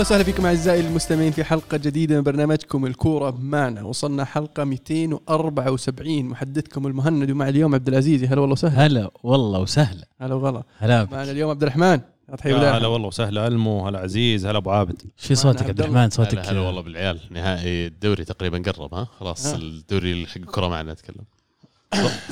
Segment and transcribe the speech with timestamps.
[0.00, 6.24] أهلا وسهلا فيكم أعزائي المستمعين في حلقة جديدة من برنامجكم الكورة معنا وصلنا حلقة 274
[6.24, 8.24] محدثكم المهند ومع اليوم عبد العزيز.
[8.24, 8.86] هلا والله وسهلا.
[8.86, 10.06] هلا والله وسهلا.
[10.20, 10.62] هلا وغلا.
[10.78, 11.12] هلا بك.
[11.12, 12.00] معنا اليوم عبد الرحمن.
[12.38, 12.76] تحيه.
[12.76, 13.46] هلا والله وسهلا.
[13.46, 15.02] ألمو هلا عزيز هلا أبو عابد.
[15.16, 15.80] شو صوتك عبد.
[15.80, 17.20] الرحمن؟ صوتك هلا هلا والله بالعيال.
[17.30, 19.56] نهائي الدوري تقريبا قرب ها؟ خلاص آه.
[19.56, 21.24] الدوري حق الكره معنا نتكلم.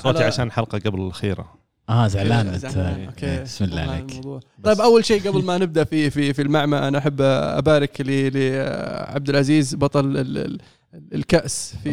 [0.02, 0.24] صوتي.
[0.24, 1.54] عشان حلقه قبل الأخيرة.
[1.88, 2.64] آه زعلان أنت.
[2.76, 4.20] أوكي بسم الله عليك.
[4.64, 9.28] طيب أول شيء قبل ما نبدأ في في في المعمى أنا أحب أبارك ل- لعبد
[9.28, 10.58] العزيز بطل ال- ال-
[11.14, 11.90] الكأس في.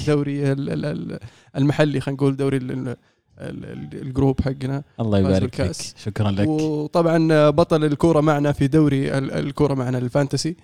[0.00, 1.18] الدوري ال- ال- ال-
[1.56, 2.96] المحلي خلينا نقول دوري ال- ال-
[3.38, 5.96] ال- ال group حقنا الله يبارك فيك.
[6.04, 10.56] شكرا لك وطبعا بطل الكورة معنا في دوري ال- الكورة معنا ال fantasy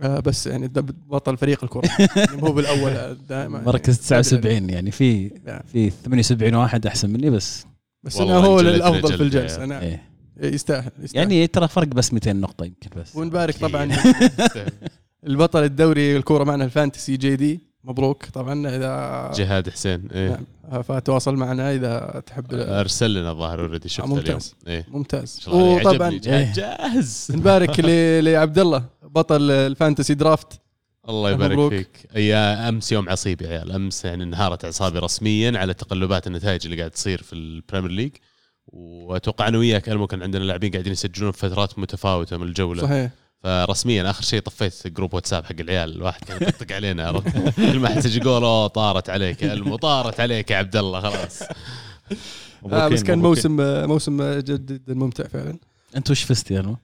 [0.00, 0.68] آه، بس يعني
[1.08, 5.60] بطل فريق الكورة يعني مو بالأول دائما مركز 79 يعني في نعم.
[5.72, 7.66] في 78 واحد أحسن مني بس
[8.06, 9.60] بس إنه هو الأفضل في الجلسة.
[9.60, 10.02] يا- نعم إيه.
[10.42, 11.22] يستاهل, يستاهل.
[11.22, 13.16] يعني ترى فرق بس 200 نقطة يمكن بس.
[13.16, 13.88] ونبارك طبعا.
[15.26, 17.60] البطل الدوري الكوره معنا ال fantasy جي دي.
[17.84, 18.68] مبروك طبعا.
[18.68, 20.40] إذا جهاد حسين إيه.
[20.70, 20.82] نعم.
[20.82, 22.44] فتواصل معنا إذا تحب.
[22.54, 24.54] أرسل لنا الظاهر already شفت ممتاز.
[24.66, 25.40] اليوم إيه ممتاز.
[25.48, 26.52] وطبعا إيه.
[26.52, 30.60] جاهز نبارك ل- لعبد الله بطل ال fantasy draft.
[31.08, 31.72] الله يبارك مبروك.
[31.72, 31.88] فيك.
[32.16, 33.72] يا أمس يوم عصيب يا عيال.
[33.72, 38.12] أمس يعني انهارت أعصابي رسميا على تقلبات النتائج اللي قاعد تصير في ال Premier League.
[38.66, 42.82] وأتوقع أنا وياك المو كان عندنا لاعبين قاعدين يسجلون في فترات متفاوتة من الجولة.
[42.82, 43.10] صحيح.
[43.42, 45.96] فرسميا آخر شيء طفيت group WhatsApp حق العيال.
[45.96, 47.06] الواحد كان يطقطق علينا.
[47.06, 51.00] عرفت كل ما حد يقول أوه طارت عليك يا ألمو طارت عليك يا عبد الله
[51.00, 51.42] خلاص.
[52.72, 53.18] آه بس كان.
[53.18, 55.58] موسم آه، موسم آه، جد جدا ممتع فعلا.
[55.96, 56.76] أنت وش فزت يا نو؟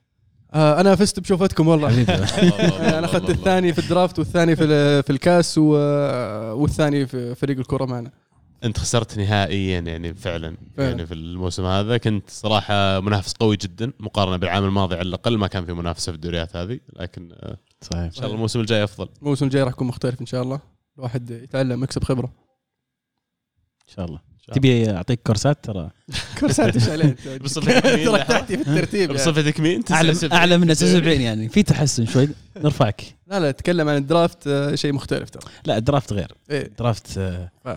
[0.55, 2.03] آه أنا فزت بشوفتكم والله.
[2.99, 7.85] أنا أخذت الثاني في ال draft والثاني في ال- في الكاس والثاني في فريق الكره
[7.85, 8.11] معنا.
[8.65, 10.89] أنت خسرت نهائيا يعني فعلا, فعلا.
[10.89, 13.93] يعني في الموسم هذا كنت صراحة منافس قوي جدا.
[14.01, 18.03] مقارنة بالعام الماضي على الأقل ما كان في منافسة في الدوريات هذه لكن آه، صحيح.
[18.03, 19.09] إن شاء الله الموسم الجاي أفضل.
[19.23, 20.61] الموسم الجاي راح يكون مختلف إن شاء الله.
[20.99, 22.27] الواحد يتعلم يكسب خبرة.
[23.89, 24.32] إن شاء الله.
[24.55, 25.91] تبي أعطيك كورسات ترى
[26.41, 29.13] كورسات إيش عليه بصفتك مين ترى؟ تحتي في الترتيب يعني.
[29.13, 30.39] بصفتك مين؟ اعلى 79.
[30.39, 34.93] اعلى من 79 يعني في تحسن شوي نرفعك لا لا أتكلم عن الدرافت آه، شيء
[34.93, 37.69] مختلف ترى لا الدرافت غير الدرافت آه، ف-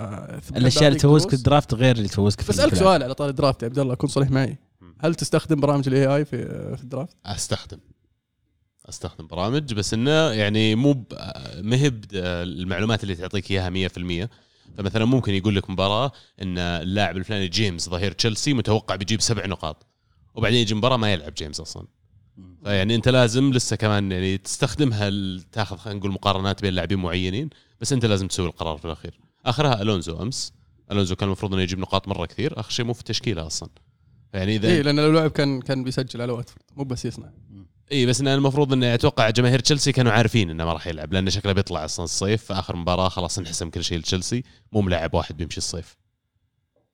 [0.45, 1.33] ثم الأشياء اللي تفوزك.
[1.33, 2.75] ال draft غير اللي تفوزك في بسالك.
[2.75, 4.57] سؤال على طار ال draft يا عبد الله كن صريح معي
[4.99, 6.37] هل تستخدم برامج ال AI في
[6.77, 7.77] في ال draft؟ أستخدم
[8.89, 11.05] أستخدم برامج بس إنه يعني مو ب-
[11.61, 14.29] ما هي ب- المعلومات اللي تعطيك إياها 100%
[14.77, 19.85] فمثلا ممكن يقول لك مباراة إن اللاعب الفلاني جيمس ظهير تشيلسي متوقع بيجيب سبع نقاط
[20.35, 21.87] وبعدين يجي مباراة ما يلعب جيمس أصلا.
[22.63, 25.11] فيعني أنت لازم لسه كمان يعني تستخدمها
[25.51, 27.49] تاخذ خلينا نقول مقارنات بين لاعبين معينين
[27.81, 29.19] بس أنت لازم تسوي القرار في الأخير.
[29.45, 30.53] آخرها ألونزو أمس.
[30.91, 33.69] ألونزو كان المفروض إنه يجيب نقاط مرة كثير آخر شيء مو في التشكيله أصلا.
[34.33, 37.29] يعني إذا إيه لأن لو لعب كان كان بيسجل على واتفورد مو بس يصنع.
[37.91, 41.29] اي بس انه المفروض انه أتوقع جماهير تشيلسي كانوا عارفين إنه ما راح يلعب لأنه
[41.29, 45.37] شكله بيطلع أصلا الصيف في اخر مباراة خلاص انحسم كل شيء لتشيلسي مو ملاعب واحد
[45.37, 45.97] بيمشي الصيف.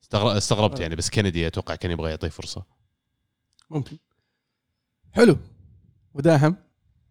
[0.03, 2.63] استغر- استغربت يعني بس كندي أتوقع كان يبغى يعطيه فرصة.
[3.69, 3.97] ممكن.
[5.11, 5.37] حلو.
[6.13, 6.55] وداهم.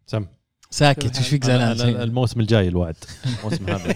[0.05, 0.25] سم.
[0.69, 2.95] ساكت إيش فيك زعلان؟ الموسم الجاي الوعد.
[3.39, 3.95] الموسم هذا.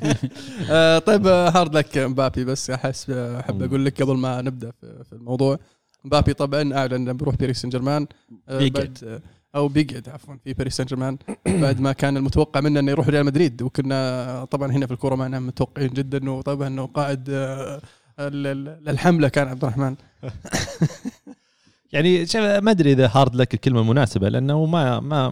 [0.70, 3.62] آه طيب آه، hard luck مبابي بس أحس آه، أحب.
[3.62, 5.58] أقول لك قبل ما نبدأ في, في الموضوع.
[6.04, 8.06] مبابي طبعا أعلن إنه بيروح باريس سان جيرمان
[8.48, 8.72] آه، بيقعد.
[8.72, 9.20] بعد- آه،
[9.56, 11.18] أو بيقعد عفوا في باريس سان جيرمان
[11.62, 13.62] بعد ما كان المتوقع منه إنه يروح ريال مدريد.
[13.62, 17.80] وكنا طبعا هنا في الكورة معنا متوقعين جدا إنه طبعا إنه قائد آه،
[18.20, 19.94] ال- ال- الحمله كان عبد الرحمن.
[21.92, 25.30] يعني شوف ما أدري إذا hard luck الكلمة المناسبة لأنه ما ما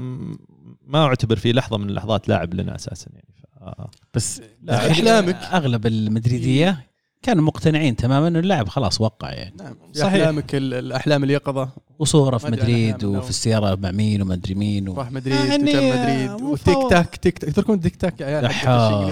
[0.87, 3.27] ما أعتبر في لحظة من اللحظات لاعب لنا أساسا يعني.
[3.61, 3.83] ف...
[4.15, 5.35] بس لا، أحلامك.
[5.35, 6.87] أغلب المدريدية
[7.23, 9.55] كانوا مقتنعين تماما انه اللاعب خلاص وقع يعني.
[9.59, 9.77] نعم.
[9.93, 10.13] صحيح.
[10.15, 11.69] أحلامك ال- الأحلام اليقظة.
[11.99, 14.95] وصوره في مدريد وفي السيارة مع مين وما أدري مين و...
[14.95, 16.43] راح مدريد يعني وكان مدريد.
[16.43, 16.77] وتيك.
[16.91, 17.51] تاك تيك تاك.
[17.55, 18.47] تذكرون تيك تاك؟ يا عيال.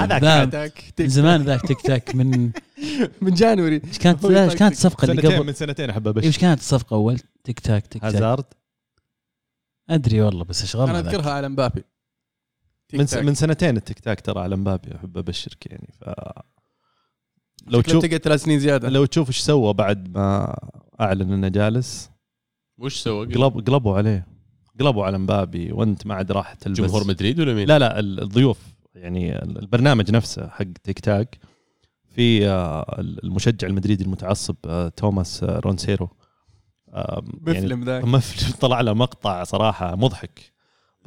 [0.03, 2.51] هذاك من زمان ذاك tick tock من
[3.23, 3.82] من January.
[3.89, 4.55] إيش كانت إيش.
[4.55, 8.02] كانت الصفقة اللي قبل؟ من سنتين أحب ابشر إيش كانت الصفقة أول؟ tick tock tick
[8.02, 8.14] tock.
[8.15, 8.45] هازارد.
[9.91, 11.85] أدري والله بس اشغلنا أنا أذكرها على مبابي.
[12.93, 13.07] من.
[13.23, 16.05] من سنتين ال tick tock ترى على مبابي أحب أبشرك يعني ف
[17.67, 18.89] لو تشوف تقعد ثلاث سنين زيادة.
[18.89, 20.57] لو تشوف إيش سوى بعد ما
[21.01, 22.11] أعلن إنه جالس.
[22.79, 24.27] وش سوى؟ قلب قلبوا عليه.
[24.81, 26.79] قلبوا على مبابي وأنت ما عاد راح تلبس.
[26.81, 28.59] جمهور مدريد ولا مين؟ لا لا ال- الضيوف
[28.95, 31.38] يعني البرنامج نفسه حق تكتك.
[32.15, 36.09] في آه، المشجع المدريدي المتعصب آه، توماس آه، رونسيرو.
[36.89, 38.05] آه، يعني مفلم ذاك.
[38.05, 38.53] مفلم.
[38.61, 40.53] طلع له مقطع صراحة مضحك.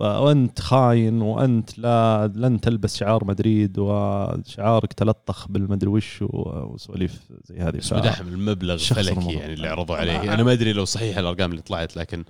[0.04, 7.78] وأنت خاين وأنت لا لن تلبس شعار مدريد وشعارك تلطخ بالمدري وش وسواليف زي هذه.
[7.78, 9.34] بس بداحم المبلغ شخص فلكي الموضوع.
[9.34, 10.34] يعني اللي عرضوا عليه.
[10.34, 12.24] أنا ما أدري لو صحيح الأرقام اللي طلعت لكن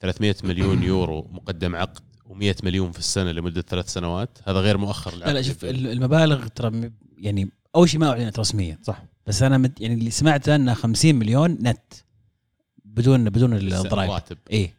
[0.00, 4.38] 300 مليون يورو مقدم عقد و100 مليون في السنة لمدة ثلاث سنوات.
[4.44, 8.78] هذا غير مؤخر لا لا شوف المبالغ ترى يعني أول شيء ما اعلنت رسميا.
[8.82, 9.02] صح.
[9.26, 11.92] بس أنا مد يعني اللي سمعته إنه 50 مليون نت
[12.84, 14.10] بدون بدون الضرائب.
[14.10, 14.38] راتب.
[14.50, 14.74] إيه.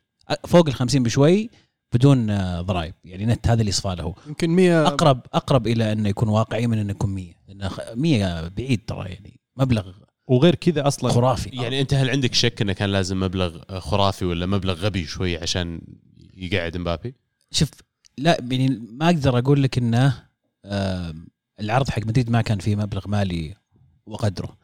[0.47, 1.49] فوق ال 50 بشوي
[1.93, 2.93] بدون آه، ضرائب.
[3.05, 6.77] يعني نت هذا اللي صفى له يمكن 100 أقرب أقرب إلى انه يكون واقعي من
[6.77, 9.39] انه يكون 100 لأن خ- 100 بعيد ترى يعني.
[9.57, 9.91] مبلغ
[10.27, 11.49] وغير كذا أصلا خرافي.
[11.49, 15.81] يعني أنت هل عندك شك إنه كان لازم مبلغ خرافي ولا مبلغ غبي شوي عشان
[16.37, 17.15] يقعد مبابي؟
[17.51, 17.69] شوف
[18.17, 20.23] لا يعني ما أقدر أقول لك إنه
[20.65, 21.27] آم،
[21.59, 23.55] العرض حق مدريد ما كان فيه مبلغ مالي
[24.05, 24.57] وقدره.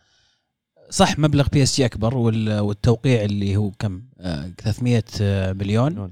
[0.89, 5.03] صح مبلغ بي اس جي أكبر وال- والتوقيع اللي هو كم؟ آه، 300
[5.51, 5.91] مليون.
[5.91, 6.12] مليون.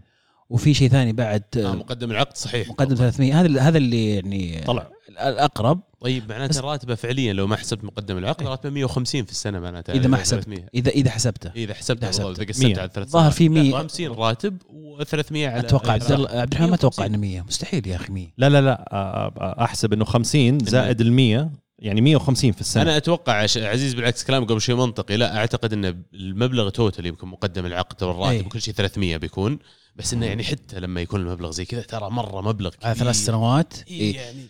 [0.50, 2.70] وفي شيء ثاني بعد آه، آه مقدم العقد صحيح.
[2.70, 4.88] مقدم 300 هذا هذا اللي يعني طلع.
[5.10, 5.80] الأقرب.
[6.02, 10.08] طيب معناته راتبه فعليا لو ما حسبت مقدم العقد راتبه 150 في السنة معناته إذا
[10.08, 10.44] ما يعني حسبت.
[10.44, 10.70] 300.
[10.76, 11.52] اذا إذا حسبته.
[11.56, 12.40] إذا حسبتها إذا بالضبط حسبت.
[12.40, 12.80] اذا قسمت مية.
[12.80, 13.58] على ثلاث ظاهر في سنوات.
[13.58, 17.14] لا، 100 50 راتب و300 على أتوقع عبد الله عبد الرحمن ما أتوقع 150.
[17.14, 21.02] إنه 100 مستحيل يا أخي 100 لا لا لا آه، آه، أحسب إنه 50 زائد
[21.02, 22.84] ال 100 يعني 150 في السنة.
[22.84, 23.34] أنا أتوقع.
[23.58, 25.18] عزيز بالعكس كلامك قبل شيء منطقي.
[25.18, 28.42] لا أعتقد إن المبلغ توتال يمكن مقدم العقد والراتب أي.
[28.42, 29.60] وكل شيء 300 بيكون.
[29.96, 33.16] بس إنه يعني حتى لما يكون المبلغ زي كذا ترى مرة مبلغ كبير على ثلاث
[33.16, 34.16] سنوات؟ إيه إيه.
[34.16, 34.46] يعني.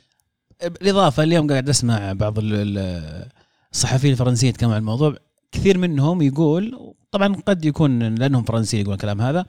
[0.63, 3.30] بالإضافة اليوم قاعد أسمع بعض ال- ال-
[3.74, 5.16] الصحفيين الفرنسيين يتكلموا عن الموضوع.
[5.51, 9.45] كثير منهم يقول طبعا قد يكون لأنهم فرنسيين يقولون الكلام هذا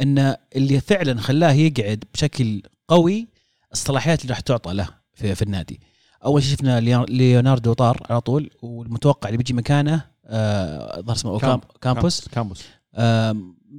[0.00, 3.28] إن اللي فعلا خلاه يقعد بشكل قوي
[3.72, 5.80] الصلاحيات اللي راح تعطى له في, في النادي.
[6.24, 11.60] أول شيء شفنا ليوناردو طار على طول والمتوقع اللي بيجي مكانه آه، ظهر اسمه كامب-
[11.80, 12.28] كامب كامبوس.
[12.28, 12.62] كامبوس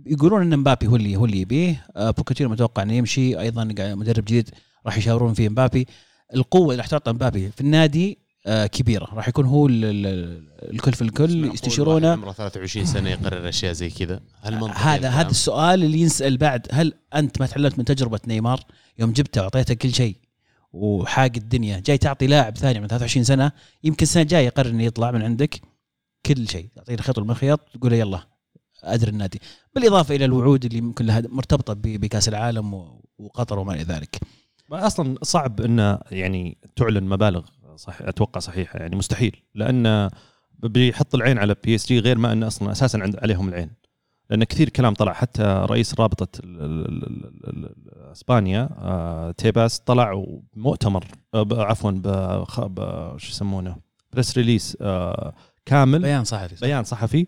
[0.06, 1.86] يقولون إن مبابي هو اللي هو اللي يبيه.
[1.96, 3.40] آه، بوكيتينو متوقع إنه يمشي.
[3.40, 4.50] أيضا مدرب جديد
[4.86, 5.88] راح يشاورون فيه مبابي.
[6.36, 9.08] القوة اللي راح تعطى مبابي في النادي آه، كبيرة.
[9.14, 12.12] راح يكون هو ال- ال- الكل في الكل يستشيرونه.
[12.12, 14.20] عمره 23 سنة يقرر أشياء زي كذا.
[14.42, 16.68] هل منطقي هذا؟ هذا السؤال اللي ينسأل بعد.
[16.72, 18.60] هل أنت ما تعلمت من تجربة نيمار؟
[19.00, 20.16] يوم جبته وأعطيته كل شيء.
[20.73, 21.79] وحاق الدنيا.
[21.79, 23.51] جاي تعطي لاعب ثاني من 23 سنة
[23.83, 25.62] يمكن السنة الجاية يقرر إنه يطلع من عندك
[26.25, 26.69] كل شيء.
[26.75, 28.27] تعطيه الخيط والمخيط تقول له يلا
[28.83, 29.41] ادر النادي.
[29.75, 32.73] بالإضافة إلى الوعود اللي ممكن لها مرتبطة بكأس العالم
[33.18, 34.19] وقطر وما إلى ذلك.
[34.71, 37.45] أصلا صعب انه يعني تعلن مبالغ
[37.75, 39.44] صح أتوقع صحيحه يعني مستحيل.
[39.56, 40.09] لأن
[40.63, 43.81] بيحط العين على بي اس جي غير ما انه أصلا أساسا عند عليهم العين.
[44.31, 45.13] لأن كثير كلام طلع.
[45.13, 46.28] حتى رئيس رابطة
[48.12, 50.12] إسبانيا آه، تيباس طلع
[50.56, 51.92] ومؤتمر آه، عفوا
[53.18, 53.75] شو يسمونه؟
[54.13, 55.33] press release آه،
[55.66, 56.01] كامل.
[56.01, 56.66] بيان صحفي.
[56.66, 57.25] بيان صحفي.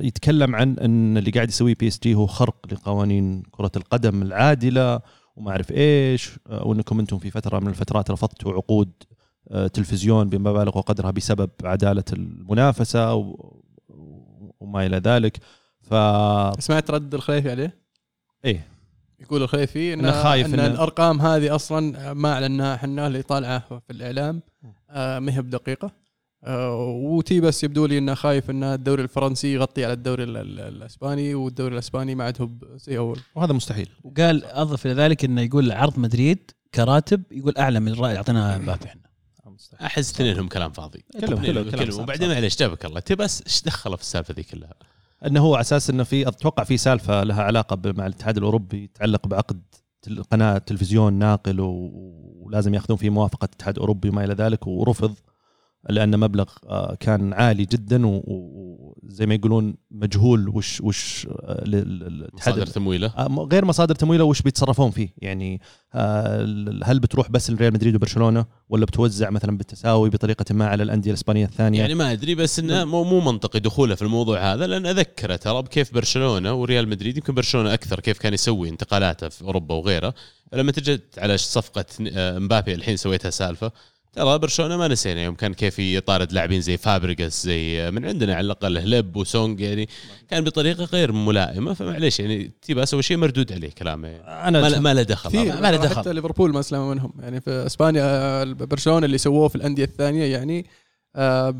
[0.00, 5.00] يتكلم عن إن اللي قاعد يسويه بي اس جي هو خرق لقوانين كرة القدم العادلة
[5.36, 8.90] وما أعرف إيش وإنكم أنتم في فترة من الفترات رفضتوا عقود
[9.72, 13.60] تلفزيون بمبالغ وقدرها بسبب عدالة المنافسة و-
[14.60, 15.38] وما إلى ذلك.
[15.82, 15.94] ف
[16.62, 17.74] سمعت رد الخليفي عليه؟
[18.44, 18.66] إيه.
[19.20, 23.58] يقول الخليفي إن, إنه خايف إن إنه- الأرقام هذه أصلا ما اعلناها إحنا اللي طالعة
[23.58, 24.42] في الإعلام.
[24.90, 25.90] آه ما هي بدقيقة.
[26.44, 30.60] آه وتي بس يبدو لي إنه خايف إن الدوري الفرنسي يغطي على الدوري ال- ال-
[30.60, 33.20] الإسباني والدوري الإسباني ما عاد هو زي أول.
[33.34, 33.88] وهذا مستحيل.
[34.04, 38.84] وقال أضف إلى ذلك إنه يقول عرض مدريد كراتب يقول أعلى من الرأي اعطينا مبابي
[38.84, 39.00] إحنا.
[39.82, 41.04] أحس اثنينهم كلام فاضي.
[41.20, 42.28] كلهم- كلهم- كلام وبعدين.
[42.28, 44.74] معليش جابك الله؟ تي بس إيش دخله في السالفة ذي كلها؟
[45.26, 49.26] أنه هو على أساس إنه في أتوقع في سالفة لها علاقة مع الاتحاد الأوروبي يتعلق
[49.26, 49.62] بعقد
[50.30, 55.14] قناة تلفزيون ناقل ولازم ياخذون فيه موافقة الاتحاد الأوروبي وما إلى ذلك ورفض
[55.90, 61.64] لأن مبلغ آه، كان عالي جدا وزي ما يقولون مجهول وش وش آه،
[62.32, 65.60] مصادر تمويله؟ آه، غير مصادر تمويله وش بيتصرفون فيه؟ يعني
[66.84, 71.44] هل بتروح بس لريال مدريد وبرشلونة ولا بتوزع مثلا بالتساوي بطريقة ما على الأندية الإسبانية
[71.44, 75.36] الثانية؟ يعني ما أدري بس إنه مو مو منطقي دخوله في الموضوع هذا لأن أذكره
[75.36, 80.14] ترى بكيف برشلونة وريال مدريد يمكن برشلونة أكثر كيف كان يسوي انتقالاته في أوروبا وغيره.
[80.52, 81.84] فلما تجد على صفقة
[82.38, 83.72] مبابي الحين سويتها سالفة.
[84.14, 88.34] ترى برشلونة ما نسينا يوم كان كيف يطارد لاعبين زي فابريجاس زي آه، من عندنا
[88.34, 89.88] على الأقل هلب وسونج يعني
[90.28, 94.48] كان بطريقة غير ملائمة فمعليش يعني تيبا سوى شيء مردود عليه كلامه يعني.
[94.48, 95.30] أنا ما ما له دخل
[95.60, 95.96] ما له دخل.
[95.96, 100.24] حتى ليفربول ما اسلم منهم يعني في إسبانيا آه، برشلونة اللي سووه في الأندية الثانية
[100.24, 100.66] يعني
[101.16, 101.54] آه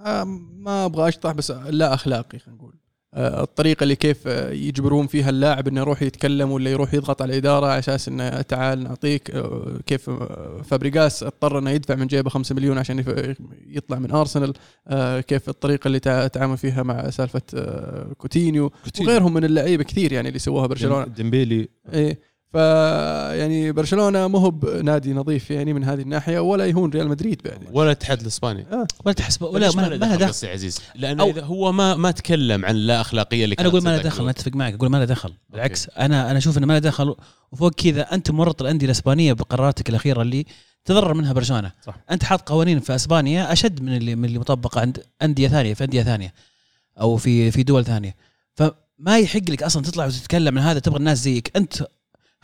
[0.00, 0.24] آه
[0.58, 2.74] ما أبغى أشطح بس لا أخلاقي خلينا نقول
[3.14, 7.66] الطريقة اللي كيف آه، يجبرون فيها اللاعب إنه يروح يتكلم ولا يروح يضغط على الإدارة
[7.66, 12.54] على أساس إنه تعال نعطيك آه، كيف آه، فابريجاس اضطر إنه يدفع من جيبه 5
[12.54, 13.04] مليون عشان
[13.68, 14.52] يطلع من أرسنال.
[14.88, 20.12] آه كيف الطريقة اللي تع- تعامل فيها مع سالفة آه كوتينيو وغيرهم من اللعيبة كثير
[20.12, 21.06] يعني اللي سووها برشلونة.
[21.06, 21.68] ديمبيلي.
[21.92, 22.18] إيه.
[22.52, 22.54] ف
[23.38, 27.58] يعني برشلونة مو هو بنادي نظيف يعني من هذه الناحية ولا يهون ريال مدريد بعد.
[27.72, 28.66] ولا الاتحاد الإسباني.
[29.04, 31.72] ولا تحسب ولا ما ما ما له دخل؟ دخل قصدي عزيز؟ لأنه أو- إذا هو
[31.72, 34.28] ما ما تكلم عن لا أخلاقية اللي أنا أقول ما له دخل قبل.
[34.28, 35.32] أتفق معك أقول ما له دخل.
[35.50, 37.14] بالعكس أنا أنا أشوف إنه ما له دخل
[37.52, 40.44] وفوق كذا أنت مرمط الأندية الإسبانية بقراراتك الأخيرة اللي
[40.84, 41.72] تضرر منها برشلونة.
[41.86, 41.94] صح.
[42.10, 45.84] أنت حاط قوانين في إسبانيا أشد من اللي من اللي مطبقه عند أندية ثانية في
[45.84, 46.34] أندية ثانية
[47.00, 48.14] أو في في دول ثانية.
[48.54, 51.52] فما يحق لك أصلا تطلع وتتكلم عن هذا تبغى الناس زيك.
[51.56, 51.86] أنت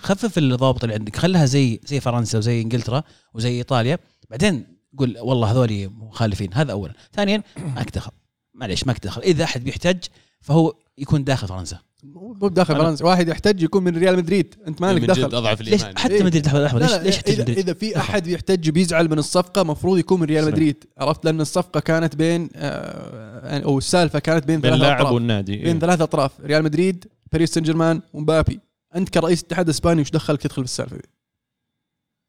[0.05, 3.03] خفف الضوابط اللي عندك خلها زي زي فرنسا وزي إنجلترا
[3.35, 3.99] وزي إيطاليا.
[4.31, 4.67] بعدين
[4.99, 6.55] قول والله هذول مخالفين.
[6.55, 6.93] هذا اولا.
[7.13, 7.43] ثانيا
[7.77, 8.13] مالك دخل
[8.55, 10.05] معليش مالك دخل إذا أحد بيحتج
[10.41, 11.79] فهو يكون داخل فرنسا.
[12.05, 13.05] مو بداخل فرنسا.
[13.05, 14.55] واحد يحتج يكون من ريال مدريد.
[14.69, 15.37] أنت ما لك من جد دخل.
[15.37, 16.23] أضعف ليش؟ حتى إيه.
[16.23, 19.63] مدريد لا ليش لا ليش يحتج اذا, مدريد؟ إذا في أحد يحتج بيزعل من الصفقة
[19.63, 20.45] مفروض يكون من ريال.
[20.45, 20.85] مدريد.
[20.99, 25.13] عرفت؟ لأن الصفقة كانت بين آه، أو السالفة كانت بين بين ثلاث أطراف.
[25.13, 26.41] والنادي بين ثلاث أطراف.
[26.41, 28.61] ريال مدريد باريس سان جيرمان ومبابي.
[28.95, 31.09] أنت كرئيس اتحاد اسباني وش دخلك تدخل في السالفة دي؟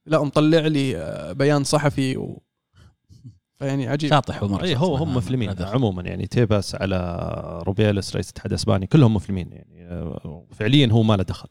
[0.06, 2.42] لا مطلع لي آه، بيان صحفي و...
[3.60, 7.30] فيعني عجيب شاطح هو مره اي هو هم مفلمين عموما يعني تيباس على
[7.68, 11.50] روبياليس رئيس الاتحاد الإسباني كلهم مفلمين يعني آه، فعليا هو ما له دخل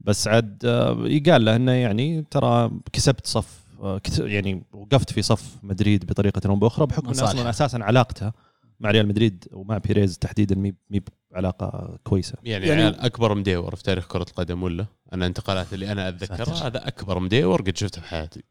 [0.00, 3.64] بس عاد آه، يقال له إنه يعني ترى كسبت صف
[4.02, 7.24] كت- يعني وقفت في صف مدريد بطريقة أو بأخرى بحكم إنه.
[7.24, 8.32] أصلا أساسا علاقته
[8.80, 11.00] مع ريال مدريد ومع بيريز تحديدا مي مي
[11.34, 16.08] علاقة كويسة يعني, يعني- أكبر مديور في تاريخ كرة القدم ولا أنا انتقالات اللي أنا
[16.08, 16.66] أتذكرها.
[16.66, 18.42] هذا أكبر مديور قد شفته في حياتي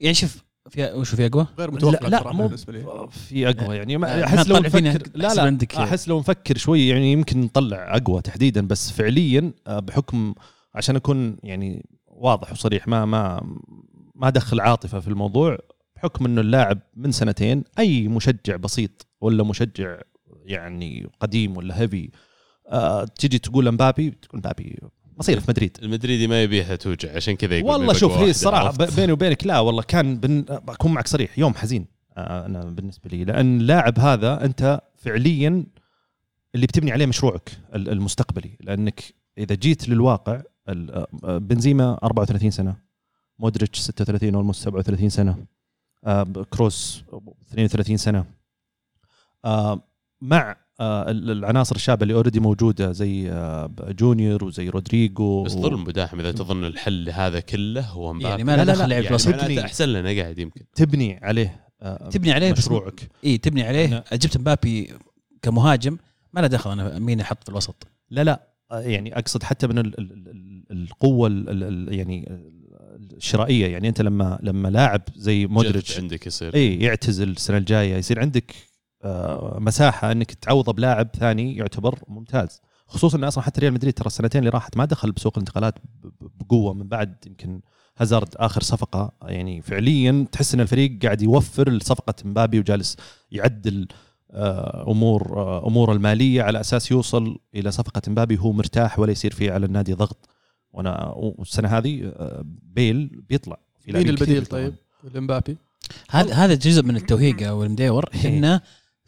[0.00, 3.76] يعني شوف في وش في أقوى؟ غير متوقع لا, لا مو بالنسبة لي في أقوى
[3.76, 5.74] يعني ما- آه، أحس لو نفكر لا لا عندك.
[5.74, 10.34] أحس لو نفكر شوي يعني يمكن نطلع أقوى تحديدا بس فعليا آه، بحكم
[10.74, 13.40] عشان أكون يعني واضح وصريح ما ما
[14.14, 15.58] ما ادخل عاطفة في الموضوع
[16.04, 20.00] بحكم إنه اللاعب من سنتين أي مشجع بسيط ولا مشجع
[20.44, 22.10] يعني قديم ولا هيفي
[22.68, 24.78] آه تجي تقول امبابي تقول امبابي
[25.18, 25.78] مصير في مدريد.
[25.82, 29.82] المدريدي ما يبيها توجع عشان كذا يقول والله شوف هي الصراحة بيني وبينك لا والله
[29.82, 30.40] كان بن...
[30.42, 33.24] بكون معك صريح يوم حزين آه، أنا بالنسبة لي.
[33.24, 35.64] لأن اللاعب هذا أنت فعليا
[36.54, 38.56] اللي بتبني عليه مشروعك ال- المستقبلي.
[38.60, 39.02] لأنك
[39.38, 40.90] إذا جيت للواقع ال-
[41.24, 42.76] آه، بنزيما 34 سنة
[43.38, 45.30] مودريتش 36 almost 37 سنة.
[45.32, 45.46] آه،
[46.50, 47.04] كروس
[47.52, 48.24] 32 سنة.
[49.44, 49.80] آه،
[50.20, 55.62] مع آه، ال- العناصر الشابه اللي already موجودة زي آه، جونيور وزي رودريجو بس و-
[55.62, 58.80] ظلم بداحم إذا تظن الحل لهذا كله هو مبابي يعني ما له لا، لا، دخل
[58.88, 60.60] لعب يعني الوسط تبني- أحسن لنا قاعد يمكن.
[60.74, 63.08] تبني عليه آه، تبني عليه مشروعك.
[63.24, 64.04] إي تبني عليه.
[64.12, 64.92] جبت مبابي
[65.42, 65.98] كمهاجم
[66.32, 67.86] ما له دخل أنا مين أحط في الوسط.
[68.10, 72.26] لا لا آه، يعني أقصد حتى من ال ال ال القوة ال ال يعني
[73.12, 76.54] الشرائيه يعني أنت لما لما لاعب زي مودريتش عندك يصير.
[76.54, 78.54] اي يعتزل السنة الجاية يصير عندك
[79.04, 82.60] آه، مساحة أنك تعوضه بلاعب ثاني يعتبر ممتاز.
[82.86, 85.74] خصوصا ان أصلا حتى ريال مدريد ترى السنتين اللي راحت ما دخل بسوق الانتقالات
[86.20, 87.16] بقوة من بعد.
[87.26, 87.60] يمكن
[87.98, 89.12] هازارد آخر صفقة.
[89.22, 92.96] يعني فعليا تحس إن الفريق قاعد يوفر لصفقه مبابي وجالس
[93.30, 93.88] يعدل
[94.30, 98.34] آه، أمور آه، أموره المالية على أساس يوصل إلى صفقة مبابي.
[98.34, 100.28] وهو مرتاح ولا يصير فيه على النادي ضغط.
[100.74, 104.46] وأنا والسنة هذه آه، بيل بيطلع في مين البديل.
[104.46, 105.56] طيب؟ مبابي
[106.10, 108.28] هذا هذا جزء من التوهيقه والمديور إيه.
[108.38, 108.60] إنه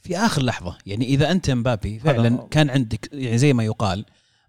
[0.02, 4.04] في آخر لحظة يعني إذا أنت مبابي فعلا كان عندك يعني زي ما يقال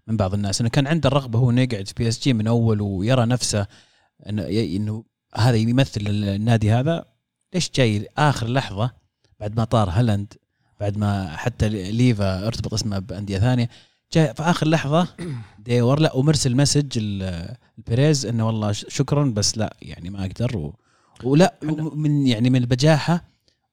[0.06, 2.46] من بعض الناس إنه كان عنده الرغبة هو إنه يقعد في بي اس جي من
[2.46, 3.66] أول ويرى نفسه
[4.28, 7.04] إنه ي- إنه هذا يمثل النادي هذا
[7.54, 8.90] ليش جاي آخر لحظة
[9.40, 10.34] بعد ما طار هالاند
[10.80, 13.68] بعد ما حتى ليفا ارتبط اسمه بأندية ثانية
[14.12, 15.08] جاي في آخر لحظة
[15.66, 20.56] ديور لا ومرسل message ال- البيريز إنه والله شكرا بس لا يعني ما أقدر.
[20.56, 20.74] و
[21.24, 21.54] ولا
[21.94, 23.24] من يعني من البجاحة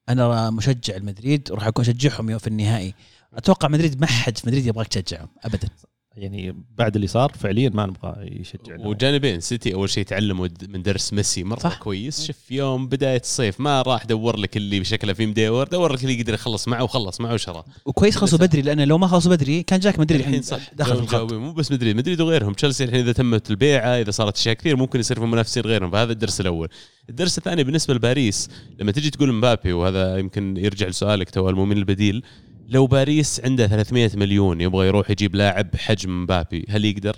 [0.08, 2.94] أنا مشجع المدريد وراح أكون أشجعهم في النهائي.
[3.34, 5.68] أتوقع مدريد ما حد في مدريد يبغاك تشجعهم ابدا.
[6.16, 11.12] يعني بعد اللي صار فعليا ما نبغى يشجع ومان سيتي أول شيء تعلموا من درس
[11.12, 11.78] ميسي مرة صح.
[11.78, 12.26] كويس.
[12.26, 16.20] شوف يوم بداية الصيف ما راح دور لك اللي بشكله في مدور دور لك اللي
[16.20, 17.64] يقدر يخلص معه وخلص معه وشراه.
[17.86, 20.74] وكويس خلصوا بدري لأنه لو ما خلصوا بدري كان جاك مدريد الحين صح.
[20.74, 21.32] دخل في الخط.
[21.32, 22.52] مو بس مدريد مدريد وغيرهم.
[22.52, 25.90] تشيلسي الحين إذا تمت البيعة إذا صارت أشياء كثير ممكن يصير في منافسين غيرهم.
[25.90, 26.68] فهذا الدرس الأول.
[27.08, 32.22] الدرس الثاني بالنسبة لباريس لما تجي تقول مبابي وهذا يمكن يرجع لسؤالك تو المؤمن البديل
[32.68, 37.16] لو باريس عنده 300 مليون يبغى يروح يجيب لاعب بحجم مبابي هل يقدر؟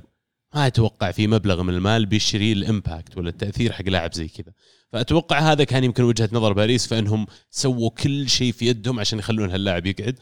[0.55, 4.53] ما أتوقع في مبلغ من المال بيشتري ال impact ولا التأثير حق لاعب زي كذا
[4.93, 9.51] فأتوقع هذا كان يمكن وجهة نظر باريس فإنهم سووا كل شيء في يدهم عشان يخلون
[9.51, 10.19] هاللاعب يقعد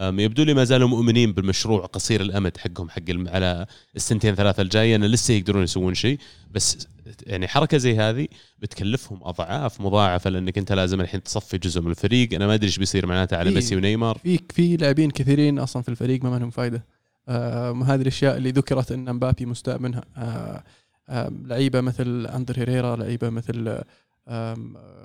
[0.00, 5.06] يبدو لي ما زالوا مؤمنين بالمشروع قصير الأمد حقهم حق على السنتين ثلاثة الجاية انه
[5.06, 6.18] لسه يقدرون يسوون شيء
[6.50, 6.88] بس
[7.22, 12.34] يعني حركة زي هذه بتكلفهم أضعاف مضاعفة لأنك أنت لازم الحين تصفي جزء من الفريق.
[12.34, 14.18] أنا ما أدري إيش بيصير معناته على ميسي ونيمار.
[14.18, 16.84] في في لاعبين كثيرين أصلا في الفريق ما لهم فائده
[17.28, 20.02] آه، هذه الاشياء اللي ذكرت إن مبابي مستاء منها.
[20.16, 20.64] آه،
[21.08, 23.84] آه، لعيبة مثل اندر هيريرا لعيبة مثل لا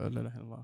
[0.07, 0.63] إله إلا الله.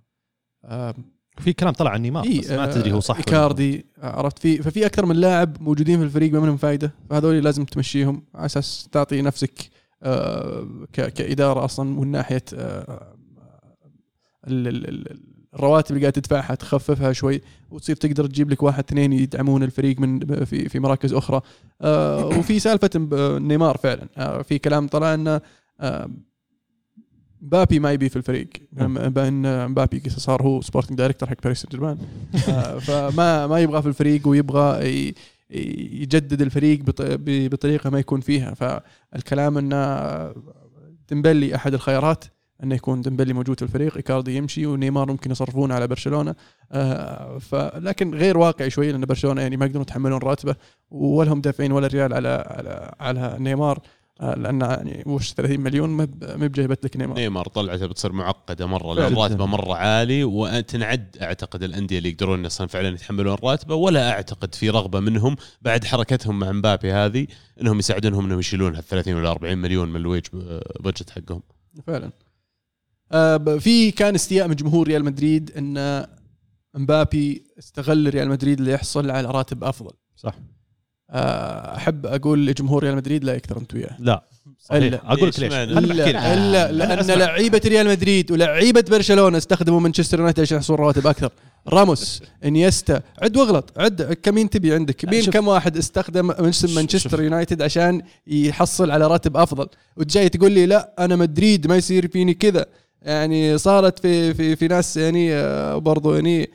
[0.65, 0.93] آم،
[1.37, 3.17] في كلام طلع عن نيمار إيه، بس ما آه، تدري هو صح.
[3.17, 4.39] إيكاردي آه، عرفت.
[4.39, 8.45] في ففي أكثر من لاعب موجودين في الفريق ما منهم فائده فهذول لازم تمشيهم على
[8.45, 9.80] أساس تعطي نفسك آه،
[10.93, 13.15] كإدارة أصلا من ناحية آه،
[14.47, 15.17] ال-
[15.53, 17.41] الرواتب اللي قاعد تدفعها تخففها شوي
[17.71, 21.41] وتصير تقدر تجيب لك واحد اثنين يدعمون الفريق من في في مراكز أخرى.
[21.81, 22.89] آه، وفي سالفة
[23.39, 24.07] نيمار فعلا.
[24.17, 25.41] آه، في كلام طلع انه
[25.79, 26.09] آه،
[27.41, 28.47] مبابي ما يبي في الفريق.
[28.73, 31.97] لما- بان مبابي صار هو sporting director حق باريس سان جيرمان
[32.49, 35.13] آه، فما ما يبغى في الفريق ويبغى
[35.51, 36.79] يجدد الفريق
[37.49, 38.53] بطريقة ما يكون فيها.
[38.53, 40.33] فالكلام انه
[41.09, 42.25] ديمبلي أحد الخيارات
[42.63, 46.35] إنه يكون ديمبلي موجود في الفريق إيكاردي يمشي ونيمار ممكن يصرفونه على برشلونة.
[46.71, 50.55] آه، فلكن غير واقعي شوي لأن برشلونة يعني ما يقدرون يتحملون راتبه
[50.91, 53.79] ولا هم دافعين ولا ريال على على على نيمار.
[54.21, 57.17] لأن يعني وش 30 مليون ما ب- ما بجايبت لك نيمار.
[57.17, 58.93] نيمار طلعته بتصير معقدة مرة.
[58.93, 64.55] لأن راتبه مرة عالي وتنعد أعتقد الأندية اللي يقدرون أصلا فعلا يتحملون راتبه ولا أعتقد
[64.55, 67.27] في رغبة منهم بعد حركتهم مع مبابي هذه
[67.61, 70.25] إنهم يساعدونهم إنهم يشيلون هال 30 ولا 40 مليون من ال wage
[70.79, 71.41] budget حقهم.
[71.87, 72.11] فعلا.
[73.11, 76.05] آه، في كان استياء من جمهور ريال مدريد إن
[76.75, 79.91] مبابي استغل ريال مدريد ليحصل على راتب أفضل.
[80.15, 80.33] صح.
[80.35, 80.60] آه،
[81.11, 84.23] أحب أقول لجمهور ريال مدريد لا يكثر انت وياه لا
[84.59, 85.01] صحيح.
[85.05, 87.19] أقول لك ليش؟ خليني بحكي لك الا لأن.
[87.19, 91.31] لعيبة ريال مدريد ولعيبة برشلونة استخدموا مانشستر يونايتد عشان يحصلون رواتب أكثر
[91.67, 95.25] راموس إنيستا عد واغلط عد كم مين تبي عندك مين.
[95.25, 96.75] كم واحد استخدم شوف.
[96.75, 102.07] مانشستر يونايتد عشان يحصل على راتب أفضل وتجاي تقول لي لا أنا مدريد ما يصير
[102.07, 102.65] فيني كذا
[103.01, 106.47] يعني صارت في في في ناس يعني آه، برضو يعني آه،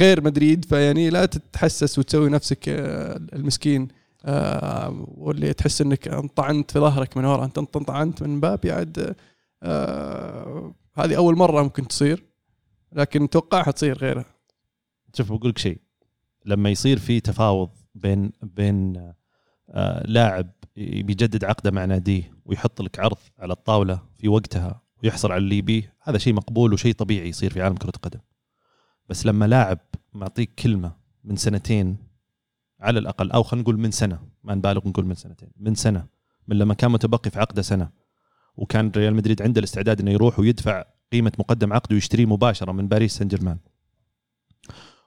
[0.00, 3.88] غير مدريد فيعني لا تتحسس وتسوي نفسك آه، المسكين
[4.24, 9.16] آه، واللي تحس إنك انطعنت في ظهرك من ورا أنت انطعنت من باب عاد
[9.62, 12.24] آه، هذه أول مرة ممكن تصير
[12.92, 14.24] لكن توقعها تصير غيرها.
[15.14, 15.78] شوف بقول لك شيء
[16.44, 19.12] لما يصير في تفاوض بين بين
[19.70, 25.38] آه لاعب بيجدد عقده مع ناديه ويحط لك عرض على الطاولة في وقتها ويحصل على
[25.38, 28.20] اللي يبيه هذا شيء مقبول وشيء طبيعي يصير في عالم كرة القدم.
[29.08, 29.78] بس لما لاعب
[30.14, 30.92] معطيك كلمة
[31.24, 31.96] من سنتين
[32.80, 36.06] على الأقل أو خلينا نقول من سنة ما نبالغ نقول من سنتين من سنة
[36.48, 37.88] من لما كان متبقي في عقده سنة
[38.56, 43.16] وكان ريال مدريد عنده الاستعداد إنه يروح ويدفع قيمة مقدم عقده ويشتريه مباشرة من باريس
[43.16, 43.58] سان جيرمان.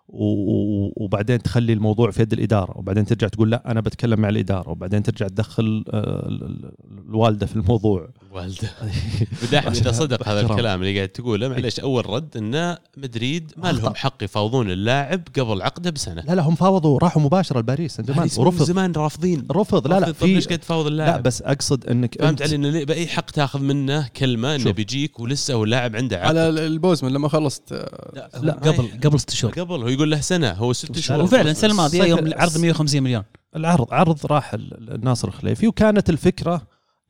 [0.09, 5.03] وبعدين تخلي الموضوع في يد الإدارة وبعدين ترجع تقول لا أنا بتكلم مع الإدارة وبعدين
[5.03, 6.73] ترجع تدخل آه، ال- ال-
[7.07, 8.09] الوالدة في الموضوع.
[8.37, 8.69] والده.
[9.47, 10.41] بداحم إذا صدق هذا.
[10.41, 13.95] الكلام اللي قاعد تقوله معليش أول رد إن مدريد ما لهم.
[13.95, 16.21] حق يفاوضون اللاعب قبل عقده بسنة.
[16.27, 18.29] لا لا هم فاوضوا راحوا مباشرة لباريس سان جيرمان.
[18.37, 18.63] ورفض.
[18.63, 19.47] زمان رافضين.
[19.51, 19.87] رفض.
[19.87, 23.07] لا لا ليش في قاعد تفاوض لا اللاعب؟ بس أقصد إنك فهمت علي إنه بأي
[23.07, 24.71] حق تاخذ منه كلمة إنه.
[24.71, 26.27] بيجيك ولسه هو اللاعب عنده عقد.
[26.37, 27.71] على البوزمن لما خلصت.
[28.13, 29.53] لا, لا قبل قبل ست شهور.
[29.53, 31.23] قبل هو يقول له سنة هو ست شهور.
[31.23, 33.23] وفعلا السنة الماضيه يوم العرض 150 مليون.
[33.55, 36.61] العرض عرض راح ال- الناصر الخليفي وكانت الفكرة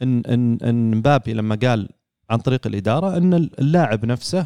[0.02, 1.90] إن إن إن مبابي لما قال
[2.30, 4.46] عن طريق الإدارة إن اللاعب نفسه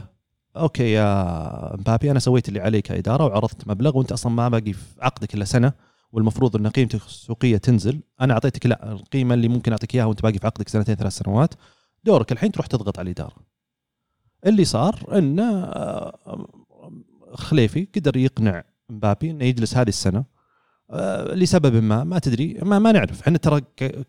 [0.57, 4.85] أوكي يا مبابي أنا سويت اللي علي كإدارة وعرضت مبلغ وأنت أصلا ما باقي في
[5.01, 5.73] عقدك إلا سنة
[6.11, 8.01] والمفروض إن قيمتك السوقية تنزل.
[8.21, 11.53] أنا أعطيتك لا القيمة اللي ممكن أعطيك إياها وأنت باقي في عقدك سنتين ثلاث سنوات.
[12.03, 13.35] دورك الحين تروح تضغط على الإدارة.
[14.45, 16.47] اللي صار إن آه،
[17.33, 20.23] خليفي قدر يقنع مبابي إنه يجلس هذه السنة
[21.33, 23.21] لسبب ما ما تدري ما, ما نعرف.
[23.21, 23.61] إحنا ترى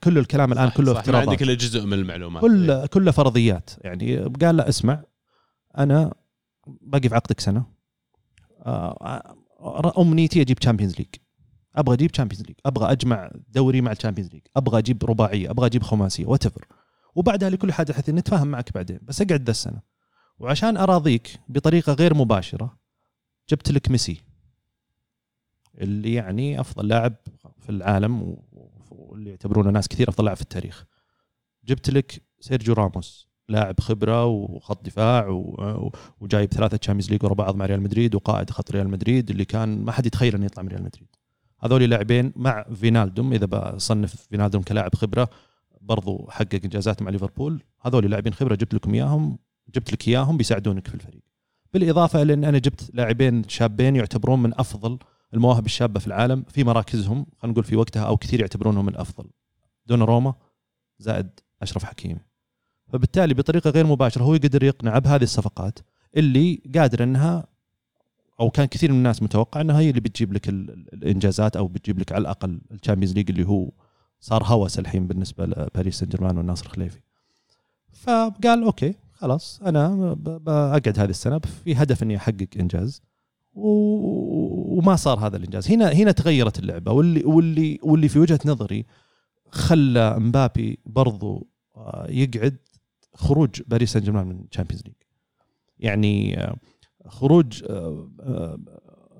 [0.04, 1.28] كل الكلام الآن صح، كله صح، ما افتراضات.
[1.28, 2.42] عندك إلا جزء من المعلومات.
[2.42, 3.70] كل كله فرضيات.
[3.80, 5.02] يعني قال له اسمع
[5.78, 6.14] أنا
[6.66, 7.64] باقي في عقدك سنة.
[8.66, 11.08] آه، آه، أمنيتي أجيب Champions League
[11.76, 15.50] أبغى أجيب Champions League أبغى أجمع دوري مع ال Champions League أبغى أجيب رباعية.
[15.50, 16.26] أبغى أجيب خماسية.
[16.26, 16.42] what
[17.14, 18.98] وبعدها لكل حاجة حتى نتفاهم معك بعدين.
[19.02, 19.80] بس أقعد ذا السنة.
[20.38, 22.78] وعشان أراضيك بطريقة غير مباشرة
[23.48, 24.31] جبت لك ميسي.
[25.82, 27.14] اللي يعني أفضل لاعب
[27.58, 28.36] في العالم
[28.90, 30.84] واللي يعتبرونه ناس كثير أفضل لاعب في التاريخ.
[31.64, 35.26] جبت لك سيرجيو راموس لاعب خبرة وخط دفاع
[36.20, 39.84] وجايب ثلاثة Champions League ورا بعض مع ريال مدريد وقائد خط ريال مدريد اللي كان
[39.84, 41.08] ما حد يتخيل إنه يطلع من ريال مدريد.
[41.60, 45.30] هذول لاعبين مع فينالدوم إذا بصنف فينالدوم كلاعب خبرة
[45.80, 47.62] برضو حقق إنجازات مع ليفربول.
[47.80, 49.38] هذول لاعبين خبرة جبت لكم إياهم
[49.74, 51.22] جبت لك إياهم بيساعدونك في الفريق.
[51.72, 54.98] بالإضافة إلى إن أنا جبت لاعبين شابين يعتبرون من أفضل
[55.34, 59.24] المواهب الشابة في العالم في مراكزهم خلينا نقول في وقتها أو كثير يعتبرونهم الأفضل.
[59.86, 60.34] دوناروما
[60.98, 61.28] زائد
[61.62, 62.20] أشرف حكيمي
[62.88, 65.78] فبالتالي بطريقة غير مباشرة هو يقدر يقنع بهذه الصفقات
[66.16, 67.46] اللي قادر إنها
[68.40, 71.66] أو كان كثير من الناس متوقع إنها هي اللي بتجيب لك ال- ال- الإنجازات أو
[71.68, 73.70] بتجيب لك على الأقل ال Champions League اللي هو
[74.20, 77.00] صار هوس الحين بالنسبة لباريس سان جيرمان والناصر الخليفي
[77.92, 83.02] فقال أوكي خلاص أنا بقعد هذه السنة في هدف إني أحقق إنجاز.
[84.72, 85.70] وما صار هذا الإنجاز.
[85.70, 88.86] هنا هنا تغيرت اللعبة واللي واللي واللي في وجهة نظري
[89.50, 92.56] خلى مبابي برضو آه، يقعد
[93.14, 94.94] خروج باريس سان جيرمان من Champions League
[95.78, 96.56] يعني آه،
[97.06, 98.58] خروج آه،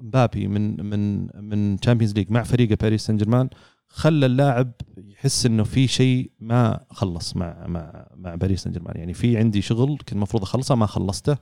[0.00, 3.48] مبابي من من من Champions League مع فريقه باريس سان جيرمان
[3.88, 8.96] خلى اللاعب يحس إنه في شيء ما خلص مع مع مع باريس سان جيرمان.
[8.96, 11.36] يعني في عندي شغل كنت المفروض أخلصه ما خلصته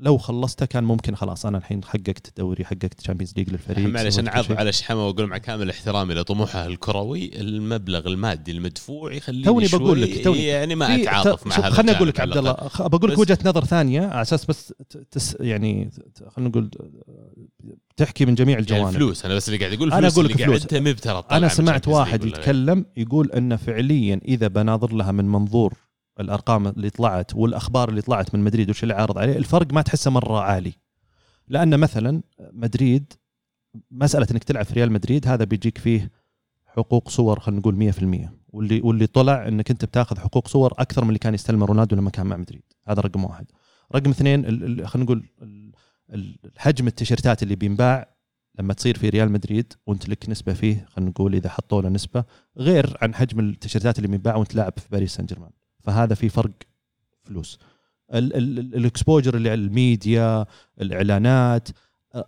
[0.00, 4.42] لو خلصته كان ممكن خلاص أنا الحين حققت الدوري حققت تشامبيونز ليج للفريق معلش أنا
[4.42, 4.56] شيء.
[4.58, 10.24] على شحمه واقول مع كامل احترامي لطموحه الكروي المبلغ المادي المدفوع يخليني توني بقول لك
[10.24, 13.64] توني يعني ما أتعاطف مع هذا خليني أقول لك عبد الله بقول لك وجهة نظر
[13.64, 14.74] ثانية على أساس بس
[15.10, 15.90] تس يعني
[16.28, 16.70] خلينا نقول
[17.96, 20.60] تحكي من جميع يعني الجوانب الفلوس أنا بس اللي قاعد أقول أقول اللي لك فلوس.
[20.60, 22.24] قعدتها مي بترى طالعة أنا سمعت واحد.
[22.24, 25.74] يتكلم يقول انه فعليا إذا بناظر لها من منظور
[26.20, 30.10] الأرقام اللي طلعت والأخبار اللي طلعت من مدريد وش اللي عارض عليه الفرق ما تحسه
[30.10, 30.72] مرة عالي.
[31.48, 33.12] لأن مثلا مدريد
[33.90, 36.10] مسألة إنك تلعب في ريال مدريد هذا بيجيك فيه
[36.66, 41.08] حقوق صور خلينا نقول 100% واللي واللي طلع إنك أنت بتاخذ حقوق صور أكثر من
[41.08, 42.62] اللي كان يستلمه رونالدو لما كان مع مدريد.
[42.86, 43.46] هذا رقم واحد.
[43.94, 44.42] رقم اثنين
[44.86, 45.24] خلينا نقول
[46.56, 48.14] حجم التيشيرتات اللي بينباع
[48.58, 52.24] لما تصير في ريال مدريد وأنت لك نسبة فيه خلينا نقول إذا حطوا له نسبة
[52.56, 55.50] غير عن حجم التيشيرتات اللي بينباع وأنت لاعب في باريس سان جيرمان.
[55.88, 56.50] فهذا في فرق
[57.24, 57.58] فلوس.
[58.14, 60.46] ال- ال- ال- ال exposure اللي على الميديا
[60.80, 61.68] الإعلانات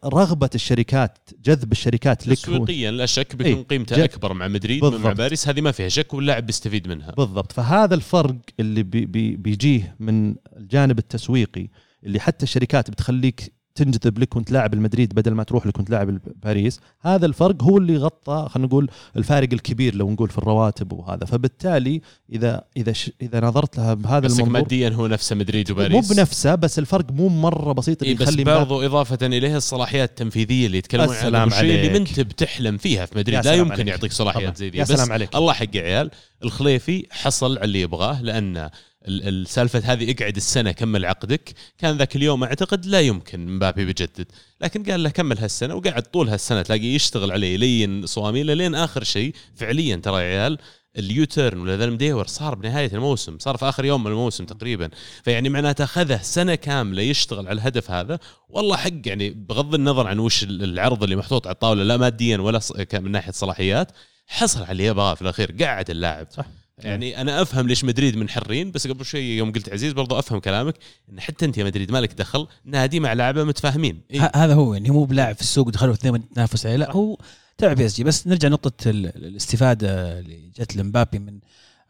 [0.04, 4.90] رغبة الشركات جذب الشركات لك تسويقيا لا شك بيكون قيمته جا- أكبر مع مدريد من
[4.90, 5.16] مع بالضبط.
[5.16, 7.10] باريس هذه ما فيها شك واللاعب بيستفيد منها.
[7.12, 7.52] بالضبط.
[7.52, 11.68] فهذا الفرق اللي بي بي بيجيه من الجانب التسويقي
[12.04, 13.52] اللي حتى الشركات بتخليك
[13.84, 16.80] تنجذب لك وانت لاعب المدريد بدل ما تروح لك وانت لاعب باريس.
[17.00, 21.24] هذا الفرق هو اللي غطى خلينا نقول الفارق الكبير لو نقول في الرواتب وهذا.
[21.24, 22.00] فبالتالي
[22.32, 26.12] إذا إذا ش إذا نظرت لها بهذا بس المنظور ماديا هو نفسه مدريد مو وباريس.
[26.12, 30.78] بنفسه بس الفرق مو مرة بسيط اللي إيه بس برضو إضافة إليه الصلاحيات التنفيذية اللي
[30.78, 31.60] يتكلمون عنها.
[31.60, 33.86] شوي اللي أنت بتحلم فيها في مدريد؟ لا يمكن عليك.
[33.86, 34.56] يعطيك صلاحيات.
[34.56, 35.36] زي ذي يا بس سلام عليك.
[35.36, 36.10] الله حق عيال
[36.44, 38.70] الخليفي حصل على اللي يبغاه لأن
[39.08, 41.54] ال- السالفة هذه اقعد السنة كمل عقدك.
[41.78, 44.26] كان ذاك اليوم أعتقد لا يمكن مبابي بيجدد
[44.60, 49.04] لكن قال له كمل هالسنة وقعد طول هالسنة تلاقيه يشتغل عليه لين صواميله لين آخر
[49.04, 49.34] شيء.
[49.54, 50.58] فعليا ترى يا عيال
[50.98, 54.44] ال U-turn ولا ذا ال major صار بنهاية الموسم صار في آخر يوم من الموسم
[54.44, 54.90] تقريبا.
[55.24, 58.18] فيعني معناته أخذه سنة كاملة يشتغل على الهدف هذا.
[58.48, 62.60] والله حق يعني بغض النظر عن وش العرض اللي محطوط على الطاولة لا ماديا ولا
[62.94, 63.92] من ناحية صلاحيات
[64.26, 66.26] حصل على اللي يبغاه في الأخير قعد اللاعب.
[66.30, 66.46] صح.
[66.84, 70.74] يعني أنا أفهم ليش مدريد منحرين بس قبل شوي يوم قلت عزيز برضو أفهم كلامك
[71.12, 74.90] إن حتى أنت يا مدريد مالك دخل نادي مع لاعبه متفاهمين إيه؟ هذا هو يعني
[74.90, 77.18] مو بلاعب في السوق دخلوا اثنين تنافس عليه لا هو
[77.58, 81.38] تبع بي إس جي بس نرجع نقطه ال- الاستفادة اللي جت لمبابي من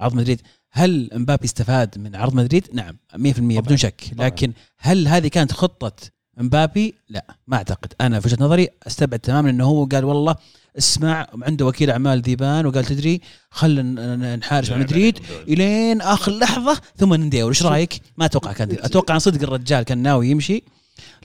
[0.01, 0.41] عرض مدريد
[0.73, 4.05] هل مبابي استفاد من عرض مدريد؟ نعم 100% بدون شك.
[4.19, 5.93] لكن هل هذه كانت خطة
[6.37, 10.37] مبابي؟ لا ما أعتقد أنا في وجهة نظري أستبعد تماما إنه هو قال والله
[10.79, 17.15] اسمع عنده وكيل أعمال ذيبان وقال تدري خلينا نحارش مع مدريد إلين آخر لحظة ثم
[17.15, 18.71] ندير إيش رأيك؟ ما أتوقع كان.
[18.71, 20.63] أتوقع عن صدق الرجال كان ناوي يمشي.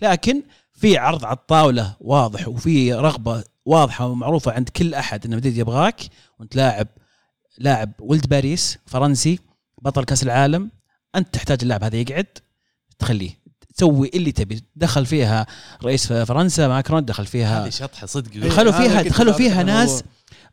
[0.02, 5.58] لكن في عرض على الطاولة واضح وفي رغبة واضحة ومعروفة عند كل أحد أن مدريد
[5.58, 6.02] يبغاك.
[6.40, 6.88] وأنت لاعب
[7.58, 9.40] لاعب ولد باريس فرنسي
[9.82, 10.72] بطل كأس العالم.
[11.16, 12.28] أنت تحتاج اللاعب هذا يقعد
[13.00, 13.45] تخليه.
[13.76, 14.64] تسوي اللي تبي.
[14.76, 15.46] دخل فيها
[15.84, 18.38] رئيس فرنسا ماكرون دخل فيها هذه شطحة صدق.
[18.48, 19.64] دخلوا فيها دخلوا فيها.
[19.64, 20.04] ناس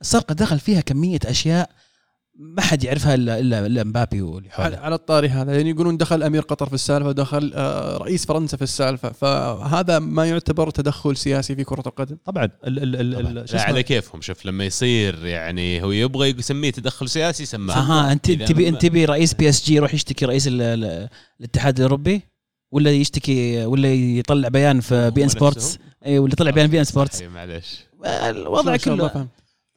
[0.01, 1.71] الصفقه دخل فيها كمية أشياء
[2.39, 4.79] ما حد يعرفها الا الا, إلا مبابي واللي على حوله.
[4.79, 5.57] على الطاري هذا.
[5.57, 9.13] يعني يقولون دخل أمير قطر في السالفة ودخل آه، رئيس فرنسا في السالفة.
[9.13, 12.17] فهذا ما يعتبر تدخل سياسي في كرة القدم.
[12.25, 14.21] طبعا ال ال ال لا اسمه؟ على كيفهم.
[14.21, 19.05] شوف لما يصير يعني هو يبغى يسميه تدخل سياسي سماه أها أنت تبي أنت تبي
[19.05, 21.09] رئيس بي اس جي يروح يشتكي رئيس ال- ال-
[21.41, 22.32] الاتحاد الأوروبي؟
[22.73, 26.79] ولا يشتكي ولا يطلع بيان في بي إن سبورتس؟ اي ولا يطلع بيان في بي
[26.79, 29.27] إن سبورتس؟ معلش الوضع كله.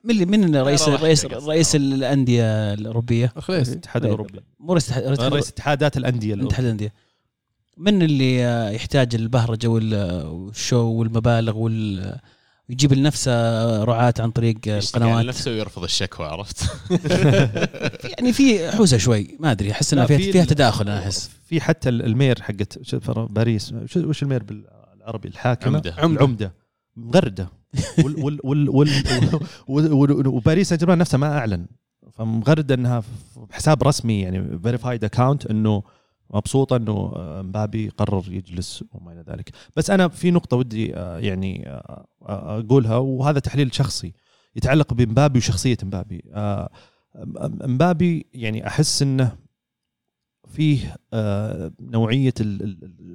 [0.04, 4.12] من من رئيس رئيس رئيس الأندية الأوروبية؟ الخليفي الاتحاد طيب.
[4.12, 4.40] الأوروبي.
[4.60, 6.48] مو رئيس الاتحاد- رئيس اتحادات الأندية الأوروبية.
[6.48, 6.94] اتحاد الأندية.
[7.78, 12.16] من اللي آه، يحتاج البهرجة وال- وال show والمبالغ وال
[12.70, 13.32] ويجيب لنفسه
[13.84, 15.26] رعاة عن طريق القنوات.
[15.26, 16.64] نفسه ويرفض الشكوى عرفت؟
[18.18, 21.30] يعني في حوسة شوي ما أدري أحس إنها فيها, في فيها تداخل أنا أحس.
[21.46, 25.76] في حتى ال- المير حقت باريس شو- وش ال mayor بالعربي؟ الحاكمة.
[25.78, 25.96] عمدة.
[26.04, 26.54] العمده
[26.98, 27.50] مغردة.
[28.04, 28.92] وال وال وال وال
[29.68, 31.66] وال وال وباريس سان جيرمان نفسه ما أعلن.
[32.14, 33.08] فمغردة إنها في
[33.52, 35.84] حساب رسمي يعني verified account إنه
[36.36, 39.50] مبسوطة إنه آه، مبابي قرر يجلس وما إلى ذلك.
[39.76, 44.14] بس أنا في نقطة ودي آه، يعني آه، أقولها وهذا تحليل شخصي
[44.56, 46.24] يتعلق بمبابي وشخصية مبابي.
[47.64, 49.38] مبابي يعني أحس إنه
[50.48, 50.96] فيه
[51.80, 52.34] نوعية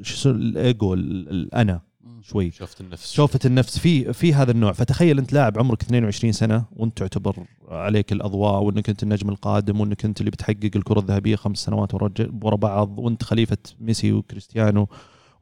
[0.03, 1.81] شو الإيجو ال- الانا
[2.23, 2.51] شوي.
[2.51, 4.73] شفت النفس شوفة النفس في في هذا النوع.
[4.73, 7.37] فتخيل انت لاعب عمرك 22 سنة وانت تعتبر
[7.69, 11.95] عليك الأضواء وانك انت النجم القادم وانك انت اللي بتحقق الكرة الذهبية خمس سنوات
[12.43, 14.89] ورا بعض وانت خليفة ميسي وكريستيانو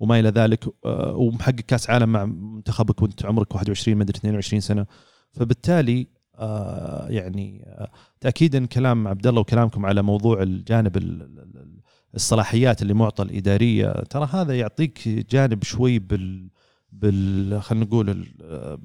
[0.01, 4.87] وما إلى ذلك آه، ومحقق كأس عالم مع منتخبك وانت عمرك 21 مدري 22 سنة.
[5.33, 6.07] فبالتالي
[6.41, 11.79] آه، يعني آه، تاكيدا كلام عبد الله وكلامكم على موضوع الجانب ال- ال- ال-
[12.14, 16.49] الصلاحيات اللي معطى الإدارية ترى هذا يعطيك جانب شوي بال
[16.92, 18.27] بال خلينا نقول ال-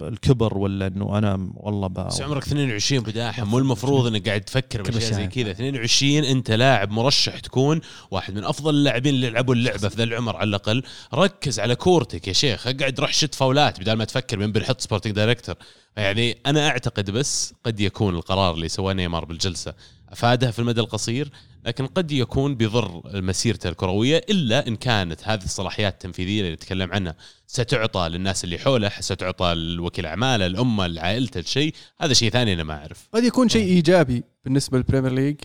[0.01, 1.93] الكبر ولا إنه أنا والله ب...
[1.93, 5.27] بس عمرك 22 بداحم مو المفروض إنك قاعد تفكر كل بأشياء زي.
[5.27, 5.51] كذا.
[5.51, 10.35] 22 أنت لاعب مرشح تكون واحد من أفضل اللاعبين اللي لعبوا اللعبة في ذا العمر
[10.35, 10.83] على الأقل.
[11.13, 12.67] ركز على كورتك يا شيخ.
[12.67, 15.55] اقعد روح شت fouls ات بدل ما تفكر من بنحط sporting director.
[15.97, 19.73] يعني أنا أعتقد بس قد يكون القرار اللي سواه نيمار بالجلسة.
[20.13, 21.30] أفادها في المدى القصير
[21.65, 27.15] لكن قد يكون بضر مسيرته الكروية إلا إن كانت هذه الصلاحيات التنفيذية اللي نتكلم عنها
[27.47, 32.73] ستعطى للناس اللي حوله ستعطى لوكيل أعماله لأمه لعائلته الشيء هذا شيء ثاني أنا ما
[32.73, 33.10] أعرف.
[33.13, 35.36] قد يكون شيء إيجابي بالنسبة للبريمير ليج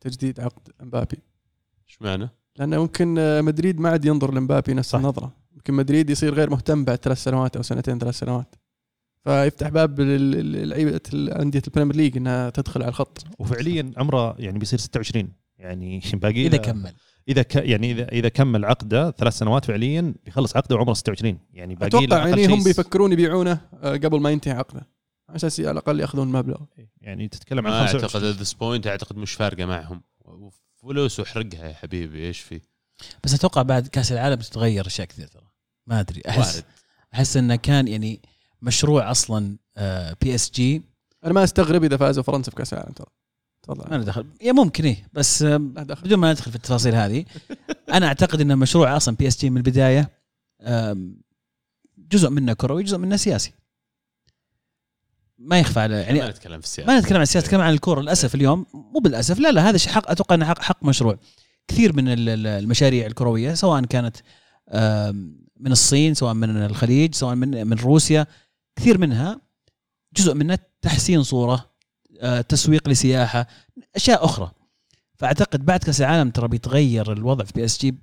[0.00, 1.18] تجديد عقد مبابي.
[1.88, 4.98] إيش معنى؟ لأنه ممكن مدريد ما عاد ينظر لمبابي نفس صح.
[4.98, 5.32] النظرة.
[5.52, 8.54] ممكن مدريد يصير غير مهتم بعد ثلاث سنوات أو سنتين ثلاث سنوات.
[9.26, 13.24] فيفتح باب لل- للعيبة انديه البريمير ليج إنها تدخل على الخط.
[13.38, 16.92] وفعليا عمره يعني بيصير 26 يعني باقي إذا كمل.
[17.28, 21.74] إذا ك يعني اذا إذا كمل عقده ثلاث سنوات فعليا بيخلص عقده وعمره 26 يعني
[21.74, 24.88] باقي أتوقع يعني هم بيفكرون يبيعونه آه، قبل ما ينتهي عقده.
[25.28, 26.56] على أساس على الأقل يأخذون مبلغ.
[27.00, 30.02] يعني تتكلم عن أعتقد 25 this point أعتقد مش فارقة معهم.
[30.82, 32.60] فلوس وحرقها يا حبيبي إيش في؟
[33.24, 35.46] بس أتوقع بعد كأس العالم تتغير أشياء كثير ترى.
[35.86, 36.22] ما أدري.
[36.28, 36.64] احس وارد
[37.14, 38.20] أحس إنه كان يعني
[38.62, 39.56] مشروع أصلا
[40.20, 40.82] بي اس جي
[41.24, 43.06] أنا ما أستغرب إذا فازوا فرنسا في كأس العالم ترى.
[43.68, 44.26] ما تفضل ما له دخل.
[44.42, 45.08] يا ممكن إيه.
[45.12, 46.04] بس دخل.
[46.04, 47.24] بدون ما ندخل في التفاصيل هذه
[47.92, 50.10] أنا أعتقد إن مشروع أصلا بي اس جي من البداية
[51.98, 53.52] جزء منه كروي جزء منه سياسي.
[55.38, 56.92] ما يخفى على يعني ما نتكلم في السياسة.
[56.92, 58.66] ما نتكلم عن السياسة نتكلم عن الكورة للأسف اليوم.
[58.74, 61.18] مو بالأسف لا لا هذا شيء حق أتوقع إنه حق, حق مشروع.
[61.68, 64.16] كثير من ال- ال- المشاريع الكروية سواء كانت
[65.60, 68.26] من الصين سواء من الخليج سواء من من روسيا
[68.76, 69.40] كثير منها
[70.16, 71.70] جزء منها تحسين صورة
[72.20, 73.46] آه، تسويق لسياحة
[73.96, 74.50] أشياء أخرى.
[75.14, 77.94] فأعتقد بعد كأس العالم ترى بيتغير الوضع في بي إس جي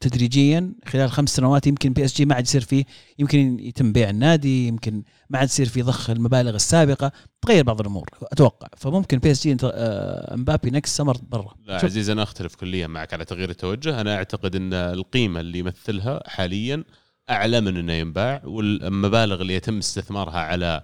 [0.00, 0.72] تدريجيا.
[0.86, 2.84] خلال خمس سنوات يمكن بي إس جي ما عاد يصير فيه
[3.18, 7.12] يمكن يتم بيع النادي يمكن ما عاد يصير في ضخ المبالغ السابقة.
[7.42, 8.68] تغير بعض الأمور أتوقع.
[8.76, 11.54] فممكن بي إس جي مبابي next summer برا.
[11.64, 11.84] لا.
[11.84, 14.00] عزيز أنا أختلف كليا معك على تغيير التوجه.
[14.00, 16.84] أنا أعتقد إن القيمة اللي يمثلها حاليا
[17.30, 20.82] أعلى من إنه ينباع والمبالغ اللي يتم استثمارها على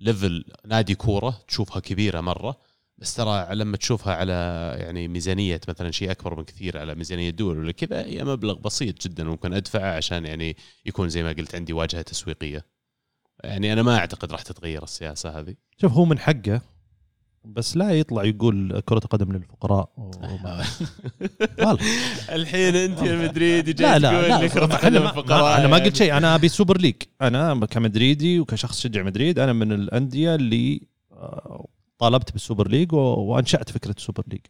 [0.00, 2.60] ليفل نادي كورة تشوفها كبيرة مرة
[2.98, 4.32] بس ترى لما تشوفها على
[4.78, 9.02] يعني ميزانية مثلا شيء أكبر من كثير على ميزانية دول ولا كذا هي مبلغ بسيط
[9.08, 10.56] جدا ممكن أدفعه عشان يعني
[10.86, 12.66] يكون زي ما قلت عندي واجهة تسويقية.
[13.44, 15.54] يعني أنا ما أعتقد راح تتغير السياسة هذه.
[15.80, 16.60] شوف هو من حقه
[17.46, 19.88] بس لا يطلع يقول كرة قدم للفقراء
[22.32, 25.84] الحين أنت يا مدريدي لا لي كرة قدم ما أنا ما يعني.
[25.84, 26.16] قلت شيء.
[26.16, 30.80] أنا أبي سوبر ليج أنا كمدريدي وكشخص شجع مدريد أنا من الأندية اللي
[31.12, 31.66] آه،
[31.98, 34.40] طالبت بالسوبر ليج وأنشأت فكرة السوبر ليج.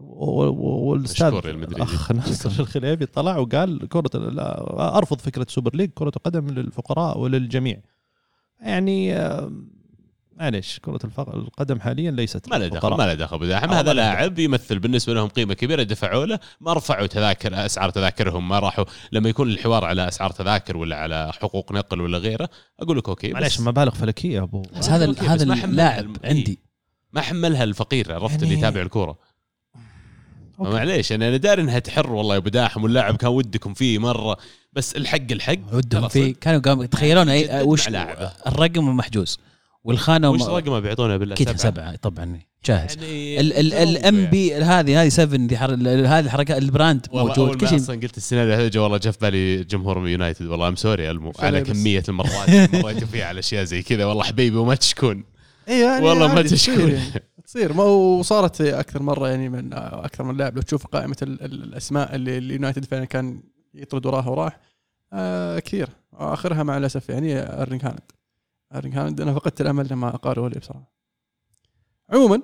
[0.00, 1.34] والأستاذ.
[1.46, 7.80] الاخ ناصر الخليفي طلع وقال لا أرفض فكرة سوبر ليج كرة قدم للفقراء وللجميع.
[8.60, 9.52] يعني آه،
[10.38, 12.88] معليش كرة الفق- القدم حاليا ليست ما له دخل.
[12.90, 13.38] ما له دخل.
[13.38, 17.90] بداحم آه، هذا لاعب يمثل بالنسبة لهم قيمة كبيرة دفعوا له ما رفعوا تذاكر أسعار
[17.90, 18.84] تذاكرهم ما راحوا.
[19.12, 22.48] لما يكون الحوار على أسعار تذاكر ولا على حقوق نقل ولا غيره
[22.80, 24.62] أقول لك أوكي معليش مبالغ فلكية يا أبو.
[24.78, 26.58] بس هذا okay، هذا اللاعب عندي.
[27.12, 29.18] ما حملها الفقير عرفت يعني- اللي يتابع الكورة.
[30.60, 30.70] okay.
[30.70, 34.36] معليش يعني أنا داري إنها تحر والله يا أبو داحم واللاعب كان ودكم فيه مرة
[34.72, 35.56] بس الحق الحق.
[35.72, 36.38] ودهم ترى في صدق.
[36.38, 37.88] كانوا قاموا يتخيلون اي وش.
[38.46, 39.38] الرقم محجوز
[39.88, 42.38] والخانة وش رقمه بيعطونا بالله أكيد سبعة طبعا.
[42.64, 42.96] جاهز.
[43.02, 45.70] يعني الام بي هذه هذه 7 دي حر...
[45.74, 47.56] هذه الحركة ال brand موجود.
[47.56, 50.46] كل شيء أصلا قلت السيناريو هذا جو والله جاء في بالي جمهور يونايتد.
[50.46, 51.66] والله I'm sorry المو على بس.
[51.70, 54.04] كمية المرات اللي مريتوا فيها على أشياء زي كذا.
[54.04, 55.24] والله حبيبي وما تشكون.
[55.68, 56.74] اي يعني والله ما تشكون.
[56.76, 57.22] تصير يعني.
[57.44, 57.72] تصير.
[57.72, 60.56] ما وصارت أكثر مرة يعني من أكثر من لاعب.
[60.56, 63.42] لو تشوف قائمة ال- ال- الأسماء اللي اليونايتد فعلا كان
[63.74, 64.60] يطرد وراها وراح
[65.12, 65.88] آه كثير.
[66.12, 68.00] آخرها مع الأسف يعني ارلينج هالاند.
[68.74, 70.92] ارلينج هالاند أنا فقدت الأمل لما قالوا لي بصراحة.
[72.10, 72.42] عموما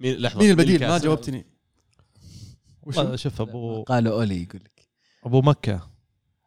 [0.00, 1.46] مين لحظة مين البديل؟ ما جاوبتني.
[2.82, 4.88] والله شوف ابو قالوا أولي يقول لك.
[5.24, 5.90] أبو مكة.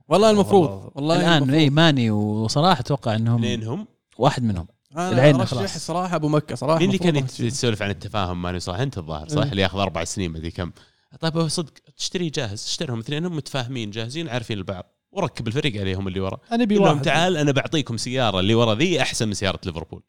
[0.08, 1.15] والله المفروض والله.
[1.15, 1.58] الآن المفروض.
[1.58, 4.67] اي ماني وصراحة أتوقع إنهم اثنين هم؟ واحد منهم.
[4.97, 5.75] العين خلاص.
[5.75, 9.43] الصراحه أبو مكة صراحة مين اللي كان يتسولف عن التفاهم؟ ماني صح أنت الظاهر صح.
[9.43, 10.71] اللي ياخذ أربع سنين مدري كم؟
[11.19, 14.95] طيب هو صدق تشتري جاهز اشتريهم اثنينهم متفاهمين جاهزين عارفين البعض.
[15.15, 16.38] وركب الفريق عليهم اللي ورا.
[16.51, 17.01] أنا أبي واحد.
[17.01, 20.04] تعال أنا بعطيكم سيارة اللي ورا ذي أحسن من سيارة ليفربول.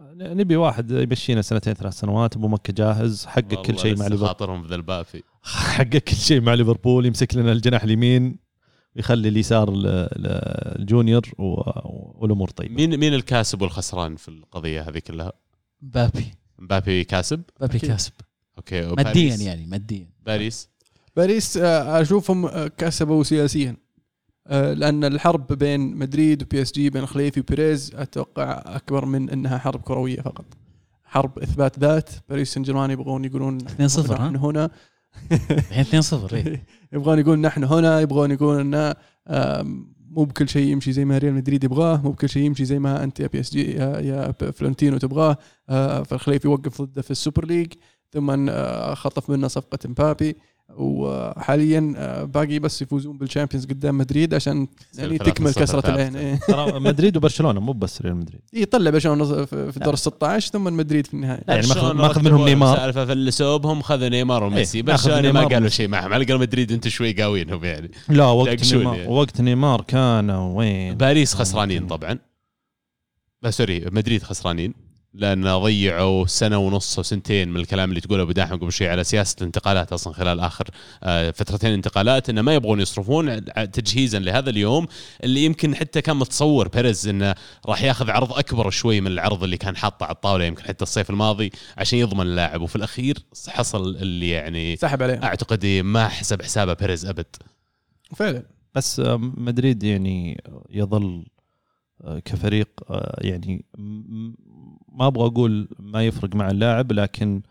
[0.00, 4.62] نبي واحد يمشينا سنتين ثلاث سنوات أبو مكة جاهز حقق كل شيء مع ليفربول خاطرهم
[4.62, 8.38] في ذا الباب في حقق كل شيء مع ليفربول يمسك لنا الجناح اليمين
[8.96, 12.74] ويخلي اليسار الجونيور والأمور طيبة.
[12.74, 15.32] مين مين الكاسب والخسران في القضية هذه كلها؟
[15.82, 16.34] مبابي.
[16.58, 17.90] مبابي كاسب؟ مبابي أكيد.
[17.90, 18.12] كاسب.
[18.58, 20.10] أوكي ماديا؟ يعني ماديا.
[20.26, 20.68] باريس؟
[21.16, 23.76] باريس آه، أشوفهم آه، كسبوا سياسيا.
[24.48, 30.20] لأن الحرب بين مدريد و PSG بين خليفي وبيريز أتوقع أكبر من إنها حرب كروية
[30.20, 30.44] فقط.
[31.04, 32.10] حرب إثبات ذات.
[32.28, 34.70] باريس سان جيرمان يبغون يقولون 2-0 ها؟ نحن هنا.
[35.50, 36.64] الحين 2-0 إيه.
[36.92, 38.94] يبغون يقول نحن هنا يبغون يقول إن
[40.10, 43.04] مو بكل شيء يمشي زي ما ريال مدريد يبغاه مو بكل شيء يمشي زي ما
[43.04, 45.38] أنت يا PSG يا, فلورنتينو تبغاه.
[45.68, 47.72] آه، فالخليفي يوقف ضده في السوبر ليج
[48.12, 50.36] ثم آه، خطف منه صفقة مبابي.
[50.76, 54.66] وحاليا آه، باقي بس يفوزون بال Champions قدام مدريد عشان
[54.98, 55.90] يعني تكمل كسرة.
[55.90, 56.34] العين إيه.
[56.48, 60.64] ترى مدريد وبرشلونة مو بس ريال مدريد يطلع برشلونة في في دور ال 16 ثم
[60.76, 62.76] مدريد في النهايه يعني ماخذ- منهم نيمار.
[62.76, 65.76] سالفة فلسوا بهم خذوا نيمار وميسي إيه، ماخذ برشلونة ما قالوا وميسي.
[65.76, 69.08] شيء معهم على الاقل مدريد أنتم شوي قاوينهم يعني لا وقت نيمار يعني.
[69.12, 72.18] وقت نيمار كان وين باريس خسرانين طبعا
[73.42, 74.74] بس sorry مدريد خسرانين
[75.18, 79.04] لأن ضيعوا سنة ونص أو سنتين من الكلام اللي تقوله أبو داحم قبل شوي على
[79.04, 80.64] سياسة الانتقالات أصلا خلال آخر
[81.02, 84.86] آه، فترتين انتقالات إنه ما يبغون يصرفون تجهيزا لهذا اليوم
[85.24, 87.34] اللي يمكن حتى كان متصور بيريز إنه
[87.66, 91.10] راح ياخذ عرض أكبر شوي من العرض اللي كان حاطه على الطاولة يمكن حتى الصيف
[91.10, 92.60] الماضي عشان يضمن اللاعب.
[92.60, 97.36] وفي الأخير حصل اللي يعني سحب عليهم أعتقد ما حسب حسابه بيريز أبد.
[98.16, 98.42] فعلا.
[98.74, 101.26] بس آه، مدريد يعني يظل
[102.04, 102.68] آه، كفريق
[103.18, 103.64] يعني
[104.92, 107.42] ما أبغى أقول ما يفرق مع اللاعب لكن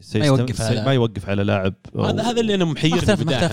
[0.00, 0.84] system- يوقف على.
[0.84, 2.74] ما يوقف على لاعب هذا هذا اللي أنا ما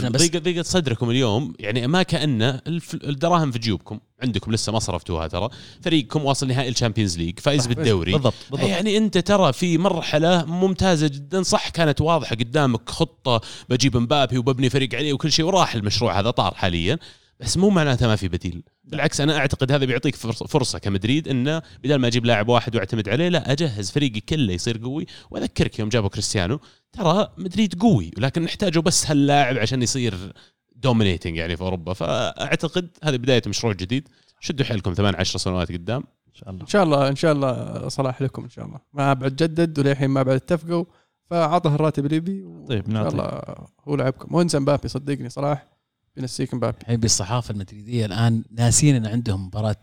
[0.02, 4.72] ما بس- ضيقه ضيقه صدركم اليوم يعني ما كان الف- الدراهم في جيوبكم عندكم لسه
[4.72, 5.50] ما صرفتوها ترى.
[5.82, 8.12] فريقكم واصل نهائي ال Champions League فايز بالدوري.
[8.12, 8.70] بالضبط بالضبط.
[8.70, 11.42] يعني أنت ترى في مرحلة ممتازة جدا.
[11.44, 16.32] صح كانت واضحة قدامك خطة بجيب مبابي وببني فريق عليه وكل شيء وراح المشروع هذا
[16.32, 16.98] طار حاليا
[17.40, 18.64] بس مو معناته ما في بديل.
[18.92, 23.10] بالعكس أنا أعتقد هذا بيعطيك فرص- فرصة كمدريد انه بدل ما أجيب لاعب واحد وأعتمد
[23.10, 25.06] عليه لا أجهز فريقي كله يصير قوي.
[25.32, 26.60] وأذكرك يوم جابوا كريستيانو
[26.94, 30.34] ترى مدريد قوي ولكن نحتاجه بس هاللاعب عشان يصير
[30.76, 31.94] دومينيتنج يعني في أوروبا.
[31.94, 34.08] فأعتقد هذه بداية مشروع جديد.
[34.40, 36.04] شدوا حيلكم ثمان عشر سنوات قدام.
[36.28, 36.62] إن شاء الله.
[36.62, 38.80] إن شاء الله إن شاء الله صلاح لكم إن شاء الله.
[38.94, 40.86] ما بعد جدد وللحين ما بعد اتفقوا.
[41.30, 43.42] فعطه الراتب اللي يبي طيب إن شاء نعطي الله
[43.88, 44.36] هو لعبكم.
[44.36, 45.68] وانسى مبابي صدقني صلاح.
[46.16, 46.78] بينسيك مبابي.
[46.86, 49.76] حبيبي الصحافه المدريدية الآن ناسين إن عندهم مباراة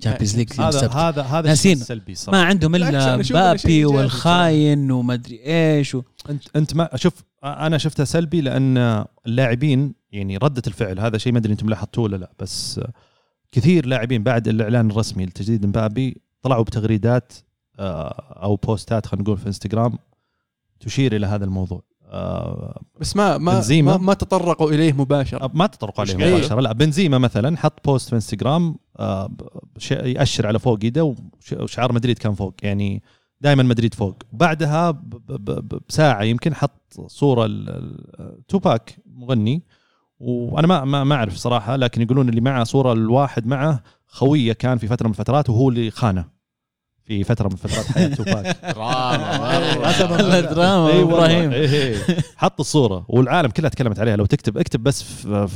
[0.00, 1.80] Champions League هذا هذا هذا ناسين.
[1.80, 2.38] السلبي صراحة.
[2.38, 6.02] ما عندهم إلا مبابي والخاين ومدري إيش و...
[6.30, 11.38] انت أنت ما شوف أنا شفتها سلبي لأن اللاعبين يعني ردة الفعل هذا شيء ما
[11.38, 12.80] أدري أنتم لاحظتوه ولا لا بس
[13.52, 17.32] كثير لاعبين بعد الإعلان الرسمي لتجديد مبابي طلعوا بتغريدات
[17.78, 19.98] آه، أو بوستات خلينا نقول في إنستغرام
[20.80, 21.82] تشير إلى هذا الموضوع.
[22.16, 23.92] آه، بس ما ما بنزيما.
[23.96, 28.14] ما, ما تطرقوا إليه مباشرة ما تطرقوا قال؟ مباشرة لا بنزيما مثلا حط post في
[28.14, 29.30] إنستغرام آه،
[29.90, 33.02] يأشر على فوق إيده وش- وشعار مدريد كان فوق يعني
[33.40, 34.90] دائما مدريد فوق بعدها
[35.88, 37.48] بساعة يمكن حط صورة
[38.48, 39.62] توباك مغني
[40.20, 44.78] وأنا ما ما ما أعرف صراحة لكن يقولون اللي معه صورة الواحد معه خوية كان
[44.78, 46.24] في فترة من الفترات وهو اللي خانه
[47.06, 48.56] في فترة من فترات حياة توباك.
[48.74, 51.14] دراما والله دراما اي والله.
[51.16, 51.52] إبراهيم.
[51.52, 51.96] إيه إيه.
[52.36, 54.16] حط الصورة والعالم كلها تكلمت عليها.
[54.16, 55.48] لو تكتب اكتب بس في,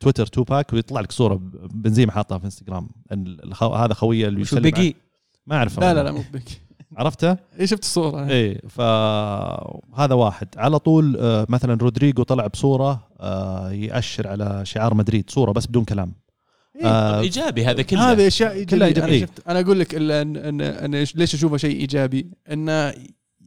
[0.00, 1.40] تويتر توباك ويطلع لك صورة
[1.74, 2.88] بنزيما حاطها في إنستغرام.
[3.60, 4.94] هذا خويه اللي شو يسلم بقي.
[5.46, 6.60] ما اعرف لا لا لا مو بك
[6.96, 8.28] عرفته؟ اي شفت الصورة.
[8.28, 10.48] إيه فهذا واحد.
[10.56, 15.30] على طول آه، مثلا رودريجو طلع بصورة آه، يأشر على شعار مدريد.
[15.30, 16.12] صورة بس بدون كلام.
[16.84, 18.12] آه، إيجابي هذا كله.
[18.12, 19.18] هذه أشياء كلها إيجابية.
[19.18, 19.26] أنا.
[19.26, 22.94] شفت أنا أقول لك الا ان ان أنا ليش أشوفه شيء إيجابي؟ إنه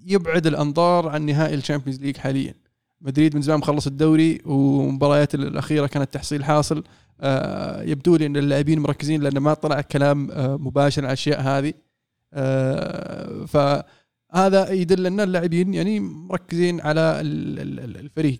[0.06, 2.54] يبعد الأنظار عن نهائي ال Champions League حاليا.
[3.02, 6.84] مدريد من زمان مخلص الدوري ومباريات الأخيرة كانت تحصيل حاصل.
[7.22, 11.74] آه، يبدو لي إن اللاعبين مركزين لأن ما طلع كلام آه، مباشر على الأشياء هذه.
[12.34, 18.40] آه، فهذا يدل إن اللاعبين يعني مركزين على ال- ال- ال- الفريق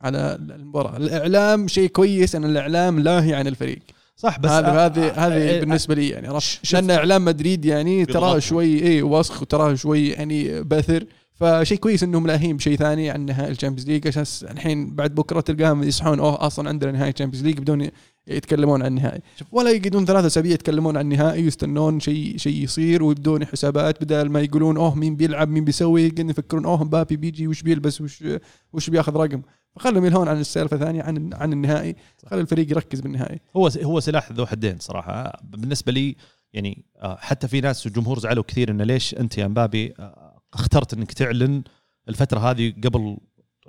[0.00, 0.96] على المباراة.
[0.96, 3.78] الإعلام شيء كويس إن الإعلام لاهي عن الفريق.
[4.16, 8.04] صح بس هذه هذه آه، هذه آه، بالنسبة لي يعني عرفت لأن إعلام مدريد يعني
[8.04, 8.38] تراه.
[8.38, 11.04] شوي اي وسخ وتراه شوي يعني باثر
[11.34, 15.40] فشيء كويس إنهم لاهين بشيء ثاني عن نهائي ال Champions League عشان الحين بعد بكرة
[15.40, 17.88] تلقاهم يصحون أوه أصلا عندنا نهائي ال Champions League بدون
[18.26, 19.20] يتكلمون عن النهائي.
[19.52, 24.40] ولا يقعدون ثلاثة أسابيع يتكلمون عن النهائي ويستنون شيء شيء يصير ويبدون حسابات بدل ما
[24.40, 26.12] يقولون أوه مين بيلعب مين بيسوي.
[26.18, 28.24] يفكرون أوه مبابي بيجي وش بيلبس وش
[28.72, 29.42] وش بياخذ رقم.
[29.76, 31.96] فخلهم يلهون عن السالفة الثانية عن عن النهائي.
[32.26, 33.40] خلي الفريق يركز بالنهائي.
[33.56, 35.40] هو هو سلاح ذو حدين صراحة.
[35.44, 36.16] بالنسبة لي
[36.52, 40.94] يعني آه، حتى في ناس الجمهور زعلوا كثير إنه ليش أنت يا مبابي آه، اخترت
[40.94, 41.62] إنك تعلن
[42.08, 43.16] الفترة هذه قبل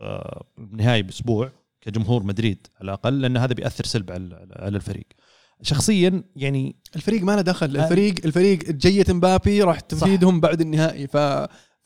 [0.01, 1.51] آه، النهائي بأسبوع
[1.81, 5.07] كجمهور مدريد على الأقل لأن هذا بيأثر سلب على الفريق.
[5.61, 7.77] شخصيا يعني الفريق ما له دخل.
[7.77, 7.83] آه.
[7.83, 11.07] الفريق الفريق جية مبابي راح تفيدهم بعد النهائي.
[11.07, 11.17] ف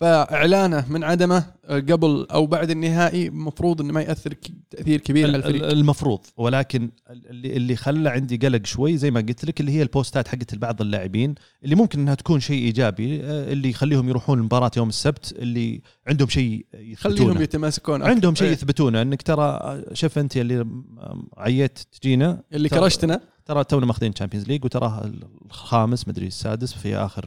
[0.02, 4.34] فإعلانه من عدمه قبل أو بعد النهائي المفروض إنه ما يأثر
[4.70, 9.12] تأثير كبير على ال- الفريق ال- المفروض ولكن اللي اللي خلى عندي قلق شوي زي
[9.12, 13.22] ما قلت لك اللي هي البوستات حقت بعض اللاعبين اللي ممكن إنها تكون شيء إيجابي
[13.24, 18.12] آه، اللي يخليهم يروحون المباراة يوم السبت اللي عندهم شيء خليهم يثبتونه يتماسكون أكثر.
[18.14, 18.54] عندهم شيء إيه.
[18.54, 24.14] يثبتونه إنك ترى آه، شوف أنت اللي آه، عيت تجينا اللي كرشتنا ترى تونا ماخذين
[24.14, 25.12] Champions League وتراه
[25.46, 27.26] الخامس مدري السادس في آخر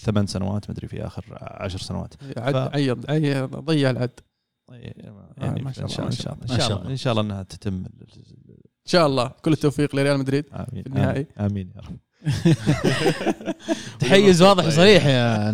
[0.00, 2.14] ثمان سنوات مدري في آخر عشر سنوات.
[2.36, 2.74] عد ف-
[3.10, 4.20] عيض ضيع العد.
[5.38, 6.42] يعني ما شاء الله، إن شاء الله.
[6.54, 6.90] إن شاء الله.
[6.90, 8.56] إن شاء الله إنها تتم إن
[8.86, 9.28] شاء الله.
[9.42, 11.26] كل التوفيق لريال مدريد آمين في النهائي.
[11.40, 11.96] آمين يا رب.
[14.00, 15.50] تحيز واضح وصريح يا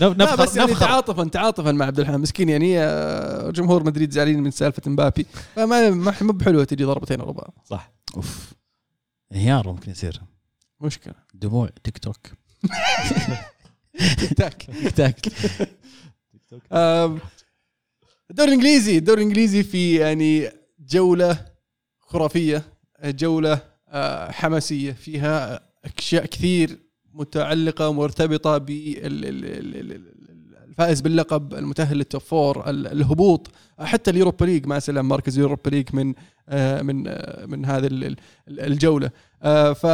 [0.00, 4.10] لا نفخر بس يعني نفخر تعاطفا تعاطفا مع عبد الحميد مسكين يعني آه، جمهور مدريد
[4.10, 5.26] زعلانين من سالفة مبابي.
[5.56, 7.54] فما ما مو بحلوة تجي ضربتين ورا بعض.
[7.64, 7.92] صح.
[8.16, 8.52] أوف.
[9.32, 10.20] انهيار ممكن يصير.
[10.80, 11.14] مشكلة.
[11.34, 12.16] دموع تيك توك.
[14.18, 15.26] تيك تاك تيك تاك
[18.30, 20.50] الدوري الإنجليزي الدوري الإنجليزي في يعني
[20.80, 21.46] جولة
[22.00, 22.62] خرافية
[23.04, 24.92] جولة آه، حماسية.
[24.92, 25.60] فيها
[25.98, 26.78] أشياء كثير
[27.14, 28.58] متعلقة ومرتبطه
[30.68, 33.50] بالفائز باللقب المتأهل لل top four ال- الهبوط.
[33.80, 36.14] حتى ال Europa League ما سلم مركز ال Europa League من
[36.48, 39.10] آه، من آه، من هذه ال- ال- الجولة.
[39.42, 39.86] آه، ف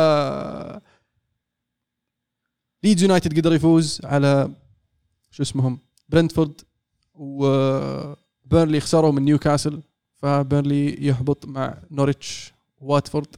[2.85, 4.51] ليدز يونايتد قدر يفوز على
[5.31, 6.61] شو اسمهم؟ برنتفورد
[7.15, 9.83] وبيرنلي خسروا من نيوكاسل
[10.17, 13.37] فبيرنلي يهبط مع نوريتش وواتفورد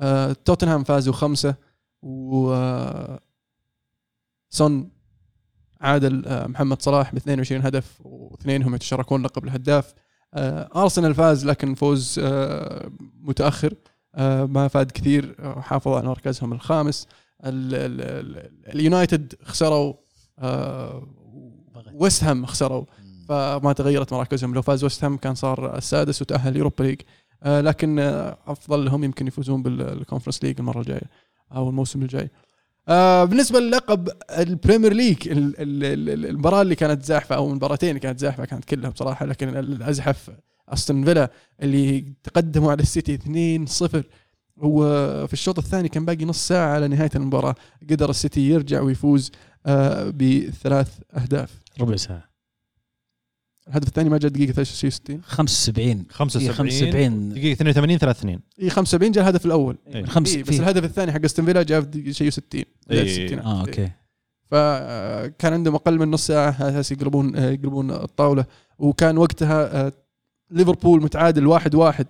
[0.00, 1.54] آه، توتنهام فازوا خمسة
[2.02, 3.20] و آه،
[4.50, 4.90] سون
[5.80, 9.94] عادل آه، محمد صلاح ب 22 هدف واثنينهم يتشاركون لقب الهداف.
[10.34, 13.74] آه، ارسنال فاز لكن فوز آه، متأخر.
[14.14, 17.06] آه، ما فاد كثير آه، حافظوا على مركزهم الخامس.
[17.06, 19.94] ال- ال- ال- اليونايتد خسروا
[20.38, 21.06] آه،
[21.94, 22.84] ويست هام خسروا.
[23.28, 24.54] فما تغيرت مراكزهم.
[24.54, 27.00] لو فاز ويست هام كان صار السادس وتأهل يوروبا ليج
[27.42, 31.10] آه، لكن آه، افضل لهم يمكن يفوزون بالكونفرنس ليج المرة الجاية
[31.52, 32.30] أو الموسم الجاي.
[33.26, 34.08] بالنسبة للقب
[34.38, 38.64] البريمير ليج ال- ال- ال- المباراة اللي كانت زاحفة أو المباراتين اللي كانت زاحفة كانت
[38.64, 40.30] كلها بصراحة لكن الأزحف
[40.68, 41.30] أستون فيلا
[41.62, 43.18] اللي تقدموا على السيتي
[43.66, 44.02] 2-0
[44.56, 47.54] وفي الشوط الثاني كان باقي نص ساعة على نهاية المباراة.
[47.90, 49.32] قدر السيتي يرجع ويفوز
[49.66, 51.50] آه، بثلاث أهداف.
[51.80, 52.24] ربع ساعة.
[53.68, 59.12] الهدف الثاني ما جاء دقيقة 63 75 75 75 دقيقة 82 3 2 اي 75
[59.12, 59.76] جاء الهدف الأول.
[59.86, 59.94] إيه.
[59.96, 63.06] إيه بس في- الهدف الثاني حق أستون فيلا جاء في شيء 60 بداية إيه.
[63.06, 63.44] الستينات.
[63.44, 63.90] آه okay.
[64.50, 68.44] فكان عندهم أقل من نص ساعة على أساس يقلبون آه، يقلبون الطاولة.
[68.78, 69.92] وكان وقتها آه،
[70.50, 72.06] ليفربول متعادل واحد واحد.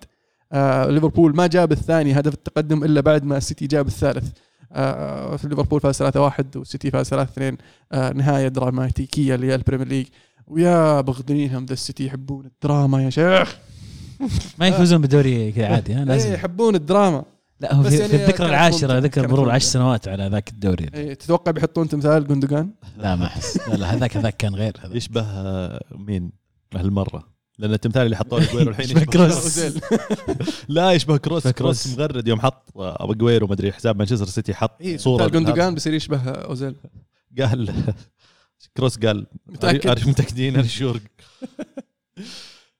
[0.51, 4.31] آه، ليفربول ما جاب الثاني هدف التقدم إلا بعد ما السيتي جاب الثالث.
[4.71, 7.29] آه، في ليفربول فاز 3 1 والسيتي فاز 3
[7.91, 10.07] 2 نهاية دراماتيكية البريمير ليج.
[10.47, 13.57] ويا بغدنينهم ذا السيتي يحبون الدراما يا شيخ.
[14.59, 16.33] ما يفوزون بالدوري كذا عادي ها إيه، لازم.
[16.33, 17.23] يحبون الدراما.
[17.59, 19.51] لا هو في, يعني في الذكرى العاشرة ذكر مرور.
[19.51, 20.89] عشر سنوات على ذاك الدوري.
[20.93, 23.69] إيه، تتوقع بيحطون تمثال جوندوجان؟ لا ما أحس.
[23.69, 26.31] لا لا هذاك هذاك كان غير هذا يشبه آه، مين؟
[26.75, 27.36] هالمرة.
[27.59, 29.59] لأن التمثال اللي حطوه لأجويرو الحين يشبه كروس.
[30.67, 31.87] لا يشبه كروس كروس.
[31.87, 35.73] مغرد يوم حط آه، أجويرو مدري حساب مانشستر سيتي حط إيه، صورة جوندوجان.
[35.73, 36.75] بيصير يشبه أوزيل
[37.39, 37.73] قال
[38.77, 40.99] كروس قال متأكد؟ أري- متأكدين sure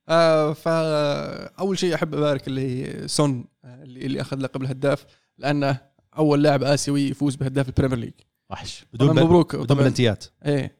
[0.09, 5.05] آه فأول شيء أحب أبارك اللي سون آه، اللي, اللي أخذ لقب الهداف
[5.37, 5.77] لأنه
[6.17, 8.13] أول لاعب آسيوي يفوز بهداف البريمير ليج
[8.49, 9.77] وحش بدون مبروك بدون.
[9.77, 10.77] بلنتيات إيه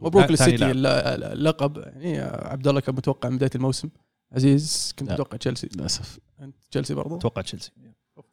[0.00, 1.78] مبروك للسيتي اللقب.
[1.78, 3.88] يعني عبد الله كان متوقع من بداية الموسم.
[4.32, 5.12] عزيز كنت.
[5.12, 6.18] متوقع تشيلسي؟ للأسف.
[6.40, 7.72] أنت تشيلسي برضو؟ أتوقع تشيلسي.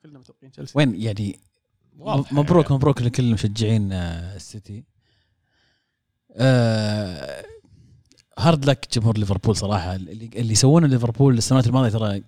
[0.04, 0.74] كلنا متوقعين تشيلسي.
[0.78, 1.40] وين يعني
[2.32, 2.76] مبروك يعني.
[2.76, 4.84] مبروك لكل مشجعين آه، السيتي.
[6.32, 7.46] آه،
[8.40, 9.96] hard luck جمهور ليفربول صراحة.
[9.96, 12.24] اللي اللي يسوونه ليفربول السنوات الماضية ترى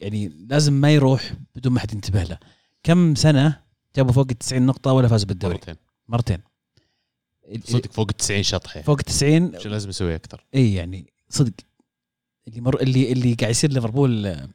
[0.00, 2.38] يعني لازم ما يروح بدون ما حد ينتبه له.
[2.82, 3.60] كم سنة
[3.96, 5.76] جابوا فوق ال 90 نقطة ولا فازوا بالدوري؟ مرتين.
[6.08, 6.38] مرتين.
[7.64, 8.82] صدق فوق 90 شطحة.
[8.82, 11.52] فوق 90 شو لازم يسوي أكثر إي يعني صدق
[12.48, 14.48] اللي مر اللي اللي قاعد يصير ليفربول آه،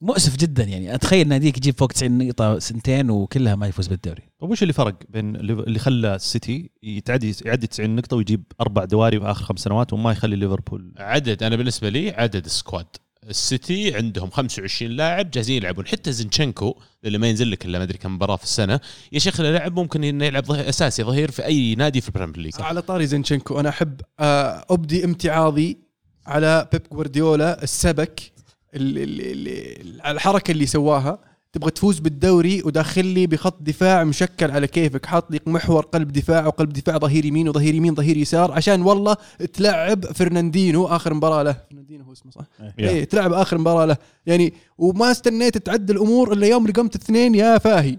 [0.00, 0.94] مؤسف جدا يعني.
[0.94, 4.22] أتخيل ناديك يجيب فوق 90 نقطة سنتين وكلها ما يفوز بالدوري.
[4.40, 9.20] طيب وش اللي فرق بين اللي خلى السيتي يتعدي يعدي 90 نقطة ويجيب أربع دواري
[9.20, 12.86] في اخر خمس سنوات وما يخلي ليفربول؟ عدد أنا بالنسبة لي عدد ال squad.
[13.28, 15.86] السيتي عندهم 25 لاعب جاهزين يلعبون.
[15.86, 16.74] حتى زينشينكو
[17.04, 18.80] اللي ما ينزل لك إلا ما أدري كم مباراة في السنة
[19.12, 22.52] يا شيخ لاعب ممكن إنه يلعب ظهير أساسي ظهير في أي نادي في البريمير ليج.
[22.60, 25.78] على طاري زينشينكو أنا أحب آه، أبدي امتعاضي
[26.26, 28.32] على بيب جوارديولا السبك
[30.06, 31.29] الحركة اللي سواها.
[31.52, 35.06] تبغى تفوز بالدوري وداخل لي بخط دفاع مشكل على كيفك.
[35.06, 39.16] حاط لي محور قلب دفاع وقلب دفاع ظهير يمين وظهير يمين ظهير يسار عشان والله
[39.52, 41.56] تلعب فرناندينو آخر مباراة له.
[41.70, 42.44] فرناندينو هو اسمه صح؟
[42.78, 43.04] إيه.
[43.04, 43.96] تلعب آخر مباراة له.
[44.26, 47.96] يعني وما استنيت تعدل الأمور إلا يوم رقمت اثنين يا فاهي.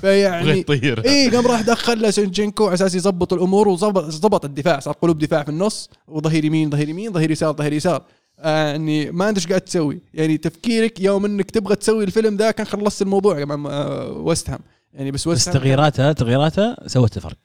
[0.00, 1.04] فيعني طير.
[1.04, 4.80] اي قام راح دخل له زينشينكو على أساس يظبط الأمور وظبط ظبط الدفاع.
[4.80, 8.02] صار قلوب دفاع في النص وظهير يمين ظهير يمين ظهير يسار ظهير يسار.
[8.44, 10.00] يعني ما انت إيش قاعد تسوي.
[10.14, 14.58] يعني تفكيرك يوم إنك تبغى تسوي الفيلم ذا كان خلصت الموضوع مع آه، ويست هام
[14.94, 17.36] يعني بس بس ويست هام تغييراتها تغييراتها سوت الفرق.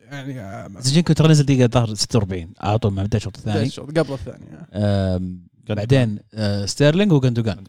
[0.00, 3.66] يعني آه، زينشينكو ترى نزل دقيقة ظهر 46 على طول ما بدأ الشوط الثاني.
[3.66, 5.20] الشوط قبل الثاني آه.
[5.68, 7.64] بعدين آه، ستيرلينج وجندوجان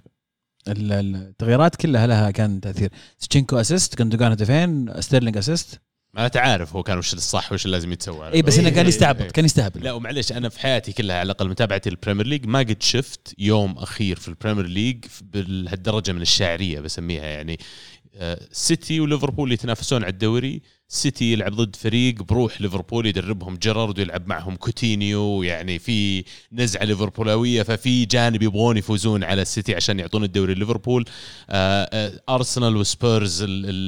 [0.67, 2.89] ال- ال- التغييرات كلها لها كان تأثير.
[3.19, 5.79] زينشينكو assist جندوجان هدفين ستيرلينج assist
[6.13, 8.33] ما انت عارف هو كان وش الصح وش اللي لازم يتسوى.
[8.33, 9.29] اي بس إنه إيه، كان إيه، يستعبط إيه.
[9.29, 12.83] كان يستهبل لا ومعلش أنا في حياتي كلها على الأقل متابعتي للبريمير ليج ما قد
[12.83, 17.59] شفت يوم أخير في البريمير ليج بهالدرجة من الشاعريه بسميها يعني.
[18.15, 20.61] آه، سيتي وليفربول يتنافسون على الدوري.
[20.89, 27.63] سيتي يلعب ضد فريق بروح ليفربول يدربهم جيرارد ويلعب معهم كوتينيو يعني في نزعة ليفربولوية
[27.63, 31.05] ففي جانب يبغون يفوزون على السيتي عشان يعطون الدوري ليفربول.
[31.49, 33.43] آه، آه، أرسنال وسبيرز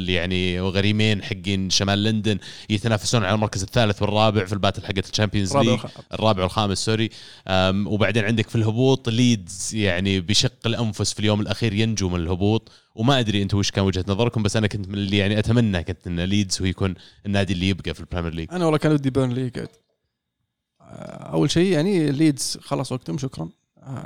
[0.10, 2.38] يعني وغريمين حقين شمال لندن
[2.70, 5.80] يتنافسون على المركز الثالث والرابع في ال battle حقت الشامبيونز ليج.
[6.14, 7.10] الرابع والخامس sorry.
[7.86, 12.72] وبعدين عندك في الهبوط ليدز يعني بشق الأنفس في اليوم الأخير ينجو من الهبوط.
[12.96, 16.08] وما أدري أنتم وش كان وجهة نظركم بس أنا كنت من اللي يعني أتمنى كنت
[16.08, 16.89] إن ليدز هو يكون
[17.26, 19.70] النادي اللي يبقى في البريمير ليج؟ أنا والله كان ودي بيرنلي يقعد.
[20.82, 23.50] آه، أول شيء يعني ليدز خلص وقتهم شكرا.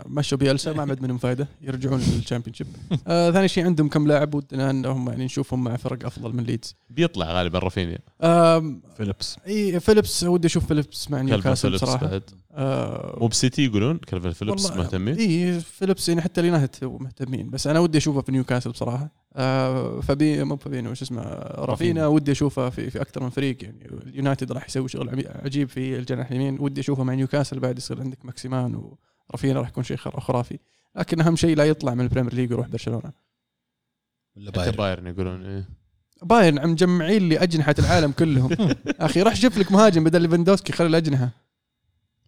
[0.05, 2.67] مشوا بيلسا ما عاد منهم فائده يرجعون للشامبيونشيب
[3.07, 6.75] آه ثاني شيء عندهم كم لاعب ودنا إنهم يعني نشوفهم مع فرق أفضل من ليدز
[6.89, 7.99] بيطلع غالبا رافينيا.
[8.21, 9.37] آم، فيليبس.
[9.47, 12.23] إي فيليبس ودي أشوف فيلبس مع نيوكاسل فيليبس بصراحه بعد.
[12.51, 17.79] آه مو بسيتي يقولون كلفن فيليبس مهتمين؟ إي فيلبس يعني حتى اليونايتد مهتمين بس أنا
[17.79, 21.21] ودي أشوفه في نيوكاسل بصراحه آه فبي مو فابينو وش اسمه
[21.55, 25.97] رافينيا ودي أشوفه في في أكثر من فريق يعني اليونايتد راح يسوي شغل عجيب في
[25.99, 26.57] الجناح اليمين.
[26.59, 28.75] ودي أشوفه مع نيوكاسل بعد يصير عندك ماكسيمان
[29.33, 30.59] ورافينيا راح يكون شيء خر- خرافي.
[30.95, 33.11] لكن أهم شيء لا يطلع من البريمير ليج ويروح برشلونة.
[34.37, 34.75] ولا بايرن.
[34.75, 35.69] بايرن يقولون إيه.
[36.23, 38.49] بايرن عم مجمعين لي أجنحة العالم كلهم.
[38.87, 41.29] أخي راح جيب لك مهاجم بدل ليفاندوسكي خلي الأجنحة.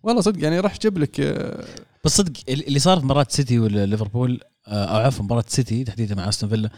[0.03, 1.65] والله صدق يعني راح جيب لك آه،
[2.05, 6.29] بس صدق اللي صار في مباراة سيتي وليفربول آه، أو عفوا مباراة سيتي تحديدا مع
[6.29, 6.69] أستون فيلا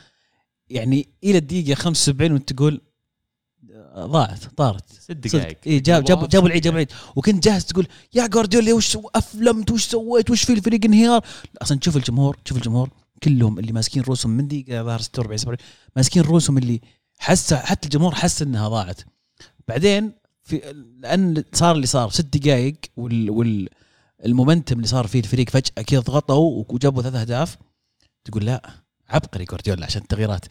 [0.69, 2.81] يعني إلى الدقيقة 75 وأنت تقول
[3.97, 4.83] ضاعت طارت.
[4.99, 5.57] ست دقائق.
[5.67, 6.91] اي جاب جاب جابوا العيد جابوا العيد.
[7.15, 11.25] وكنت جاهز تقول يا جوارديولا وش سو- أفلمت وش سويت وش في الفريق انهيار؟
[11.61, 12.89] أصلا تشوف الجمهور تشوف الجمهور.
[13.23, 15.57] كلهم اللي ماسكين رؤوسهم من دقيقة ظهر 46 47
[15.95, 16.81] ماسكين رؤوسهم اللي
[17.17, 19.01] حس حتى الجمهور حس إنها ضاعت.
[19.67, 20.11] بعدين
[20.43, 20.61] في
[20.99, 23.69] لأن صار اللي صار ست دقائق وال, وال
[24.25, 27.57] المومنتم اللي صار فيه الفريق فجأة كذا ضغطوا وجابوا ثلاث أهداف.
[28.25, 28.69] تقول لا
[29.09, 30.45] عبقري جوارديولا عشان التغييرات.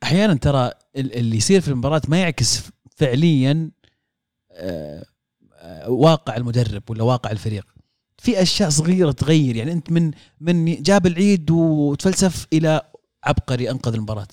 [0.00, 2.62] فاحيانا ترى ال- اللي يصير في المباراة ما يعكس
[2.96, 3.70] فعليا
[4.52, 5.04] آه،
[5.54, 7.66] آه، واقع المدرب ولا واقع الفريق.
[8.18, 12.82] في أشياء صغيرة تغير يعني أنت من من جاب العيد وتفلسف إلى
[13.24, 14.26] عبقري أنقذ المباراة.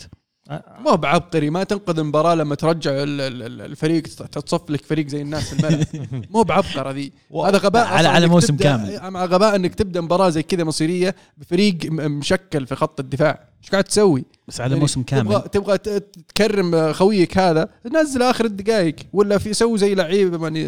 [0.49, 5.07] ما هو بعبقري ما تنقذ المباراة لما ترجع ال- ال- ال- الفريق تصف لك فريق
[5.07, 5.85] زي الناس في الملعب
[6.33, 7.11] مو بعبقرة ذي.
[7.45, 8.99] هذا غباء على- على موسم كامل.
[9.11, 13.39] مع غباء إنك تبدأ مباراة زي كذا مصيرية بفريق مشكل في خط الدفاع.
[13.63, 15.41] إيش قاعد تسوي؟ بس على يعني موسم كامل.
[15.41, 17.69] تبغى تكرم خويك هذا
[18.01, 18.95] نزل آخر الدقائق.
[19.13, 20.67] ولا في سوي زي لعيب يعني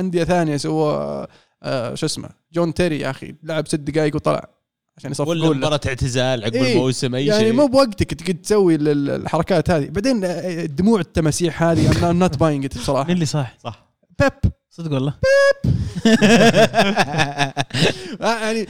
[0.00, 1.26] أندية ثانية سوى
[1.62, 3.34] آه، شو اسمه جون تيري يا أخي.
[3.42, 4.48] لعب ست دقائق وطلع.
[4.98, 5.54] عشان يصفقون ولا له.
[5.56, 7.52] مباراة اعتزال عقب إيه، الموسم أي يعني شيء.
[7.52, 9.86] مو بوقتك تقعد تسوي ال- ال- الحركات هذه.
[9.88, 13.04] بعدين آه، دموع التماسيح هذه I'm not buying بصراحة.
[13.06, 13.86] مين اللي صح صح.
[14.20, 14.52] بيب.
[14.70, 15.14] صدق والله.
[18.20, 18.66] آه، يعني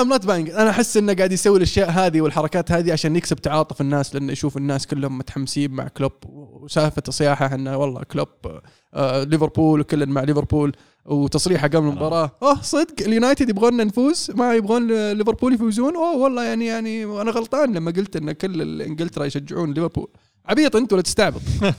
[0.00, 3.80] I'm not buying أنا أحس إنه قاعد يسوي الأشياء هذه والحركات هذه عشان يكسب تعاطف
[3.80, 8.28] الناس لأنه يشوف الناس كلهم متحمسين مع كلوب وسالفة صياحه إنه والله كلوب
[8.94, 10.72] آه، ليفربول وكل مع ليفربول.
[11.04, 12.30] وتصريحة قبل المباراة.
[12.42, 15.96] أوه صدق اليونايتد يبغون نفوز ما يبغون ليفربول يفوزون.
[15.96, 20.08] أوه والله يعني يعني أنا غلطان لما قلت إن كل إنجلترا يشجعون ليفربول.
[20.46, 21.40] عبيط أنت ولا تستعبط.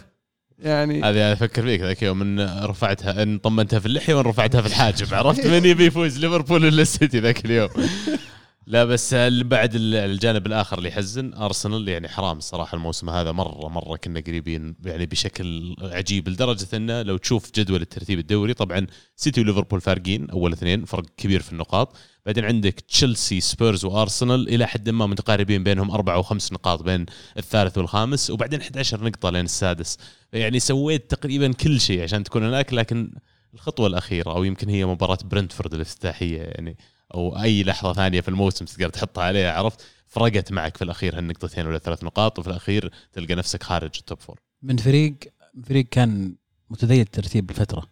[0.59, 4.67] يعني هذه أفكر فيك ذاك يوم إن رفعتها إن طمنتها في اللحية وإن رفعتها في
[4.67, 5.13] الحاجب.
[5.13, 7.70] عرفت من يبي يفوز ليفربول ولا السيتي ذاك اليوم.
[8.70, 9.13] لا بس
[9.43, 14.20] بعد ال- الجانب الآخر اللي يحزن أرسنال يعني حرام الصراحة الموسم هذا مرة مرة كنا
[14.20, 20.30] قريبين يعني بشكل عجيب لدرجة إنه لو تشوف جدول الترتيب الدوري طبعا سيتي وليفربول فارقين
[20.30, 21.95] أول اثنين فرق كبير في النقاط.
[22.26, 27.05] بعدين عندك تشيلسي سبيرز وأرسنال إلى حد ما متقاربين بينهم أربع وخمس نقاط بين
[27.38, 29.97] الثالث والخامس وبعدين 11 نقطة لين السادس.
[30.34, 33.11] يعني سويت تقريبا كل شيء عشان تكون هناك لكن
[33.53, 36.78] الخطوة الأخيرة أو يمكن هي مباراة برنتفورد الافتتاحية يعني
[37.14, 41.68] أو أي لحظة ثانية في الموسم تقدر تحطها عليها عرفت؟ فرقت معك في الأخير هالنقطتين
[41.68, 45.16] ولا ثلاث نقاط وفي الأخير تلقى نفسك خارج ال top four من فريق
[45.64, 46.36] فريق كان
[46.70, 47.84] متذيل الترتيب بفترة.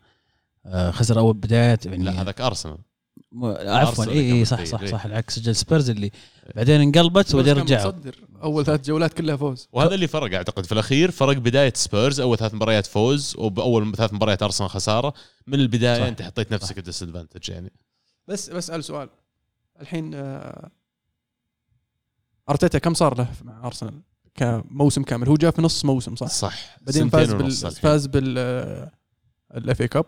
[0.66, 2.78] آه، خسر أول بدايات يعني لا هذاك ارسنال
[3.32, 4.06] م- عفوا.
[4.06, 4.88] اي اي صح متذيل، صح إيه.
[4.92, 6.12] صح العكس سجل سبيرز اللي
[6.56, 7.94] بعدين انقلبت وبعدين رجعوا.
[8.44, 9.68] أول ثلاث جولات كلها فوز.
[9.72, 10.66] وهذا اللي فرق أعتقد.
[10.66, 15.14] في الأخير فرق بداية سبيرز أول ثلاث مباريات فوز وبأول ثلاث مباريات أرسنال خسارة.
[15.48, 16.06] من البداية صح.
[16.08, 17.72] أنت حطيت نفسك disadvantage يعني.
[18.28, 19.10] بس بسأل سؤال.
[19.82, 20.72] الحين آه،
[22.50, 24.02] أرتيتا كم صار له مع أرسنال؟
[24.36, 25.28] كموسم كامل.
[25.28, 26.78] هو جاء في نص موسم صح؟ صح.
[26.82, 27.72] بعدين فاز بال.
[27.72, 28.38] فاز بال
[29.56, 30.06] ال FA Cup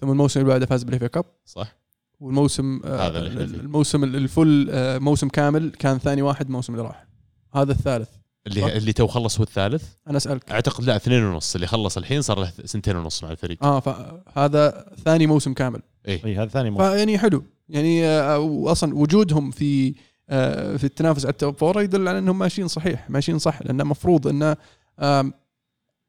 [0.00, 1.76] ثم الموسم اللي بعده فاز بال FA Cup صح.
[2.20, 3.18] والموسم آه، هذا.
[3.18, 7.06] الموسم ال full آه، موسم كامل كان ثاني واحد الموسم اللي راح.
[7.54, 8.08] هذا الثالث.
[8.08, 8.20] صح.
[8.46, 10.50] اللي اللي تو خلص هو الثالث؟ أنا أسألك.
[10.50, 11.54] أعتقد لا اثنين ونص.
[11.54, 13.64] اللي خلص الحين صار له سنتين ونص مع الفريق.
[13.64, 15.82] آه فهذا ثاني موسم كامل.
[16.08, 17.44] اي هذا ثاني موسم فيعني حلو.
[17.68, 19.94] يعني آه، واصلا وجودهم في
[20.28, 23.82] آه، في التنافس على ال top four يدل على إنهم ماشيين صحيح ماشيين صح لأنه
[23.82, 24.56] المفروض إنه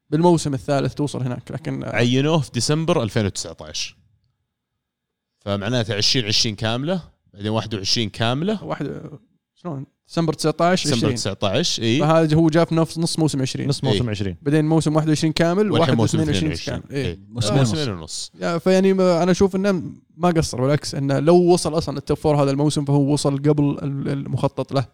[0.10, 3.96] بالموسم الثالث توصل هناك لكن آه، عينوه في ديسمبر 2019
[5.40, 7.02] فمعناته 2020 كاملة
[7.34, 8.64] بعدين 21 كاملة.
[8.64, 9.02] واحد
[9.56, 12.00] شلون؟ ديسمبر 19 ديسمبر 20 19 إي.
[12.00, 15.72] فهذا هو جاء في نفس نص موسم 20 نص موسم 20 بعدين موسم 21 كامل
[15.72, 16.96] والحين واحد موسم 22 22 كامل.
[16.96, 17.12] إيه.
[17.12, 17.20] إي.
[17.30, 18.32] موسمين موسمين ونص.
[18.60, 19.84] فيعني ما- أنا أشوف إنه
[20.18, 23.64] ما قصر بالعكس إنه لو وصل أصلا ال top four هذا الموسم فهو وصل قبل
[23.84, 24.86] ال- المخطط له.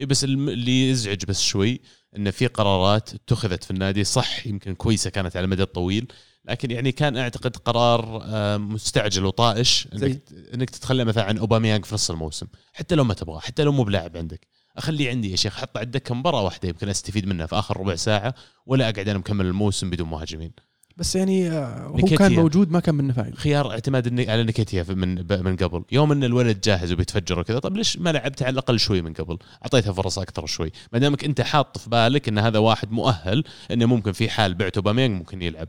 [0.00, 1.80] إيه بس الم- اللي يزعج بس شوي
[2.16, 6.06] إنه في قرارات اتخذت في النادي صح يمكن كويسة كانت على المدى الطويل
[6.44, 10.22] لكن يعني كان أعتقد قرار آه، مستعجل وطائش زي؟ انك
[10.54, 13.84] إنك تتخلى مثلا عن أوباميانج في نص الموسم حتى لو ما تبغاه حتى لو مو
[13.84, 14.46] بلاعب عندك.
[14.76, 17.94] أخليه عندي يا شيخ حط على الدكه مباراة واحدة يمكن أستفيد منها في آخر ربع
[17.94, 18.34] ساعة
[18.66, 20.52] ولا أقعد أنا مكمل الموسم بدون مهاجمين.
[20.96, 21.96] بس يعني آه، هو.
[21.96, 25.14] كان موجود ما كان منه فايده خيار اعتماد على نكتيا في- من
[25.44, 25.84] من قبل.
[25.92, 29.38] يوم إن الولد جاهز وبيتفجر وكذا طب ليش ما لعبته على الأقل شوي من قبل؟
[29.62, 30.72] أعطيته فرص أكثر شوي.
[30.92, 34.78] ما دامك أنت حاط في بالك إن هذا واحد مؤهل إنه ممكن في حال بعته
[34.78, 35.68] أوباميانج ممكن يلعب.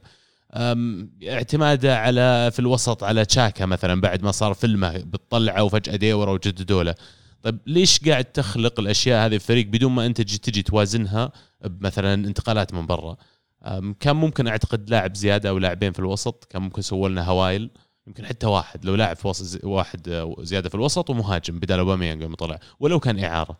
[1.27, 6.83] اعتماده على في الوسط على تشاكا مثلا بعد ما صار فيلمه بتطلعه وفجأة ديورا وجددوا
[6.83, 6.95] له
[7.43, 11.31] طيب ليش قاعد تخلق الأشياء هذه في الفريق بدون ما أنت تجي تجي توازنها
[11.65, 13.17] بمثلا انتقالات من برا
[13.99, 17.69] كان ممكن أعتقد لاعب زيادة أو لاعبين في الوسط كان ممكن سووا لنا هوايل
[18.07, 22.35] يمكن حتى واحد لو لاعب في وسط واحد زيادة في الوسط ومهاجم بدال أوباميانج يوم
[22.35, 23.57] طلع ولو كان إعارة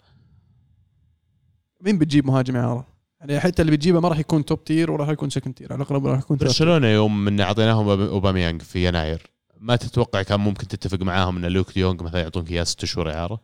[1.82, 2.88] مين بتجيب مهاجم إعارة؟
[3.20, 6.06] يعني حتى اللي بتجيبه ما راح يكون top tier وراح يكون second tier على الاغلب
[6.06, 6.38] راح يكون.
[6.38, 9.22] برشلونة يوم من اعطيناهم أوباميانج في يناير
[9.60, 13.42] ما تتوقع كان ممكن تتفق معاهم إن لوك ديونج مثلا يعطونك إياه ست شهور إعارة؟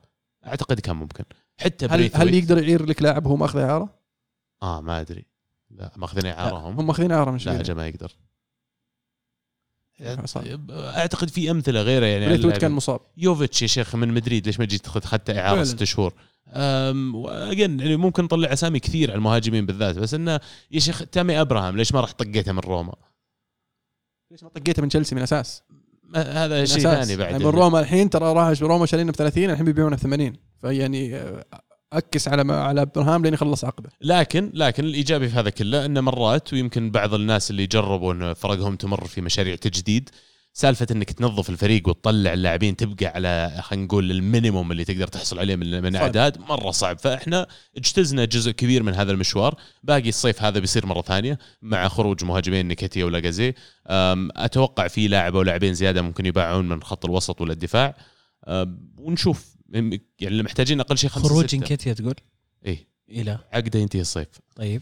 [0.48, 1.24] أعتقد كان ممكن
[1.58, 4.00] حتى هل هل يقدر يعير لك لاعب هو ماخذ إعارة؟
[4.64, 5.26] آه ما أدري
[5.72, 8.12] لا ماخذين اعاره هم هم ماخذين إعارة مش لا لا ما يقدر.
[10.72, 12.58] أعتقد في أمثلة غيره يعني بريثويت.
[12.58, 15.64] كان مصاب يوفيتش يا شيخ من مدريد ليش ما جيت تاخذ حتى إعارة.
[15.64, 16.14] ست شهور
[16.48, 20.40] again يعني ممكن نطلع أسامي كثير على المهاجمين بالذات بس إنه
[20.72, 22.96] يا شيخ تامي أبراهام ليش ما راح طقيته من روما؟
[24.32, 25.64] ليش ما طقيته من تشيلسي من أساس؟
[26.14, 26.80] ما- هذا شيء.
[26.84, 30.00] ثاني بعد يعني من روما الحين ترى راح روما شارينه ب 30 الحين بيبيعونه ب
[30.00, 31.46] 80 فيعني آه،
[31.94, 36.54] X على على أبراهام لين يخلص عقده لكن لكن الإيجابي في هذا كله إنه مرات
[36.54, 40.10] ويمكن بعض الناس اللي جربوا إن فرقهم تمر في مشاريع تجديد
[40.56, 45.40] سالفة إنك تنظف الفريق وتطلع اللاعبين تبقى على خلينا نقول ال minimum اللي تقدر تحصل
[45.40, 45.96] عليه من من.
[45.96, 47.00] أعداد مرة صعب.
[47.00, 47.48] فإحنا
[47.78, 49.56] اجتزنا جزء كبير من هذا المشوار.
[49.84, 53.54] باقي الصيف هذا بيصير مرة ثانية مع خروج مهاجمين إنكيتيا ولاجازي
[53.88, 57.96] أتوقع في لاعب أو لاعبين زيادة ممكن يباعون من خط الوسط ولا الدفاع.
[58.98, 59.56] ونشوف.
[59.70, 61.56] يعني اللي محتاجين أقل شيء خمسة خروج ستة.
[61.56, 62.16] انكيتيا تقول؟
[62.66, 62.88] إيه.
[63.10, 64.28] إلى؟ عقده ينتهي الصيف.
[64.56, 64.82] طيب.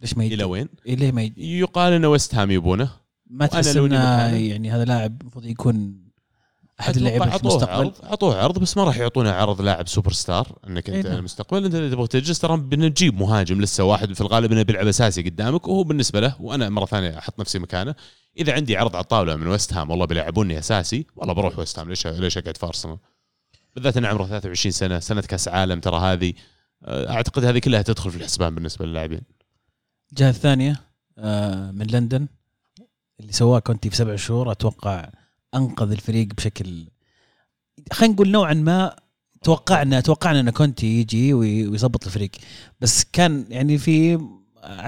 [0.00, 3.07] ليش ما إلى يجي؟ وين؟ ليه ما يجي؟ يقال إن ويست هام يبونه.
[3.30, 4.26] ما تحس إنه.
[4.36, 6.08] يعني هذا لاعب المفروض يكون
[6.80, 10.58] أحد اللعيبة في المستقبل؟ عرض عطوه عرض بس ما راح يعطونا عرض لاعب سوبر ستار
[10.68, 11.18] انك إيه انت نعم.
[11.18, 11.64] المستقبل.
[11.64, 15.68] إنت اللي تبغى تجلس ترى بنجيب مهاجم لسه واحد في الغالب إنه بيلعب أساسي قدامك
[15.68, 17.94] وهو بالنسبة له وأنا مرة ثانية أحط نفسي مكانه.
[18.38, 21.88] إذا عندي عرض على الطاولة من ويست هام والله بيلعبوني أساسي والله بروح ويست هام
[21.88, 22.98] ليش ليش أقعد في ارسنال
[23.74, 26.32] بالذات إنه عمره 23 سنة سنة كأس عالم ترى هذه
[26.84, 29.20] أه، أعتقد هذه كلها تدخل في الحسبان بالنسبة للاعبين.
[30.12, 30.80] الجهة الثانية
[31.18, 32.28] آه، من لندن.
[33.20, 35.10] اللي سواه كونتي في سبع شهور أتوقع
[35.54, 36.86] أنقذ الفريق بشكل
[37.92, 38.96] خلينا نقول نوعا ما
[39.42, 42.30] توقعنا توقعنا إن كونتي يجي وي- ويظبط الفريق.
[42.80, 44.16] بس كان يعني في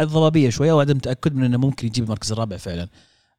[0.03, 2.89] ضبابيه شوية وعدم تأكد من إنه ممكن يجيب المركز الرابع فعلا.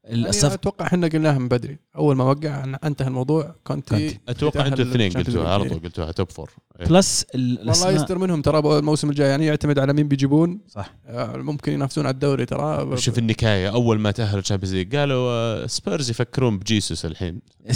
[0.04, 1.78] يعني الصف أتوقع إحنا قلناها من بدري.
[1.96, 4.18] أول ما وقع انتهى الموضوع كونتي كونتي.
[4.28, 5.68] أتوقع أنتوا الاثنين قلتوها على.
[5.68, 6.50] طول قلتوها top four
[6.80, 6.86] إيه.
[6.86, 10.60] بلس ال- والله يستر منهم ترى الموسم الجاي يعني يعتمد على مين بيجيبون.
[10.68, 10.94] صح.
[11.06, 12.96] آه، ممكن ينافسون على الدوري ترى.
[12.96, 17.40] شوف النكاية أول ما تأهل ال Champions League قالوا آه، سبيرز يفكرون بجيسوس الحين.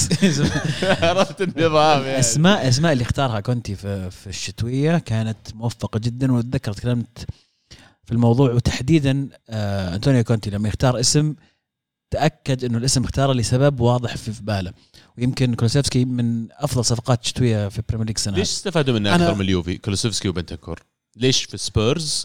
[0.82, 2.18] عرفت النظام يعني.
[2.18, 7.26] اسماء أسماء اللي اختارها كونتي في في الشتوية كانت موفقة جدا واتذكر تكلمت
[8.04, 11.34] في الموضوع وتحديدا آه أنطونيو كونتي لما يختار اسم
[12.10, 14.72] تأكد إنه الاسم اختاره لسبب واضح في في باله.
[15.18, 19.34] ويمكن كولوسيفسكي من أفضل صفقات شتويه في ال Premier League السنة ليش استفادوا منه أكثر
[19.34, 20.82] من اليوفي؟ كولوسوفسكي وبنتنكور.
[21.16, 22.24] ليش في سبيرز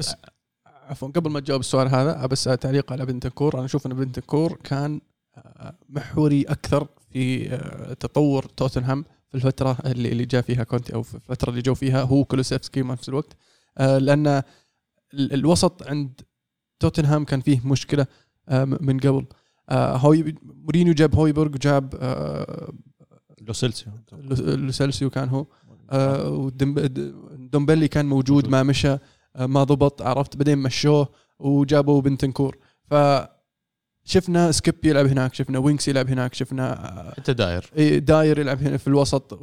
[0.65, 3.57] عفوا قبل ما تجاوب السؤال هذا بس تعليق على بنتنكور.
[3.57, 5.01] أنا أشوف إن بنتنكور كان
[5.37, 11.03] آه، محوري أكثر في آه، تطور توتنهام في الفترة اللي اللي جاء فيها كونتي أو
[11.03, 13.35] في الفترة اللي جو فيها هو كولوسيفسكي في نفس الوقت.
[13.77, 14.43] آه، لأن ال-
[15.33, 16.21] الوسط عند
[16.79, 18.07] توتنهام كان فيه مشكلة
[18.81, 19.25] من قبل.
[19.75, 22.73] هو مورينيو جاب هويبرغ وجاب آه،
[23.41, 23.93] لو سيلسيو.
[24.11, 25.45] لو- لوسيلسيو كان هو.
[25.91, 27.13] آه، وندم- ن-
[27.51, 28.97] ندومبيلي كان موجود ما مشى
[29.35, 31.09] آه، ما ضبط عرفت؟ بعدين مشوه
[31.39, 32.57] وجابوا بنتنكور.
[32.89, 32.93] ف
[34.03, 36.73] شفنا سكيب يلعب هناك شفنا وينكس يلعب هناك شفنا
[37.09, 37.69] آه، إريك داير.
[37.99, 39.39] داير يلعب هنا في الوسط.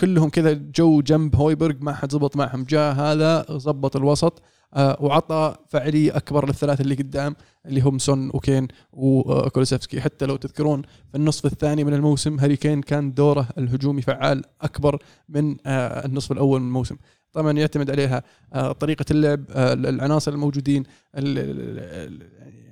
[0.00, 2.64] كلهم كذا جو جنب هويبرغ ما حد زبط معهم.
[2.64, 4.42] جاء هذا زبط الوسط.
[4.42, 4.44] آه،
[4.76, 10.00] وعطى فعاليه أكبر للثلاثة اللي قدام اللي هم سون وكين وكولوسيفسكي.
[10.00, 14.98] حتى لو تذكرون في النصف الثاني من الموسم هاري كين كان دوره الهجومي فعال أكبر
[15.28, 16.96] من آه، النصف الأول من الموسم.
[17.32, 18.22] طبعا يعتمد عليها
[18.52, 20.82] آه، طريقة اللعب آه، العناصر الموجودين
[21.16, 22.64] ال- ال- ال- يعني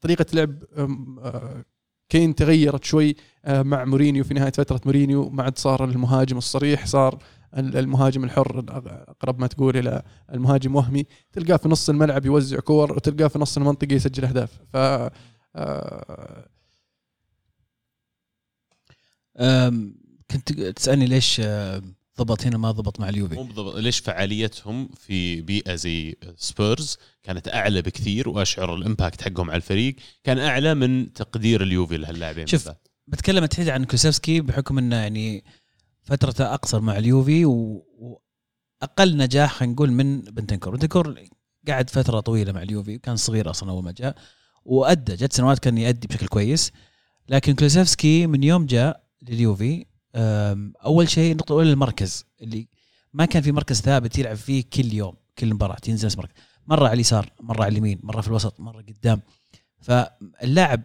[0.00, 1.64] طريقة لعب آه،
[2.08, 6.86] كين تغيرت شوي آه، مع مورينيو في نهاية فترة مورينيو ما عاد صار المهاجم الصريح
[6.86, 7.18] صار
[7.56, 8.64] ال- المهاجم الحر
[9.08, 10.02] اقرب ما تقول إلى
[10.32, 14.50] المهاجم وهمي تلقاه في نص الملعب يوزع كور وتلقاه في نص المنطقة يسجل أهداف.
[14.72, 14.76] ف
[19.36, 19.72] آه،
[20.30, 21.40] كنت تسألني ليش
[22.18, 23.34] ضبط هنا ما ضبط مع اليوفي.
[23.34, 29.50] مو بالضبط ليش فعاليتهم في بيئة زي سبيرز كانت أعلى بكثير وأشعر ال impact حقهم
[29.50, 32.68] على الفريق كان أعلى من تقدير اليوفي لهاللاعبين شوف،.
[33.06, 35.44] بتكلم تحديدا عن كولوسيفسكي بحكم إنه يعني
[36.02, 40.72] فترته أقصر مع اليوفي واقل نجاح خلينا نقول من بنتنكور.
[40.72, 41.14] بنتنكور
[41.68, 44.16] قعد فترة طويلة مع اليوفي كان صغير أصلا أول ما جاء
[44.64, 46.72] وأدى جت سنوات كان يؤدي بشكل كويس.
[47.28, 49.86] لكن كلوسيفسكي من يوم جاء لليوفي
[50.84, 52.68] أول شيء النقطة الأولى المركز اللي
[53.12, 56.32] ما كان في مركز ثابت يلعب فيه كل يوم كل مباراة نفس مركز
[56.66, 59.22] مرة على اليسار مرة على اليمين مرة في الوسط مرة قدام.
[59.80, 60.82] فاللاعب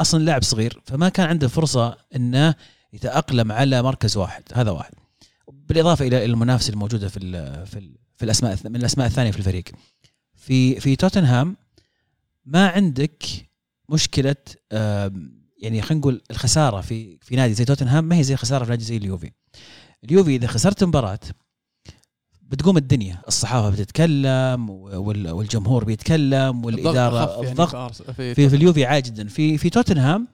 [0.00, 2.54] أصلا لاعب صغير فما كان عنده فرصة إنه
[2.92, 4.94] يتأقلم على مركز واحد هذا واحد.
[5.48, 7.20] بالإضافة إلى المنافسة الموجودة في
[7.66, 9.64] في ال في الأسماء من الأسماء الثانية في الفريق.
[10.34, 11.56] في في توتنهام
[12.44, 13.24] ما عندك
[13.88, 14.36] مشكلة
[15.62, 18.84] يعني خلينا نقول الخسارة في في نادي زي توتنهام ما هي زي الخساره في نادي
[18.84, 19.30] زي اليوفي.
[20.04, 21.18] اليوفي إذا خسرت مباراة
[22.42, 28.56] بتقوم الدنيا الصحافة بتتكلم وال- والجمهور بيتكلم والإدارة يعني الضغط في أرس- في, في في
[28.56, 30.28] اليوفي عادي جدا في في توتنهام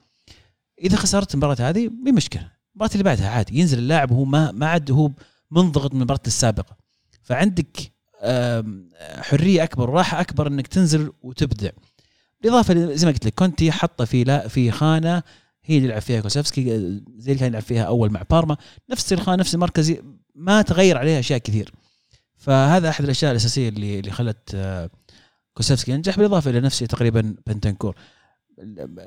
[0.81, 2.51] إذا خسرت المباراة هذه مي مشكلة.
[2.73, 5.11] المباراة اللي بعدها عادي ينزل اللاعب وهو ما ما عاد هو
[5.51, 6.77] منضغط من المباراه السابقة.
[7.23, 7.91] فعندك
[9.21, 11.69] حرية أكبر وراحة أكبر إنك تنزل وتبدع.
[12.41, 15.23] بالإضافة زي ما قلت لك كونتي حطه في لا في خانة
[15.65, 16.63] هي اللي يلعب فيها كوسفسكي
[17.17, 18.57] زي اللي كان يلعب فيها أول مع بارما.
[18.89, 19.95] نفس الخانة نفس المركز
[20.35, 21.71] ما تغير عليها أشياء كثير.
[22.35, 24.89] فهذا أحد الأشياء الأساسية اللي اللي خلت آه،
[25.53, 27.95] كوسفسكي ينجح بالإضافة إلى نفسه تقريبا بنتنكور.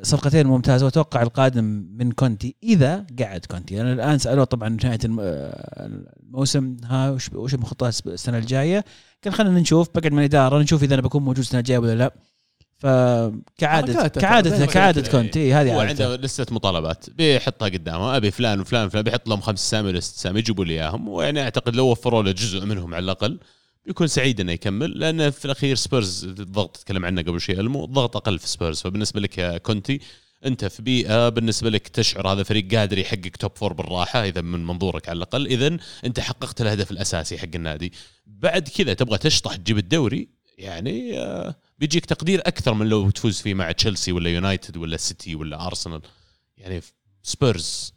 [0.03, 1.65] صفقتين ممتازة وأتوقع القادم
[1.97, 3.81] من كونتي إذا قعد كونتي.
[3.81, 8.85] أنا الآن سألوه طبعا نهاية الم- الموسم ها وش وش المخططات السنة الجاية؟
[9.25, 12.15] قال خلينا نشوف بقعد مع الإدارة نشوف إذا أنا بكون موجود السنة الجاية ولا لا.
[12.85, 15.11] ما كعادة قلت.
[15.11, 17.11] كونتي هذه هو عنده لستة مطالبات.
[17.11, 20.73] بيحطها قدامه أبي فلان وفلان وفلان بيحط لهم خمس اسامي ولا ست اسامي يجيبوا لي
[20.73, 21.09] إياهم.
[21.09, 23.39] ويعني أعتقد لو وفروا له جزء منهم على الأقل
[23.87, 24.99] بيكون سعيد إنه يكمل.
[24.99, 29.21] لأن في الأخير سبيرز الضغط تكلم عنه قبل شيء المو الضغط أقل في سبيرز فبالنسبة
[29.21, 30.01] لك يا كونتي
[30.47, 34.67] أنت في بيئة بالنسبة لك تشعر هذا فريق قادر يحقق top four بالراحة إذا من
[34.67, 35.47] منظورك على الأقل.
[35.47, 37.93] اذا أنت حققت الهدف الأساسي حق النادي.
[38.27, 40.29] بعد كذا تبغى تشطح تجيب الدوري
[40.59, 45.35] يعني آه، بيجيك تقدير أكثر من لو تفوز فيه مع تشيلسي ولا يونايتد ولا سيتي
[45.35, 46.03] ولا أرسنال.
[46.57, 46.81] يعني
[47.23, 47.95] سبيرز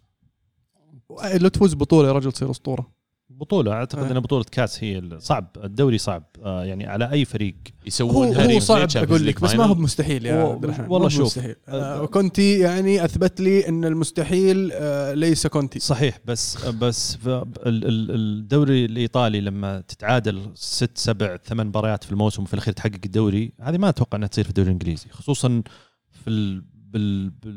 [1.33, 2.96] لو تفوز بطولة يا رجل تصير أسطورة.
[3.39, 3.71] بطولة.
[3.71, 4.11] أعتقد آه.
[4.11, 5.47] إن بطولة كاس هي صعب.
[5.63, 6.23] الدوري صعب.
[6.43, 7.55] آه، يعني على أي فريق.
[7.55, 10.85] هو, يسوون هو صعب أقول لك بس ما هو مستحيل يا هو- عبد الرحمن.
[10.85, 11.25] والله مو شوف.
[11.25, 15.79] مستحيل آه كونتي يعني أثبت لي إن المستحيل آه ليس كونتي.
[15.79, 22.11] صحيح بس بس ف- ال- ال- الدوري الإيطالي لما تتعادل ست سبع ثمان مباريات في
[22.11, 25.63] الموسم وفي الأخير تحقق الدوري هذه ما أتوقع إنها تصير في الدوري الإنجليزي خصوصا
[26.11, 27.51] في ال بال بال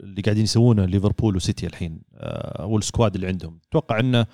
[0.00, 3.58] اللي قاعدين يسوونه ليفربول وسيتي الحين آه وال squad اللي عندهم.
[3.68, 4.26] أتوقع إنه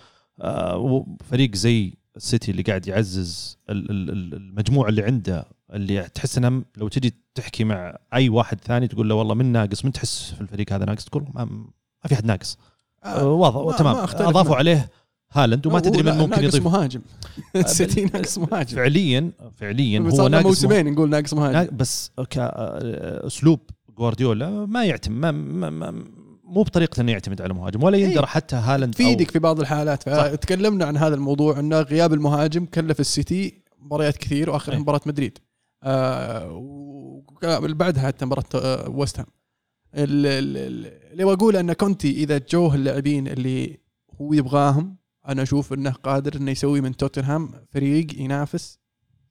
[1.31, 6.63] فريق زي السيتي اللي قاعد يعزز ال- ال- ال- المجموعة اللي عنده اللي تحس إنها
[6.77, 10.41] لو تجي تحكي مع أي واحد ثاني تقول له والله من ناقص من تحس في
[10.41, 12.59] الفريق هذا ناقص؟ تقول ما, ما في حد ناقص.
[13.05, 13.97] آه واضح ما- تمام.
[14.29, 14.57] أضافوا.
[14.57, 14.91] عليه
[15.33, 16.65] هالاند وما هو تدري من ممكن ناقص يضيف.
[16.65, 17.01] مهاجم.
[17.57, 18.77] السيتي ناقص مهاجم.
[18.77, 23.61] فعليا فعليا هو ناقص موسمين نقول ناقص مه- مهاجم بس كأسلوب
[23.99, 26.05] جوارديولا ما يعتمد ما, ما, ما
[26.51, 28.27] مو بطريقته إنه يعتمد على مهاجم ولا يندر إيه.
[28.27, 30.03] حتى هالاند أو- تفيدك في بعض الحالات.
[30.03, 30.27] صح.
[30.27, 34.81] فتكلمنا عن هذا الموضوع انه غياب المهاجم كلف السيتي مباريات كثير واخرها أي.
[34.81, 35.39] مباراة مدريد.
[35.83, 36.53] آه
[37.43, 39.27] واللي بعدها حتى مباراة آه ويست هام.
[39.95, 43.79] ال- ال- ال- اللي بقول إن كونتي إذا جوه اللاعبين اللي
[44.21, 44.97] هو يبغاهم
[45.29, 48.79] أنا أشوف إنه قادر إنه يسوي من توتنهام فريق ينافس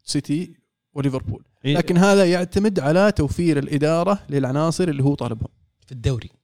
[0.04, 0.54] سيتي
[0.94, 1.44] وليفربول.
[1.66, 5.48] إيه، لكن هذا يعتمد على توفير الإدارة للعناصر اللي هو طالبهم.
[5.86, 6.30] في الدوري.
[6.34, 6.39] إيه،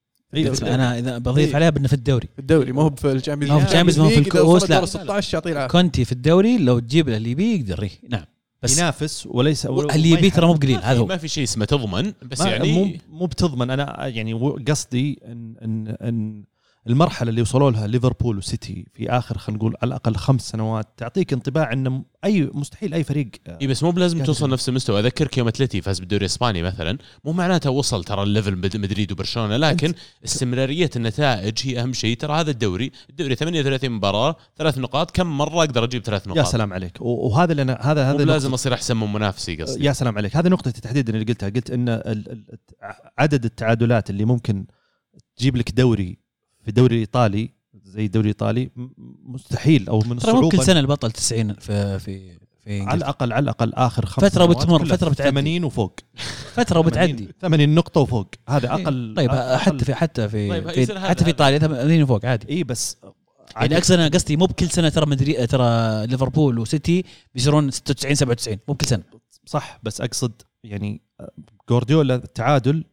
[0.64, 1.56] أنا إذا بضيف إيه.
[1.56, 2.28] عليها بانه في الدوري.
[2.34, 4.16] في الدوري ما هو في ال Champions ما هو في ال Champions، ما هو في
[4.16, 4.26] league.
[4.26, 4.78] الكؤوس، لا.
[4.78, 8.26] دور 16 يعطيه العافيه كونتي في الدوري لو تجيب له اللي يبيه يقدر إيه، نعم.
[8.64, 11.06] بس ينافس وليس اللي يبيه ترى مو بقليل هذا هو.
[11.06, 13.70] ما في شيء اسمه تضمن بس يعني مو مو بتضمن.
[13.70, 14.34] أنا يعني
[14.68, 16.44] قصدي ان ان إن
[16.88, 21.34] المرحلة اللي وصلوا لها ليفربول وسيتي في آخر خلينا نقول على الأقل خمس سنوات تعطيك
[21.34, 24.50] انطباع انه أي مستحيل أي فريق آه، إي بس مو بلازم توصل.
[24.50, 25.00] نفس المستوى.
[25.00, 26.98] أذكرك يوم أتلتي فاز بالدوري الإسباني مثلا.
[27.24, 29.94] مو معناته وصل ترى ال level مد- مدريد وبرشلونة لكن
[30.26, 32.18] استمرارية النتائج هي أهم شيء.
[32.18, 35.12] ترى هذا الدوري الدوري 38 مباراة ثلاث نقاط.
[35.12, 36.98] كم مرة أقدر أجيب ثلاث نقاط؟ يا سلام عليك.
[37.02, 39.86] وهذا اللي أنا هذا هذا لازم أصير أحسن من منافسي قصدي.
[39.86, 40.36] يا سلام عليك.
[40.36, 41.50] هذه نقطة تحديدا اللي قلتها.
[41.50, 41.90] قلت إن
[43.18, 44.66] عدد التعادلات اللي ممكن
[45.38, 46.25] تجيب لك دوري
[46.66, 47.50] في الدوري الايطالي
[47.84, 48.70] زي الدوري الايطالي
[49.26, 52.98] مستحيل أو من ترى مو كل سنة البطل 90 في في في على.
[52.98, 55.30] الأقل على الأقل آخر خمس فترة سنوات بتمر، فترة بتعدي.
[55.32, 56.00] 80 وفوق.
[56.54, 58.28] فترة وبتعدي 80 نقطة وفوق.
[58.50, 62.04] هذا أقل طيب أقل- حتى في حتى في, طيب، في هذا- حتى في إيطاليا 80
[62.04, 62.50] وفوق عادي.
[62.50, 62.98] اي بس
[63.56, 65.68] يعني أقصد أنا قصدي مو بكل سنة ترى مدري ترى
[66.08, 67.04] ليفربول وسيتي
[67.36, 69.04] بيصيرون 96 97 مو بكل سنة.
[69.46, 70.32] صح بس أقصد
[70.64, 71.32] يعني آه،
[71.70, 72.84] جوارديولا التعادل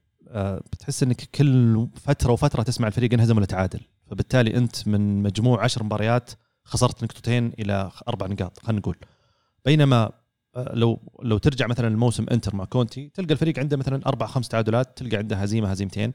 [0.73, 3.81] بتحس إنك كل فترة وفترة تسمع الفريق انهزم ولا تعادل.
[4.11, 6.31] فبالتالي أنت من مجموع عشر مباريات
[6.65, 8.97] خسرت نقطتين إلى أربع نقاط خلينا نقول.
[9.65, 10.11] بينما
[10.57, 14.49] آه، لو لو ترجع مثلا الموسم إنتر مع كونتي تلقى الفريق عنده مثلا أربع خمس
[14.49, 16.13] تعادلات تلقى عنده هزيمة هزيمتين.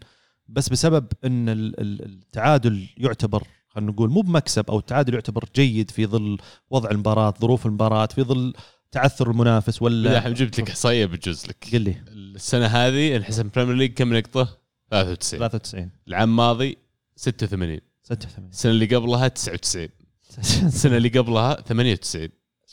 [0.48, 5.92] بس بسبب إن ال- ال- التعادل يعتبر خلينا نقول مو بمكسب أو التعادل يعتبر جيد
[5.92, 6.38] في ظل
[6.70, 8.54] وضع المباراة ظروف المباراة في ظل
[8.92, 11.68] تعثر المنافس ولا لا جبت لك إحصائية بجوز لك.
[11.74, 11.96] قل لي.
[12.08, 14.58] السنة هذه الحسم Premier League كم نقطة؟
[14.92, 16.78] 93 93 العام الماضي
[17.16, 19.90] 86 86 السنة اللي قبلها 99
[20.68, 22.30] السنة اللي قبلها 98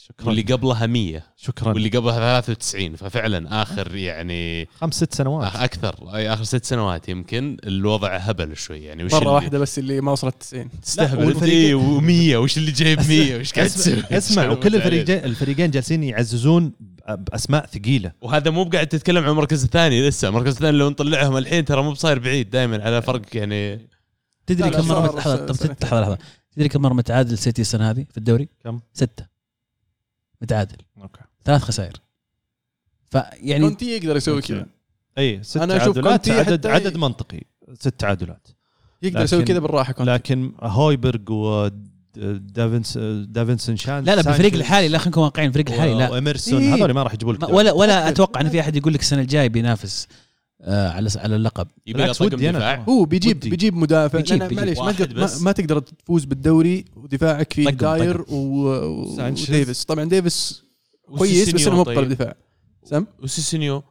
[0.09, 0.26] شكرا.
[0.26, 1.68] واللي قبلها 100 شكرا.
[1.72, 5.57] واللي قبلها 93 ففعلا آخر يعني خمس ست سنوات.
[5.57, 6.14] أكثر.
[6.14, 7.57] أي آخر ست سنوات يمكن.
[7.64, 9.05] الوضع هبل شوي يعني.
[9.05, 11.42] وش مرة واحدة بس اللي ما وصلت 90 تستهبل.
[11.42, 16.72] اي و100 وش اللي جايب 100 وش قاعد تسوي؟ أسمع, وكل الفريقين الفريقين جالسين يعززون
[17.09, 18.12] بأسماء ثقيلة.
[18.20, 20.28] وهذا مو بقاعد تتكلم عن المركز الثاني لسه.
[20.28, 23.88] المركز الثاني لو نطلعهم الحين ترى مو بصاير بعيد دائما على فرق يعني.
[24.46, 25.16] تدري كم مرة.
[25.16, 25.46] لحظه
[25.82, 26.18] لحظه
[26.57, 29.34] تدري كم مرة متعادل سيتي السنة هذه في الدوري؟ كم؟ ستة.
[30.45, 30.76] متعادل.
[31.03, 31.20] okay.
[31.45, 31.92] ثلاث خسائر.
[33.11, 34.66] فيعني كونتي يقدر يسوي كذا.
[35.18, 37.40] إي ست أنا أشوف تعادلات كونتي عدد حتى- عدد منطقي.
[37.74, 38.49] ست تعادلات.
[39.03, 40.12] يقدر يسوي لكن- كذا بالراحة كونتي.
[40.12, 41.20] لكن هويبرغ
[42.16, 46.11] ودافنس دافنسون شان لا لا بالفريق الحالي لا خلينا نكون واقعيين الفريق الحالي لا.
[46.11, 46.74] وإميرسون إيه.
[46.74, 47.49] هذول ما راح يجيبوا لك ما-.
[47.49, 50.09] ولا ولا أتوقع إن في أحد يقول لك السنة الجاية بينافس.
[50.66, 52.58] آه على على اللقب يبي ودي أنا.
[52.58, 53.50] دفاع هو بيجيب ودي.
[53.50, 54.56] بيجيب مدافع بيجيب- بيجيب.
[54.58, 58.34] معليش ما, تقدر ما, تقدر تفوز بالدوري ودفاعك فيه طقم- داير طقم.
[58.34, 58.68] و...
[59.20, 60.62] وديفيس طبعا ديفيس
[61.18, 61.94] كويس بس إنه مو طيب.
[61.98, 62.34] بقلب دفاع
[62.84, 63.82] سم وسيسينيو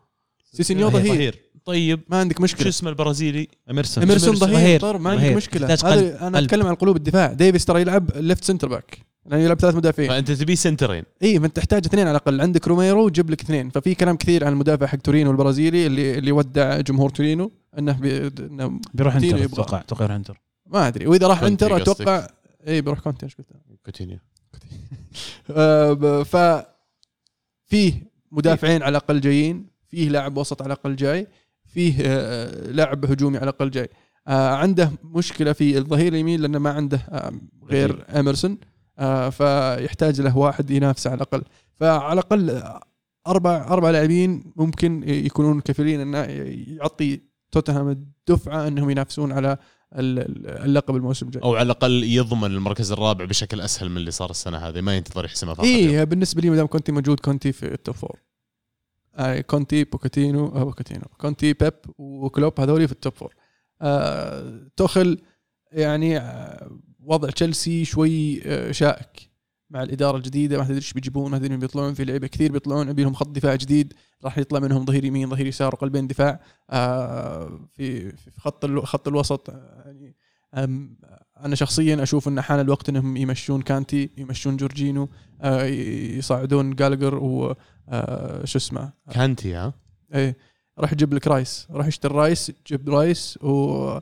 [0.54, 1.08] سيسينيو ظهير.
[1.16, 4.80] ظهير طيب ما عندك شو مشكله اسمه البرازيلي اميرسون اميرسون ظهير.
[4.80, 5.36] طيب ما عندك.
[5.36, 6.28] مشكلة هذا.
[6.28, 6.40] أنا.
[6.40, 10.10] أتكلم عن قلوب الدفاع ديفيس ترى يلعب left centre back يعني يلعب ثلاث مدافعين.
[10.10, 11.04] فأنت تبي سنترين.
[11.24, 12.42] إي فأنت تحتاج اثنين على الأقل.
[12.42, 13.70] عندك روميرو وجيب لك اثنين.
[13.70, 18.28] ففي كلام كثير عن المدافع حق تورينو البرازيلي اللي اللي ودع جمهور تورينو إنه, بي...
[18.28, 19.46] إنه بيروح إنتر.
[19.46, 20.42] أتوقع أتوقع يروح إنتر.
[20.66, 21.08] ما أدري.
[21.08, 21.78] وإذا راح إنتر.
[21.78, 22.28] أتوقع
[22.68, 23.48] إي بيروح كونتي إيش قلت؟
[23.86, 24.18] كوتينيو.
[26.32, 26.38] ف
[27.66, 27.94] فيه
[28.32, 29.66] مدافعين على الأقل جايين.
[29.88, 31.28] فيه لاعب وسط على الأقل جاي.
[31.66, 33.90] فيه آه، لاعب هجومي على الأقل جاي.
[34.28, 37.32] آه، عنده مشكلة في الظهير اليمين لأنه ما عنده
[37.70, 38.58] غير اميرسون
[39.30, 41.44] فيحتاج له واحد ينافسه على الأقل.
[41.80, 42.64] فعلى الأقل
[43.28, 46.18] أربع أربع لاعبين ممكن يكونون كفيلين إنه
[46.78, 47.22] يعطي
[47.52, 49.58] توتنهام الدفعة إنهم ينافسون على
[49.96, 51.44] ال- ال- اللقب الموسم الجاي.
[51.44, 54.82] أو على الأقل يضمن المركز الرابع بشكل أسهل من اللي صار السنة هذه.
[54.82, 57.96] ما ينتظر يحسمها فقط اي بالنسبة لي ما دام كونتي موجود كونتي في ال top
[57.96, 58.20] four
[59.16, 61.02] آه كونتي بوكاتينو آه بوكاتينو.
[61.18, 63.34] كونتي بيب وكلوب هذول في ال top four
[63.82, 65.22] آه توخل
[65.72, 66.72] يعني آه
[67.06, 69.30] وضع تشيلسي شوي آه شائك
[69.70, 70.58] مع الإدارة الجديدة.
[70.58, 71.94] ما تدري إيش بيجيبون ما تدري مين بيطلعون.
[71.94, 72.90] في لعيبة كثير بيطلعون.
[72.90, 73.94] يبي لهم خط دفاع جديد.
[74.24, 76.40] راح يطلع منهم ظهير يمين ظهير يسار وقلبين دفاع.
[76.70, 80.98] آه في في خط خط الوسط آه، يعني
[81.46, 85.10] أنا شخصيا أشوف إن حان الوقت إنهم يمشون كانتي يمشون جورجينو
[86.18, 87.56] يصعدون جالجر و
[88.44, 89.74] شو اسمه؟ كانتي ها؟
[90.14, 90.38] إيه
[90.80, 91.68] راح يجيب لك رايس.
[91.72, 94.00] راح يشتري رايس جيب رايس و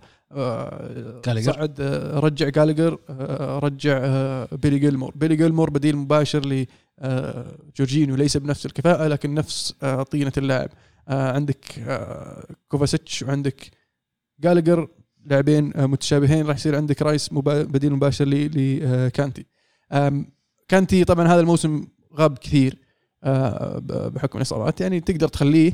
[1.26, 1.52] جالجر.
[1.54, 6.66] صعد آه، رجع جالجر آه، رجع آه، بيلي جيلمور بيلي جيلمور بديل مباشر ل
[7.00, 7.46] آه،
[7.78, 10.70] جورجينيو ليس بنفس الكفاءة لكن نفس آه، طينة اللاعب.
[11.08, 13.62] آه، عندك آه، كوفاسيتش وعندك
[14.40, 14.88] جالجر
[15.26, 16.46] لاعبين آه، متشابهين.
[16.46, 19.46] راح يصير عندك رايس بديل مباشر لكانتي
[20.68, 22.78] كانتي طبعا هذا الموسم غاب كثير
[23.24, 23.80] آه،
[24.10, 24.82] بحكم الإصابات.
[24.82, 25.74] يعني تقدر تخليه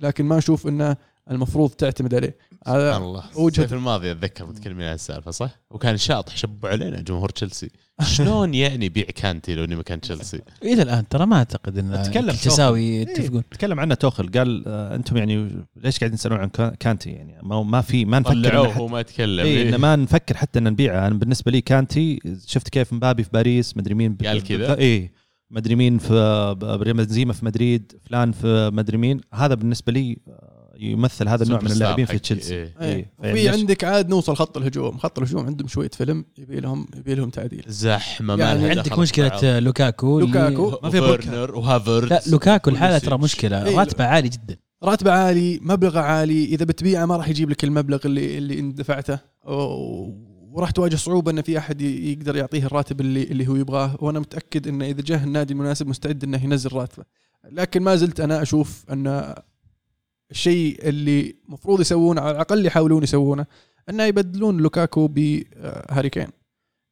[0.00, 0.96] لكن ما أشوف إنه
[1.30, 2.36] المفروض تعتمد عليه.
[2.66, 3.22] سبحان هذا الله.
[3.34, 7.70] وجهة- الصيف الماضي أتذكر متكلمين عن السالفة صح؟ وكان شاطح شبوا علينا جمهور تشيلسي.
[8.02, 12.30] شلون يعني بيع كانتي لو اني مكان تشيلسي؟ إلى الآن ترى ما أعتقد إن أتكلم
[12.30, 13.42] كل تساوي إيه، يتفقون.
[13.50, 14.30] تكلم عنه توخل.
[14.30, 18.18] قال آه أنتم يعني ليش قاعدين تسألون عن كا- كانتي؟ يعني ما, ما في ما
[18.18, 19.46] نفكر طلعوه إن وهو ما يتكلم.
[19.46, 19.68] اي إيه.
[19.68, 21.06] إن ما نفكر حتى إن نبيعه.
[21.06, 25.12] أنا بالنسبة لي كانتي شفت كيف مبابي في باريس مدري مين قال كذا؟ اي
[25.50, 29.20] مدري مين في بنزيما في مدريد فلان في مدري مين.
[29.34, 32.54] هذا بالنسبة لي آه، يمثل هذا النوع من اللاعبين في تشيلسي.
[32.54, 32.74] إيه.
[32.80, 33.10] إيه.
[33.18, 34.98] وفي ليش- عندك عاد نوصل خط الهجوم.
[34.98, 37.64] خط الهجوم عندهم شوية فيلم يبي لهم يبي لهم تعديل.
[37.68, 40.78] زحمة يعني ما عندك مشكلة لوكاكو لوكاكو.
[40.82, 43.66] ما في وفيرنر وهافرد لا لوكاكو الحالة ترى مشكلة.
[43.66, 43.78] إيه.
[43.78, 44.56] راتبه عالي جدا.
[44.82, 46.44] راتبه عالي مبلغه عالي.
[46.44, 49.18] إذا بتبيعه ما راح يجيب لك المبلغ اللي اللي انت دفعته.
[50.52, 53.96] وراح تواجه صعوبة إن في أحد يقدر يعطيه الراتب اللي اللي هو يبغاه.
[54.00, 57.04] وأنا متأكد انه إذا جاه النادي المناسب مستعد إنه ينزل راتبه.
[57.52, 59.34] لكن ما زلت أنا أشوف أن
[60.30, 63.46] الشيء اللي المفروض يسوونه على الأقل يحاولون يسوونه
[63.90, 66.28] إنه يبدلون لوكاكو بهاري كين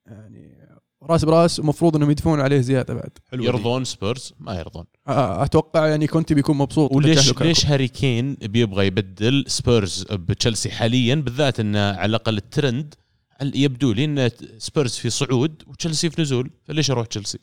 [0.06, 0.54] يعني
[1.02, 3.48] راس براس ومفروض إنهم يدفعون عليه زيادة بعد حلوة دي.
[3.48, 7.40] يرضون سبيرز ما يرضون آه، أتوقع يعني كنت بيكون مبسوط وليش.
[7.40, 12.94] ليش هاري كين بيبغى يبدل سبيرز بتشيلسي حاليا بالذات إنه على الأقل الترند
[13.42, 17.38] يبدو لي إن سبيرز في صعود وتشيلسي في نزول فليش أروح تشيلسي؟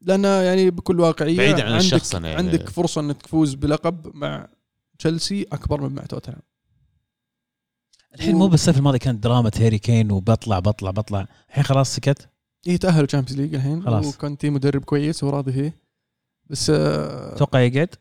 [0.00, 2.46] لأن يعني بكل واقعية بعيداً عن عندك الشخص أنا يعني.
[2.48, 4.48] عندك فرصة إنك تفوز بلقب مع
[4.98, 6.42] تشيلسي أكبر من مع توتنهام.
[8.14, 11.26] الحين مو بالصيف الماضي كانت دراما هاري كين وبطلع بطلع بطلع.
[11.48, 12.28] الحين خلاص سكت.
[12.66, 14.14] هي تاهلوا Champions League الحين خلاص.
[14.14, 15.78] وكونتي مدرب كويس وراضي فيه
[16.50, 17.94] بس آه أتوقع يقعد؟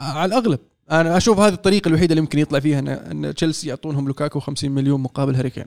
[0.00, 0.60] على الأغلب.
[0.90, 4.70] أنا أشوف هذه الطريقة الوحيدة اللي يمكن يطلع فيها إن, إن تشيلسي يعطونهم لوكاكو 50
[4.70, 5.66] مليون مقابل هاري كين.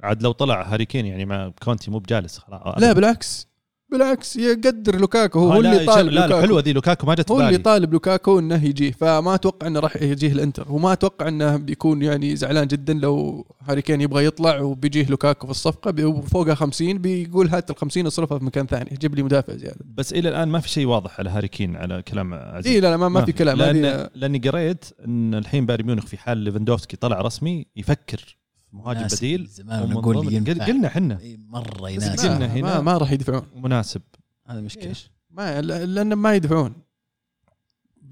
[0.00, 2.78] عاد لو طلع هاري كين يعني مع كونتي مو بجالس خلاص.
[2.78, 3.47] لا بالعكس.
[3.90, 7.40] بالعكس يقدر لوكاكو هو آه، اللي طالب لا لوكاكو حلوة ذي لوكاكو ما جت هو
[7.40, 12.02] اللي طالب لوكاكو إنه يجيه فما أتوقع إنه راح يجيه الإنتر وما أتوقع إنه بيكون
[12.02, 17.48] يعني زعلان جدا لو هاري كين يبغى يطلع وبيجيه لوكاكو في الصفقة وفوقها 50 بيقول
[17.48, 19.80] هات ال 50 اصرفها في مكان ثاني جيب لي مدافع زيادة.
[19.94, 22.72] بس إلى الآن ما في شيء واضح على هاري كين على كلام عزيز.
[22.72, 26.16] اي لا لا ما, ما في كلام هذه لأني قريت إن الحين بايرن ميونخ في
[26.16, 28.38] حال ليفاندوفسكي طلع رسمي يفكر
[28.72, 29.46] مهاجم بديل.
[29.46, 30.16] زمان نقول.
[30.40, 32.62] قلنا إحنا مرة يناسب قلنا ما, هنا.
[32.62, 33.46] ما, ما راح يدفعون.
[33.54, 34.02] مناسب.
[34.46, 34.94] هذا مشكله
[35.30, 36.74] ما لأن ما يدفعون.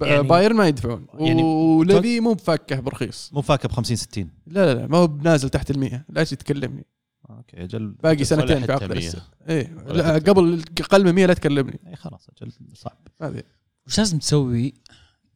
[0.02, 1.06] يعني- بايرن ما يدفعون.
[1.14, 3.30] يعني- وليفي مو بفكه برخيص.
[3.32, 6.86] مو فاكر ب 50 60 لا لا لا ما هو بنازل تحت المية لا تكلمني.
[7.30, 9.12] okay أجل باقي سنتين في عقد 100.
[9.48, 11.80] إيه ولا لا قبل أقل من 100 لا تكلمني.
[11.86, 12.98] إي خلاص أجل صعب.
[13.22, 13.42] هذه.
[13.86, 14.74] وش لازم تسوي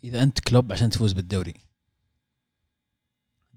[0.04, 1.54] إذا أنت كلوب عشان تفوز بالدوري؟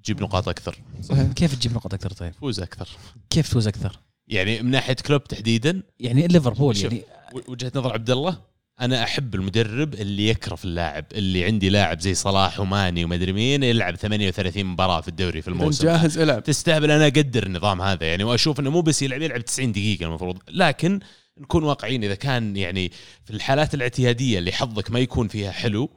[0.03, 0.77] تجيب نقاط أكثر.
[1.01, 1.31] صحيح.
[1.31, 2.89] كيف تجيب نقط أكثر طيب؟ فوز أكثر.
[3.29, 6.77] كيف تفوز أكثر؟ يعني من ناحية كلوب تحديدا يعني ليفربول.
[6.77, 7.03] يعني.
[7.47, 8.37] وجهة نظر عبد الله
[8.81, 13.95] أنا أحب المدرب اللي يكرف اللاعب اللي عندي لاعب زي صلاح وماني ومدري مين يلعب
[13.95, 15.83] 38 مباراة في الدوري في الموسم.
[15.83, 18.05] جاهز العب تستهبل أنا أقدر النظام هذا.
[18.05, 20.37] يعني وأشوف إنه مو بس يلعب يلعب 90 دقيقة المفروض.
[20.49, 20.99] لكن
[21.39, 22.91] نكون واقعيين إذا كان يعني
[23.25, 25.89] في الحالات الاعتيادية اللي حظك ما يكون فيها حلو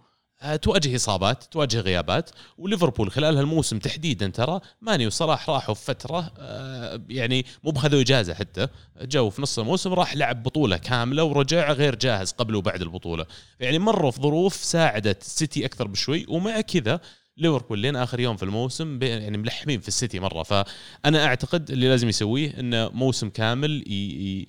[0.62, 7.00] تواجه إصابات تواجه غيابات وليفربول خلال هالموسم تحديدا ترى ماني وصلاح راحوا في فترة آه،
[7.08, 8.68] يعني مو بخذوا إجازة حتى
[9.02, 13.26] جو في نص الموسم راح لعب بطولة كاملة ورجع غير جاهز قبل وبعد البطولة.
[13.60, 17.00] يعني مروا في ظروف ساعدت السيتي أكثر بشوي ومع كذا
[17.36, 20.42] ليفربول لين آخر يوم في الموسم يعني ملحمين في السيتي مرة.
[20.42, 23.92] فأنا أعتقد اللي لازم يسويه إنه موسم كامل ي...
[23.92, 24.46] ي...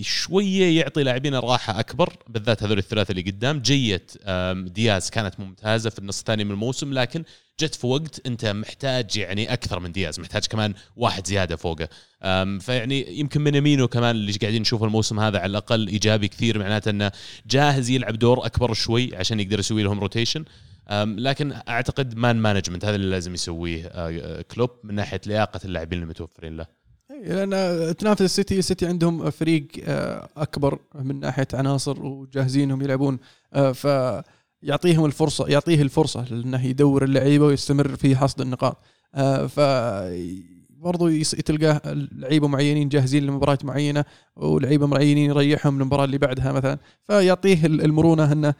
[0.00, 3.58] شوية يعطي لاعبينه راحة أكبر بالذات هذول الثلاثة اللي قدام.
[3.58, 4.12] جيت
[4.74, 7.24] دياز كانت ممتازة في النص الثاني من الموسم لكن
[7.60, 11.88] جت في وقت أنت محتاج يعني أكثر من دياز محتاج كمان واحد زيادة فوقه.
[12.60, 17.12] فيعني يمكن مينامينو كمان اللي قاعدين نشوفه الموسم هذا على الأقل إيجابي كثير معناته إنه
[17.46, 20.44] جاهز يلعب دور أكبر شوي عشان يقدر يسوي لهم rotation
[21.04, 26.56] لكن أعتقد man management هذا اللي لازم يسويه آه، كلوب من ناحية لياقة اللاعبين المتوفرين
[26.56, 26.66] له.
[27.24, 33.18] لأن تنافس السيتي السيتي عندهم فريق آه، أكبر من ناحية عناصر وجاهزينهم يلعبون.
[33.52, 38.76] آه، فيعطيهم الفرصة يعطيه الفرصة إنه يدور اللعيبة ويستمر في حصد النقاط.
[39.14, 39.60] آه، ف
[40.80, 41.80] برضو تلقاه
[42.12, 44.04] لعيبة معينين جاهزين لمباراة معينة
[44.36, 46.78] ولعيبة معينين يريحهم للمباراة اللي بعدها مثلا.
[47.04, 48.54] فيعطيه ال- المرونة إنه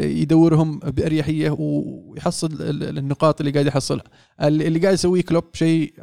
[0.00, 4.04] يدورهم بأريحية ويحصل ال- ال- النقاط اللي قاعد يحصلها.
[4.42, 5.94] اللي قاعد يسويه كلوب شيء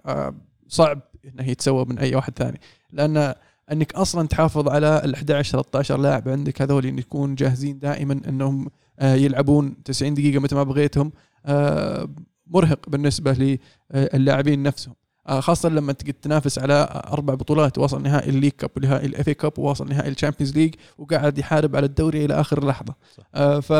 [0.67, 1.01] صعب.
[1.25, 2.59] إنه يتسوى من أي واحد ثاني.
[2.91, 3.33] لأن
[3.71, 8.67] إنك أصلا تحافظ على ال 11 13 لاعب عندك هذول إن يكون جاهزين دائما إنهم
[8.99, 11.11] آه، يلعبون 90 دقيقة متى ما بغيتهم
[11.45, 12.09] آه،
[12.47, 13.59] مرهق بالنسبة
[14.13, 14.95] للاعبين نفسهم.
[15.27, 19.13] آه، خاصة لما تقعد تنافس على أربع بطولات وصل نهائي ال League Cup ونهائي ال
[19.13, 22.95] FA Cup ووصل نهائي ال Champions League وقاعد يحارب على الدوري إلى آخر لحظة.
[23.17, 23.23] صح.
[23.59, 23.73] ف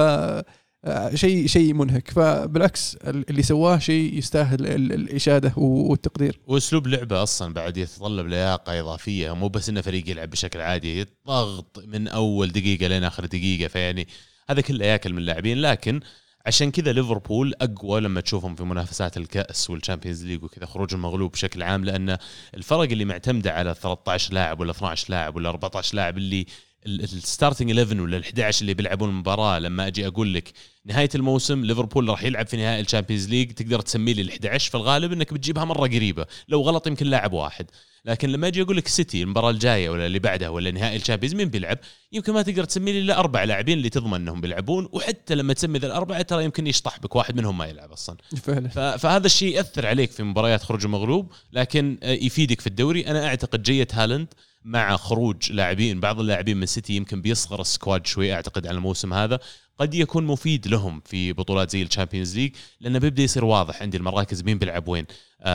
[1.14, 2.12] شيء شيء منهك.
[2.12, 6.40] فبالعكس اللي سواه شيء يستاهل ال- الإشادة والتقدير.
[6.48, 9.36] وأسلوب لعبة أصلا بعد يتطلب لياقة إضافية.
[9.36, 13.68] مو بس إنه فريق يلعب بشكل عادي ضغط من أول دقيقة لين آخر دقيقة.
[13.68, 14.08] فيعني
[14.50, 15.58] هذا كله ياكل من اللاعبين.
[15.62, 16.00] لكن
[16.46, 21.32] عشان كذا ليفربول أقوى لما تشوفهم في منافسات الكأس وال Champions League وكذا خروج المغلوب
[21.32, 21.86] بشكل عام.
[21.86, 22.18] لأن
[22.56, 26.46] الفرق اللي معتمدة على 13 لاعب ولا 12 لاعب ولا 14 لاعب اللي
[26.86, 30.52] ال starting 11 ولا ال 11 اللي بيلعبون المباراة لما أجي أقول لك
[30.86, 34.70] نهاية الموسم ليفربول راح يلعب في نهائي ال Champions League تقدر تسمي لي ال 11
[34.72, 37.66] في الغالب إنك بتجيبها مرة قريبة لو غلط يمكن لاعب واحد.
[38.06, 41.36] لكن لما أجي أقول لك سيتي المباراة الجاية ولا اللي بعدها ولا نهائي ال Champions
[41.36, 41.78] مين بيلعب؟
[42.12, 45.80] يمكن ما تقدر تسمي لي الا أربع لاعبين اللي تضمن إنهم بيلعبون وحتى لما تسمي
[45.80, 48.18] ذا الاربعه ترى يمكن يشطح بك واحد منهم ما يلعب أصلا.
[48.44, 48.98] فعلا.
[48.98, 53.08] فهذا الشيء يأثر عليك في مباريات خروج المغلوب لكن آه، يفيدك في الدوري.
[53.08, 54.28] أنا أعتقد جية هالاند
[54.64, 59.14] مع خروج لاعبين بعض اللاعبين من سيتي يمكن بيصغر ال squad شوي أعتقد على الموسم
[59.14, 59.39] هذا.
[59.80, 63.97] قد يكون مفيد لهم في بطولات زي ال Champions League لأنه بيبدأ يصير واضح عندي
[63.97, 65.05] المراكز مين بيلعب وين.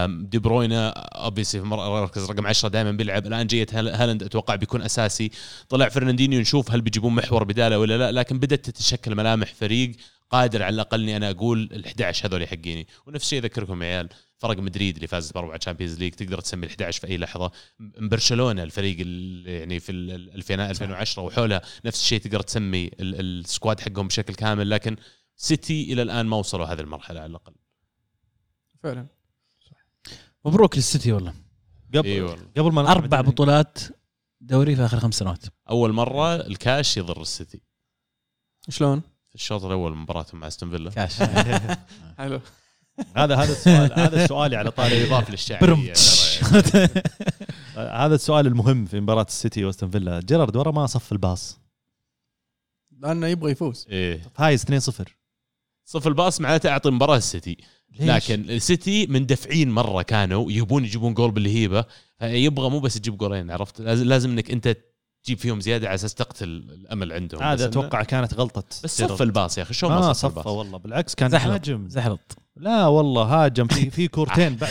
[0.09, 5.31] دي بروينا obviously في مركز رقم 10 دائما بيلعب الآن هال- هالاند أتوقع بيكون أساسي.
[5.69, 9.93] طلع فرناندينيو نشوف هل بيجيبون محور بدالة ولا لا لكن بدأت تتشكل ملامح فريق
[10.31, 12.87] قادر على الأقل إني أنا أقول ال 11 هذول حقيني.
[13.07, 14.09] ونفس الشيء أذكركم يا عيال
[14.39, 17.51] فرق مدريد اللي فاز باربع Champions League تقدر تسمي ال 11 في أي لحظة.
[17.81, 23.21] برشلونة الفريق ال- يعني في ال- ال- 2000 2010 وحولها نفس الشيء تقدر تسمي ال-
[23.41, 24.97] ال squad حقهم بشكل كامل لكن
[25.37, 27.55] سيتي إلى الآن ما وصلوا هذه المرحلة على الأقل.
[28.83, 29.07] فعلا.
[30.45, 31.35] مبروك للسيتي والله.
[31.95, 32.47] قبل إي والله.
[32.57, 33.79] قبل ما أربع بطولات
[34.41, 35.45] دوري في آخر خمس سنوات.
[35.71, 37.61] أول مرة الكاش يضر السيتي.
[38.69, 40.91] شلون؟ في الشوط الأول من مباراتهم مع أستون فيلا.
[40.91, 41.23] كاش.
[42.19, 42.41] حلو.
[43.17, 45.67] هذا هذا السؤال هذا سؤالي على طاري للشعبيه.
[45.67, 46.91] ترى يعني.
[47.77, 50.21] هذا السؤال المهم في مباراة السيتي وأستون فيلا.
[50.21, 51.61] جيرارد ورا ما صف الباص؟
[53.01, 53.87] لأنه يبغى يفوز.
[53.91, 54.23] إيه.
[54.35, 55.05] فايز 2-0
[55.85, 57.57] صف الباص معناته أعطي مباراة السيتي.
[58.01, 61.85] لكن السيتي مندفعين مرة كانوا يبون يجيبون جول بالهيبة.
[62.23, 64.77] يبغى مو بس يجيب جولين عرفت؟ لازم, إنك أنت
[65.25, 67.43] تجيب فيهم زيادة على أساس تقتل الأمل عندهم.
[67.43, 69.03] هذا أتوقع كانت غلطة بس.
[69.03, 71.71] صف الباص يا أخي شو ما صف صفى الباص؟ والله بالعكس كان زحلط.
[71.71, 72.39] زحلط.
[72.57, 74.71] لا والله هاجم في في كورتين بعد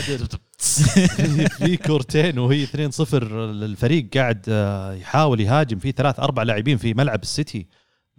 [1.48, 2.70] في كورتين وهي 2-0
[3.12, 7.66] الفريق قاعد آه، يحاول يهاجم في ثلاث أربع لاعبين في ملعب السيتي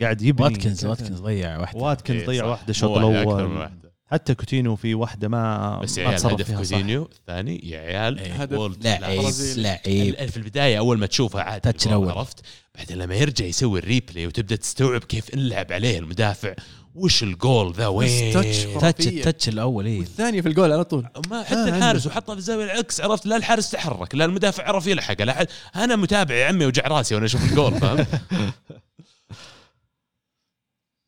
[0.02, 2.50] قاعد يبني واتكنز واتكنز ضيع واحدة واتكنز إيه ضيع صح.
[2.50, 3.70] واحدة الشوط الأول.
[4.12, 6.58] حتى كوتينو في واحدة ما بس ما عيال تصرف هدف.
[6.58, 8.38] كوتينيو الثاني يا عيال إيه.
[8.44, 9.64] لعيب برازيل.
[9.64, 11.70] لعيب ال- في البداية أول ما تشوفه عادي.
[11.88, 12.40] عرفت
[12.76, 16.54] بعدين لما يرجع يسوي ال replay وتبدأ تستوعب كيف إنلعب عليه المدافع
[16.98, 19.08] وش الجول ذا وين؟ touch.
[19.08, 20.00] ال touch الأول إيه.
[20.00, 21.08] والثانيه في الجول على طول.
[21.30, 22.08] ما حتى آه، الحارس.
[22.08, 25.22] وحطها في الزاوية العكس عرفت؟ لا الحارس تحرك لا المدافع عرف يلحق.
[25.22, 28.06] لا حد أنا متابع يا عمي وجع راسي وأنا أشوف الجول فاهم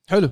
[0.09, 0.29] حلو.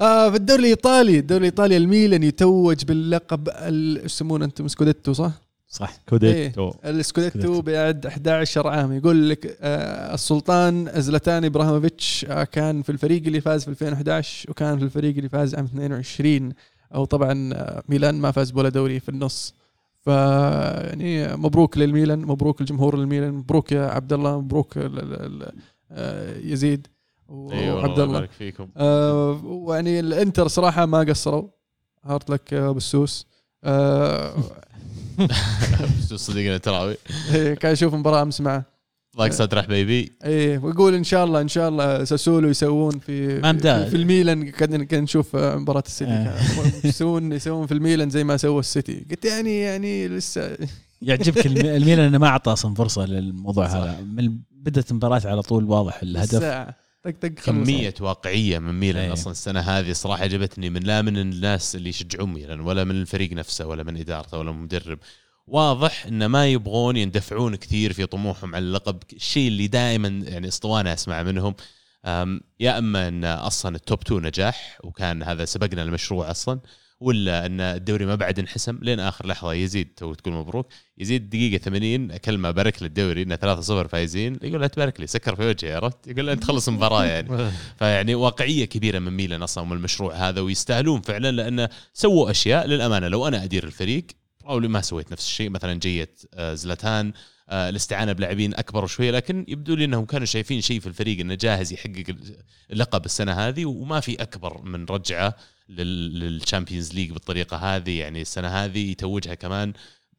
[0.00, 5.32] آه في الدوري الإيطالي الدوري الإيطالي الميلان يتوج باللقب ال- إيش يسمونه أنتم scudetto صح؟
[5.72, 5.96] صح.
[6.08, 6.72] scudetto.
[6.84, 7.62] ال scudetto scudetto.
[7.62, 8.92] بعد 11 عام.
[8.92, 14.78] يقول لك آه السلطان زلاتان إبراهيموفيتش آه كان في الفريق اللي فاز في 2011 وكان
[14.78, 16.52] في الفريق اللي فاز عام 22
[16.94, 19.54] أو طبعا آه ميلان ما فاز بولا دوري في النص.
[20.00, 25.52] ف يعني مبروك للميلان مبروك الجمهور الميلان مبروك يا عبد الله مبروك ال- ال- ال-
[25.92, 26.86] آه يزيد
[27.30, 28.68] أيوه وعبد الله يبارك فيكم.
[28.76, 31.48] آه، ويعني الإنتر صراحة ما قصروا.
[32.04, 32.54] هارد لك
[33.64, 34.34] آه،
[36.16, 36.96] صديقنا تراوي
[37.34, 38.64] إيه، كان أشوف مباراة أمس معه
[39.16, 43.40] ضاق صدر حبيبي إيه ويقول إن شاء الله إن شاء الله ساسولو يسوون في.
[43.84, 46.10] في, في الميلان قاعدين كنا نشوف آه، مباراة السيتي.
[46.10, 46.34] كان
[46.90, 50.56] يسوون يسوون في الميلان زي ما سوى السيتي قلت يعني يعني لسه
[51.02, 53.66] يعجبك الم- الميلان إنه ما أعطى أصلا فرصة للموضوع.
[53.66, 56.81] هذا من بدات المباراة على طول واضح الهدف ساعة.
[57.04, 57.28] طق طق.
[57.28, 59.12] كمية واقعية من ميلان أي.
[59.12, 63.32] أصلا السنة هذه صراحة عجبتني من لا من الناس اللي يشجعون ميلان ولا من الفريق
[63.32, 64.98] نفسه ولا من إدارته ولا من المدرب
[65.46, 70.92] واضح إن ما يبغون يندفعون كثير في طموحهم على اللقب الشيء اللي دائما يعني أسطوانة
[70.92, 71.54] أسمع منهم
[72.04, 76.60] أم، يا إما إن أصلا ال top 2 نجاح وكان هذا سبقنا المشروع أصلا
[77.02, 80.66] ولا أن الدوري ما بعد انحسم لين آخر لحظة يزيد تو تقول مبروك.
[80.98, 84.38] يزيد دقيقة 80 كلمه بارك للدوري إنه 3-0 فايزين.
[84.42, 87.50] يقول لا تبارك لي سكر في وجهي عرفت؟ يقول انت خلص المباراة يعني.
[87.78, 92.66] فيعني واقعية كبيرة من ميلان أصلا من المشروع هذا ويستاهلون فعلا لأنه سووا أشياء.
[92.66, 94.06] للأمانة لو أنا أدير الفريق
[94.48, 95.50] أو ما سويت نفس الشيء.
[95.50, 97.12] مثلا جيت آه، زلاتان
[97.48, 101.34] آه، الاستعانة بلاعبين أكبر شوية لكن يبدو لي إنهم كانوا شايفين شيء في الفريق إنه
[101.34, 102.04] جاهز يحقق
[102.70, 105.36] اللقب السنة هذه وما في أكبر من رجعة.
[105.72, 109.72] لل Champions League بالطريقة هذه يعني السنة هذه يتوجها كمان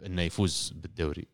[0.05, 1.27] إنه يفوز بالدوري.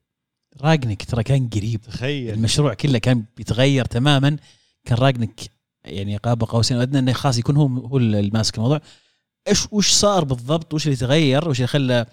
[0.62, 1.82] رانجنيك ترى كان قريب.
[1.82, 2.34] تخيل.
[2.34, 4.38] المشروع كله كان بيتغير تماما.
[4.86, 5.40] كان رانجنيك
[5.86, 6.78] يعني قاب قوسين.
[6.78, 8.82] ادنى إنه خلاص يكون هو هو اللي ماسك الموضوع.
[9.48, 12.06] إيش وش صار بالضبط؟ وش اللي تغير؟ وش اللي خلى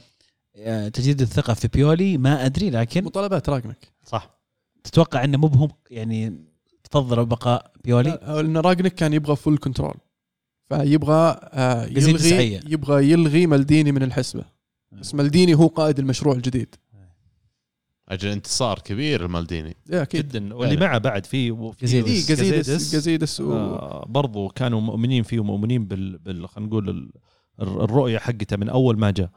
[0.57, 4.31] آه، تجديد الثقة في بيولي؟ ما أدري لكن مطالبات رانجنيك صح.
[4.85, 6.45] تتوقع إنه مو بهم يعني
[6.85, 9.95] تفضلوا بقاء بيولي؟ لا، لأن رانجنيك كان يبغى full control
[10.69, 12.61] فيبغى آه، يلغي.
[12.67, 14.45] يبغى يلغي مالديني من الحسبة.
[14.93, 16.75] بس مالديني هو قائد المشروع الجديد.
[18.09, 20.29] أجل انتصار كبير المالديني إيه، أكيد.
[20.29, 20.55] جدا.
[20.55, 21.51] واللي معه بعد في
[21.83, 22.09] جازيديس.
[22.09, 22.28] جازيديس.
[22.28, 23.53] جازيديس جازيديس و...
[23.53, 26.49] آه، برضو كانوا مؤمنين فيه ومؤمنين بال, بال...
[26.49, 27.11] خلينا نقول ال-
[27.61, 29.27] الر- الرؤية حقته من أول ما جاء.
[29.27, 29.31] آه،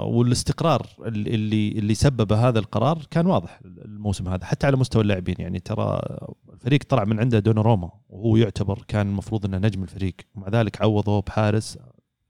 [0.00, 5.36] والاستقرار اللي اللي اللي سبب هذا القرار كان واضح الموسم هذا حتى على مستوى اللاعبين.
[5.38, 6.00] يعني ترى
[6.52, 10.14] الفريق طلع من عنده دوناروما وهو يعتبر كان المفروض إنه نجم الفريق.
[10.34, 11.78] ومع ذلك عوضوه بحارس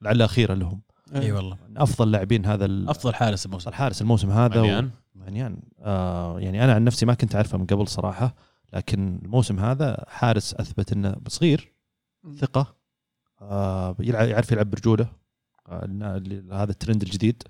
[0.02, 0.80] لعل أخيرا لهم.
[1.14, 1.20] إيه.
[1.20, 1.56] إي والله.
[1.68, 3.68] من أفضل لاعبين هذا أفضل حارس الموسم.
[3.70, 7.88] الحارس الموسم هذا مليان مانيان؟ آه يعني أنا عن نفسي ما كنت أعرفه من قبل
[7.88, 8.34] صراحة
[8.72, 11.72] لكن الموسم هذا حارس أثبت إنه صغير
[12.38, 12.76] ثقة
[13.40, 15.04] آه يلعب يعرف يلعب برجوله.
[15.04, 15.25] آه
[16.52, 17.42] هذا الترند الجديد.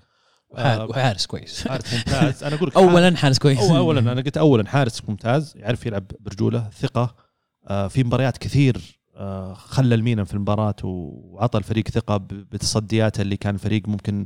[0.55, 1.67] آه وحارس كويس.
[1.67, 2.43] حارس ممتاز.
[2.43, 3.59] أنا أقول لك اولا حارس كويس.
[3.59, 7.15] أو اولا أنا قلت اولا حارس ممتاز يعرف يلعب برجوله ثقة.
[7.67, 13.55] آه في مباريات كثير آه خلى الميلان في المباراة وعطى الفريق ثقة بتصدياته اللي كان
[13.55, 14.25] الفريق ممكن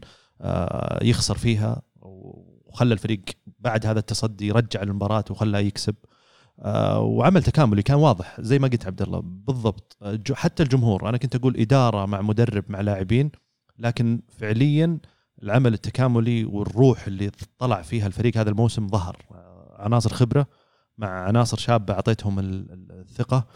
[1.01, 1.81] يخسر فيها.
[2.01, 3.21] وخلى الفريق
[3.59, 5.95] بعد هذا التصدي يرجع المباراة وخلاه يكسب.
[6.97, 9.21] وعمل تكاملي كان واضح زي ما قلت عبد الله.
[9.23, 9.97] بالضبط.
[10.33, 13.31] حتى الجمهور أنا كنت أقول إدارة مع مدرب مع لاعبين.
[13.79, 14.97] لكن فعليا
[15.43, 19.17] العمل التكاملي والروح اللي طلع فيها الفريق هذا الموسم ظهر.
[19.31, 20.47] آه، عناصر خبرة
[20.97, 23.47] مع عناصر شابة أعطيتهم ال- ال- الثقة.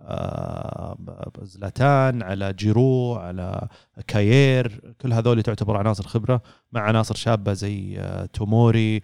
[0.00, 0.96] آه،
[1.42, 3.68] زلاتان على جيرو على
[4.06, 6.42] كاير كل هذول تعتبر عناصر خبرة
[6.72, 9.00] مع عناصر شابة زي آه، توموري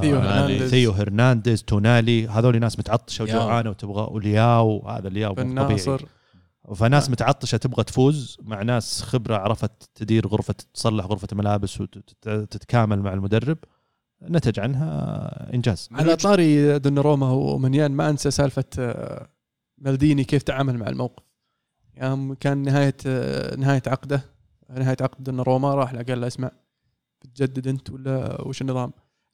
[0.00, 0.70] ثيو هرنانديز.
[0.70, 2.28] ثيو هرنانديز تونالي.
[2.28, 3.24] هذول ناس متعطشة.
[3.24, 5.98] وجوعانة وتبغى ولياو هذا لياو مو بن طبيعي.
[6.74, 13.12] فناس متعطشة تبغى تفوز مع ناس خبرة عرفت تدير غرفة تصلح غرفة الملابس وتتكامل مع
[13.12, 13.58] المدرب
[14.22, 15.88] نتج عنها إنجاز.
[15.92, 19.28] على طاري دوناروما ومنيان ما أنسى سالفة آه،
[19.78, 21.22] مالديني كيف تعامل مع الموقف.
[22.02, 24.24] يوم كان نهاية آه، نهاية عقده
[24.70, 26.50] نهاية عقد دوناروما راح له قال له اسمع
[27.22, 28.92] بتجدد أنت ولا وش النظام؟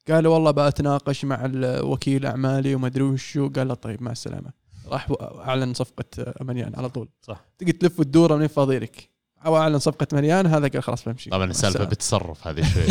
[0.09, 4.64] قال له والله بتناقش مع وكيل أعمالي وما أدري وشو قال له طيب مع السلامة.
[4.89, 7.09] راح أعلن صفقة آه، مانيان على طول.
[7.23, 7.45] صح.
[7.59, 9.11] تقدر تلف وتدور من فاضي لك
[9.47, 11.31] أو أعلن صفقة مانيان هذا قال خلاص بمشي.
[11.31, 11.89] طبعا السالفة السلامة.
[11.89, 12.85] بالتصرف هذه شوي.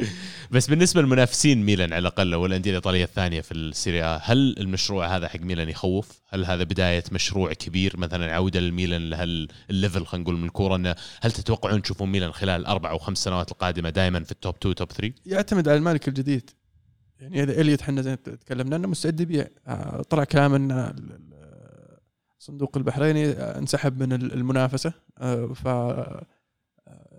[0.50, 5.40] بس بالنسبة للمنافسين ميلان على الأقل والأندية الإيطالية الثانية في السيريا هل المشروع هذا حق
[5.40, 10.44] ميلان يخوف؟ هل هذا بداية مشروع كبير مثلا عودة للميلان لهال level خلينا نقول من
[10.44, 14.54] الكورة؟ انه هل تتوقعون تشوفون ميلان خلال الاربع أو خمس سنوات القادمة دائما في التوب
[14.56, 16.50] 2 توب 3 يعتمد على المالك الجديد.
[17.20, 19.46] يعني اذا إليوت إحنا تكلمنا إنه مستعد يبيع.
[19.66, 21.30] آه، طلع كلام إن ال- ال-
[22.40, 24.92] الصندوق البحريني انسحب من ال- المنافسة.
[25.18, 26.24] آه، ف آه،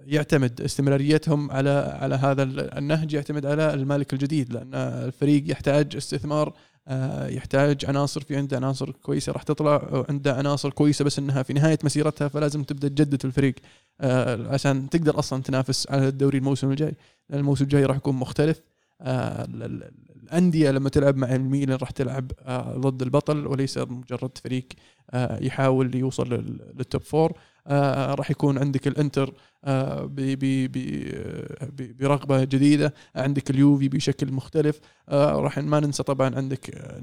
[0.05, 6.53] يعتمد استمراريتهم على على هذا ال- النهج يعتمد على المالك الجديد لأن الفريق يحتاج استثمار.
[7.27, 11.79] يحتاج عناصر في عنده عناصر كويسة راح تطلع عنده عناصر كويسة بس إنها في نهاية
[11.83, 13.55] مسيرتها فلازم تبدأ تجدد الفريق.
[14.49, 16.95] عشان تقدر أصلا تنافس على الدوري الموسم الجاي.
[17.29, 18.61] لأن الموسم الجاي راح يكون مختلف.
[19.01, 24.67] الأندية لما تلعب مع الميلان راح تلعب آه، ضد البطل وليس مجرد فريق
[25.11, 27.33] آه، يحاول يوصل لل- لل top four
[27.67, 29.33] آه راح يكون عندك الإنتر
[29.63, 31.69] آه آه،
[31.99, 32.93] برغبة جديدة.
[33.15, 34.79] عندك اليوفي بشكل مختلف.
[35.09, 37.01] آه راح ما ننسى طبعا عندك آه،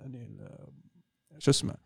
[0.00, 0.68] يعني آه،
[1.38, 1.85] شو اسمه آه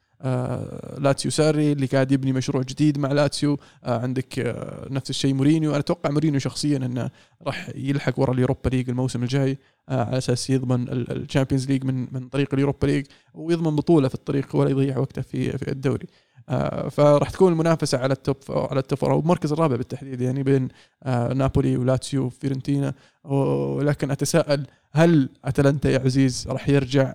[0.98, 3.58] لاتسيو ساري اللي قاعد يبني مشروع جديد مع لاتسيو.
[3.84, 5.70] آه عندك آه نفس الشيء مورينيو.
[5.70, 7.10] أنا أتوقع مورينيو شخصيا إنه
[7.42, 9.58] راح يلحق ورا اليوروبا ليج الموسم الجاي.
[9.88, 14.56] آه على أساس يضمن الشامبيونز ليج من من طريق اليوروبا ليج ويضمن بطولة في الطريق
[14.56, 16.06] ولا يضيع وقته في في الدوري.
[16.48, 20.42] آه فراح تكون المنافسة على ال top على ال top أو المركز الرابع بالتحديد يعني
[20.42, 20.68] بين
[21.02, 22.94] آه نابولي ولاتسيو وفيرنتينا.
[23.24, 27.14] ولكن أتساءل هل أتلانتا يا عزيز راح يرجع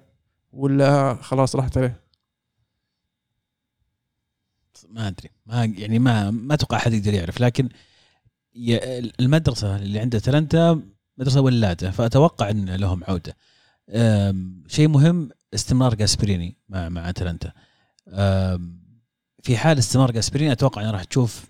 [0.53, 2.05] ولا خلاص راحت عليه؟
[4.89, 5.30] ما أدري.
[5.45, 7.41] ما يعني ما ما أتوقع أحد يقدر يعرف.
[7.41, 7.69] لكن
[9.19, 10.81] المدرسة اللي عند اتلانتا
[11.18, 13.35] مدرسة ولاده فأتوقع إن لهم عودة.
[14.68, 17.52] شيء مهم استمرار جاسبريني مع مع اتلانتا
[19.43, 21.45] في حال استمرار جاسبريني أتوقع ان راح تشوف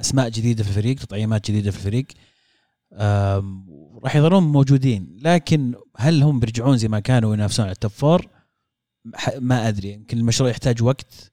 [0.00, 2.06] أسماء جديدة في الفريق تطعيمات جديدة في الفريق.
[4.02, 5.16] راح يظلون موجودين.
[5.20, 8.28] لكن هل هم بيرجعون زي ما كانوا ينافسون على ال top four
[9.38, 9.92] ما أدري.
[9.92, 11.32] يمكن المشروع يحتاج وقت.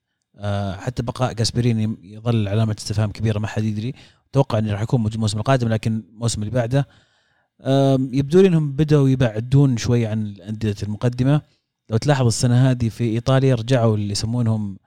[0.78, 3.94] حتى بقاء جاسبريني يظل علامة استفهام كبيرة ما حد يدري.
[4.32, 6.88] أتوقع إنه راح يكون موجود الموسم القادم لكن الموسم اللي بعده
[8.14, 11.42] يبدو لي إنهم بدأوا يبعدون شوي عن الأندية المقدمة.
[11.90, 14.78] لو تلاحظ السنة هذه في إيطاليا رجعوا اللي يسمونهم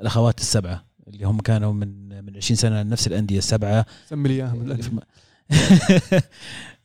[0.00, 3.86] الأخوات السبعة اللي هم كانوا من من 20 سنة نفس الأندية السبعة.
[4.08, 4.46] سمي لي.
[4.82, 5.00] في-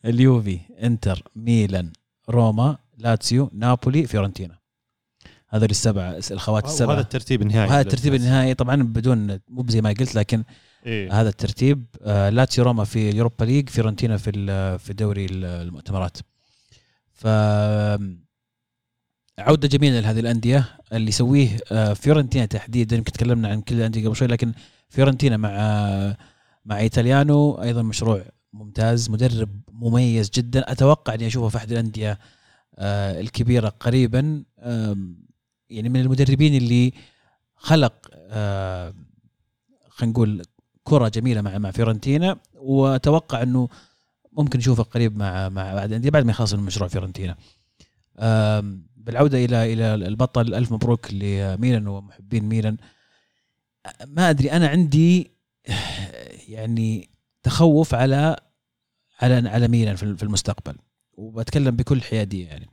[0.06, 1.92] اليوفي إنتر ميلان
[2.30, 4.58] روما لاتسيو نابولي فيورنتينا.
[5.52, 8.54] هذول السبعه الخوات السبعه وهذا الترتيب النهائي وهذا الترتيب النهائي.
[8.54, 10.44] طبعا بدون مو زي ما قلت لكن
[10.86, 11.22] إيه.
[11.22, 14.32] هذا الترتيب آه، لاتسيو روما في اليوروبا ليج فيورنتينا في
[14.78, 16.18] في دوري ال- المؤتمرات.
[17.14, 17.28] ف
[19.40, 24.16] عودة جميلة لهذه الأندية اللي يسويه آه، فيورنتينا تحديدا يمكن تكلمنا عن كل الأندية قبل
[24.16, 24.54] شوي لكن
[24.90, 25.52] فيورنتينا مع
[26.66, 28.24] مع إيطاليانو أيضا مشروع
[28.54, 30.72] ممتاز مدرب مميز جدا.
[30.72, 32.20] أتوقع أني أشوفه في أحد الأندية
[32.78, 34.44] آه، الكبيرة قريبا.
[35.72, 36.94] يعني من المدربين اللي
[37.56, 38.94] خلق آه،
[39.90, 40.42] خلينا نقول
[40.84, 43.70] كرة جميلة مع مع فيورنتينا وأتوقع إنه
[44.32, 47.36] ممكن نشوفه قريب مع مع بعد الأندية بعد ما يخلص من مشروع فيورنتينا.
[48.96, 52.78] بالعودة إلى إلى البطل ألف مبروك لميلان ومحبين ميلان.
[54.08, 55.32] ما أدري أنا عندي
[56.48, 57.10] يعني
[57.44, 58.36] تخوف على
[59.22, 60.76] على على ميلان في المستقبل
[61.14, 62.70] وبتكلم بكل حيادية يعني.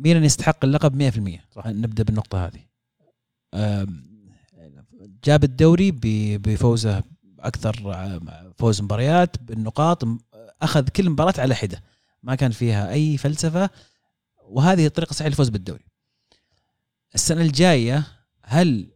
[0.00, 1.66] ميلان يستحق اللقب 100% صح.
[1.66, 2.60] نبدأ بالنقطة هذه.
[5.24, 5.90] جاب الدوري
[6.38, 7.02] بفوزه
[7.38, 8.00] أكثر
[8.58, 10.02] فوز مباريات بالنقاط
[10.62, 11.82] أخذ كل مباراة على حدة
[12.22, 13.70] ما كان فيها أي فلسفة
[14.44, 15.84] وهذه الطريقة الصحيحه للفوز بالدوري
[17.14, 18.06] السنة الجاية
[18.44, 18.90] هل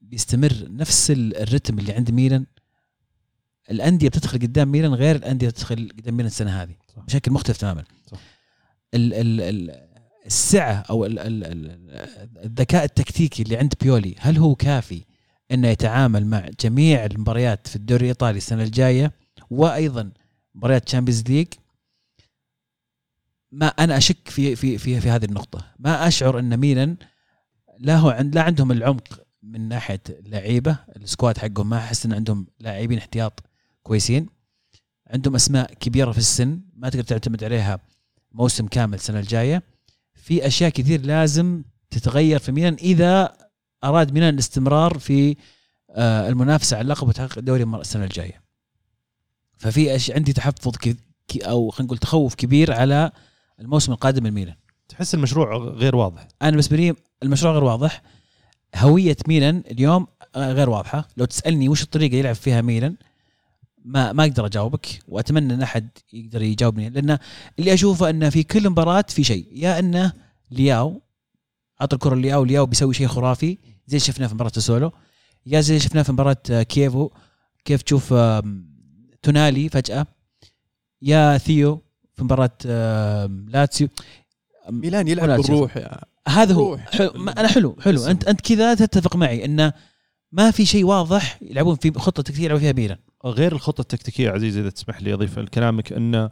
[0.00, 2.46] بيستمر نفس ال- الرتم اللي عند ميلان
[3.70, 7.02] الأندية بتدخل قدام ميلان غير الأندية بتدخل قدام ميلان السنة هذه صح.
[7.02, 8.18] بشكل مختلف تماما صح.
[8.94, 9.85] ال ال ال
[10.26, 11.86] السعة أو ال ال ال
[12.44, 15.04] الذكاء التكتيكي اللي عند بيولي هل هو كافي
[15.50, 19.12] إنه يتعامل مع جميع المباريات في الدوري الإيطالي السنة الجاية
[19.50, 20.12] وأيضا
[20.54, 21.46] مباريات تشامبيونز ليج
[23.52, 25.64] ما أنا أشك في في في في هذه النقطة.
[25.78, 26.96] ما أشعر إن ميلان
[27.78, 32.46] لا هو عند لا عندهم العمق من ناحية لعيبة السكواد حقهم ما أحس إن عندهم
[32.60, 33.42] لاعبين احتياط
[33.82, 34.26] كويسين.
[35.06, 37.80] عندهم أسماء كبيرة في السن ما تقدر تعتمد عليها
[38.32, 39.62] موسم كامل السنة الجاية.
[40.16, 43.36] في أشياء كثير لازم تتغير في ميلان إذا
[43.84, 45.36] أراد ميلان الاستمرار في
[45.90, 48.42] آه، المنافسة على اللقب وتحقيق الدوري السنة الجاية.
[49.58, 50.72] ففي أشياء عندي تحفظ
[51.36, 53.10] أو خلينا نقول تخوف كبير على
[53.60, 54.56] الموسم القادم من ميلان.
[54.88, 56.28] تحس المشروع غير واضح.
[56.42, 58.02] أنا بالنسبة لي المشروع غير واضح.
[58.76, 60.06] هوية ميلان اليوم
[60.36, 61.08] آه، غير واضحة.
[61.16, 62.96] لو تسألني وش الطريقة يلعب فيها ميلان
[63.86, 67.18] ما ما أقدر أجاوبك وأتمنى أن أحد يقدر يجاوبني لأن
[67.58, 70.12] اللي أشوفه انه في كل مباراة في شيء يا انه
[70.50, 71.02] لياو
[71.80, 74.92] اعطى الكرة لياو لياو بيسوي شيء خرافي زي شفناه في مباراة السولو
[75.46, 77.10] يا زي شفناه في مباراة كييفو
[77.64, 78.14] كيف تشوف
[79.22, 80.06] تونالي فجأة
[81.02, 81.82] يا ثيو
[82.14, 82.58] في مباراة
[83.48, 83.88] لاتسيو
[84.70, 85.78] ميلان يلعب بالروح
[86.28, 86.76] هذا هو.
[86.76, 88.04] حلو أنا حلو حلو.
[88.04, 89.72] أنت أنت كذا تتفق معي انه
[90.36, 92.98] ما في شيء واضح يلعبون في خطة تكتيكية يلعبون فيها ميلان.
[93.24, 96.30] غير الخطة التكتيكية عزيز إذا تسمح لي أضيف لكلامك إن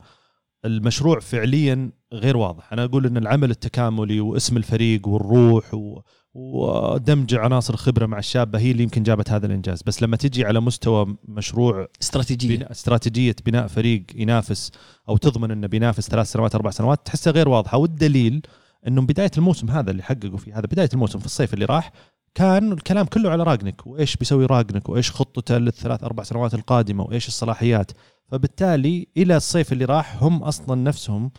[0.65, 2.73] المشروع فعليا غير واضح.
[2.73, 6.01] أنا أقول إن العمل التكاملي واسم الفريق والروح و...
[6.35, 9.83] ودمج عناصر خبره مع الشابة هي اللي يمكن جابت هذا الإنجاز.
[9.83, 12.57] بس لما تجي على مستوى مشروع استراتيجية.
[12.57, 14.71] بناء استراتيجية بناء فريق ينافس
[15.09, 17.79] أو تضمن إنه بينافس ثلاث سنوات أربع سنوات تحسها غير واضحة.
[17.79, 18.43] والدليل
[18.89, 21.93] إنه بداية الموسم هذا اللي حققوا فيه هذا بداية الموسم في الصيف اللي راح
[22.35, 27.29] كان الكلام كله على راجنك وإيش بيسوي راجنك وإيش خطته للثلاث أربع سنوات القادمة وإيش
[27.29, 27.91] الصلاحيات.
[28.29, 31.31] فبالتالي إلى الصيف اللي راح هم أصلا نفسهم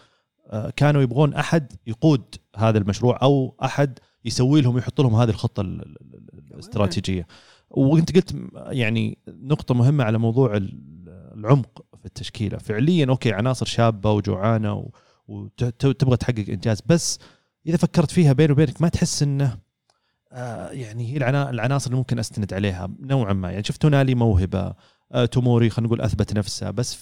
[0.47, 5.61] آه، كانوا يبغون أحد يقود هذا المشروع أو أحد يسوي لهم يحط لهم هذه الخطة
[5.61, 5.97] ال- ال-
[6.33, 7.27] ال- الاستراتيجية.
[7.69, 10.79] وأنت قلت يعني نقطة مهمة على موضوع ال-
[11.37, 12.57] العمق في التشكيلة.
[12.57, 14.89] فعليا okay عناصر شابة وجوعانة
[15.27, 17.19] وتبغى تحقق إنجاز بس
[17.67, 19.57] إذا فكرت فيها بيني وبينك ما تحس إنه
[20.71, 24.73] يعني هي العنا- العناصر اللي ممكن أستند عليها نوعا ما يعني شفت تونالي موهبة
[25.11, 26.97] آه توموري خلينا نقول أثبت نفسه بس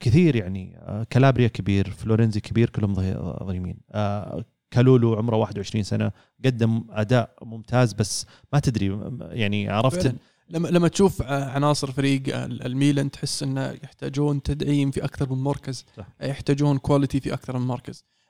[0.00, 6.12] كثير يعني آه كالابريا كبير فلورنزي كبير كلهم ظهي- ظهيرين آه كالولو عمره 21 سنة
[6.44, 10.14] قدم أداء ممتاز بس ما تدري يعني عرفت.
[10.50, 15.84] لما لما تشوف عناصر فريق ال- الميلان تحس إنه يحتاجون تدعيم في أكثر من مركز
[15.96, 16.06] صح.
[16.22, 18.23] يحتاجون quality في أكثر من مركز آه،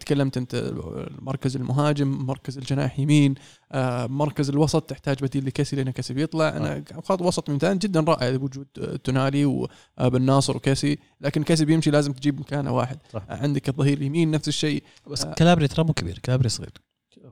[0.00, 0.72] تكلمت انت
[1.18, 3.34] مركز المهاجم مركز الجناح يمين
[3.72, 6.48] آه، مركز الوسط تحتاج بديل لكيسي لأن كيسي بيطلع.
[6.48, 10.98] أنا خط وسط ممتاز جدا رائع بوجود آه، تونالي وبن ناصر وكيسي.
[11.20, 12.98] لكن كيسي بيمشي لازم تجيب مكانه واحد.
[13.12, 13.22] صح.
[13.30, 14.82] آه، عندك الظهير اليمين نفس الشيء.
[15.10, 15.34] بس آه.
[15.34, 16.72] كالابريا ترى مو كبير كلابري صغير.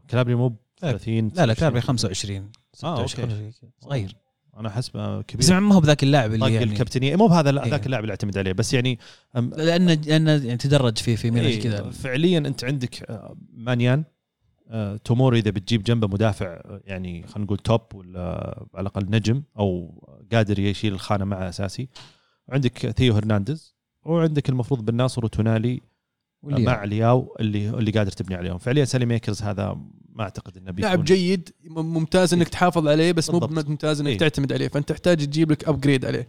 [0.08, 2.50] كالابريا مو ب 30 لا لا كلابري 25
[2.84, 3.52] آه، 26 okay.
[3.80, 4.16] صغير.
[4.56, 5.60] أنا حسبه بس كبير.
[5.60, 7.16] ما هو بذاك اللاعب اللي يعني الكابتنية.
[7.16, 7.70] مو بهذا لا إيه.
[7.70, 8.98] ذاك اللاعب اللي اعتمد عليه بس يعني
[9.36, 11.90] أم- لأنه لأنه يعني تدرج في في ميلان إيه، كذا.
[11.90, 14.04] فعليا أنت عندك آه، مانيان
[14.68, 18.20] آه، توموري إذا بتجيب جنبه مدافع آه، يعني خلينا نقول top ولا
[18.74, 19.98] على الأقل نجم أو
[20.32, 21.88] قادر يشيل الخانة معه أساسي.
[22.48, 23.74] وعندك ثيو هرنانديز
[24.04, 25.80] وعندك المفروض بن ناصر وتونالي
[26.42, 28.58] مع لياو اللي اللي قادر تبني عليهم.
[28.58, 29.78] فعليا ساليماكرز هذا
[30.08, 31.50] ما أعتقد إنه بيكون لاعب جيد
[31.82, 33.40] ممتاز إنك تحافظ عليه بس مو.
[33.40, 34.18] ممتاز إنك إيه.
[34.18, 34.68] تعتمد عليه.
[34.68, 36.28] فأنت تحتاج تجيب لك upgrade عليه.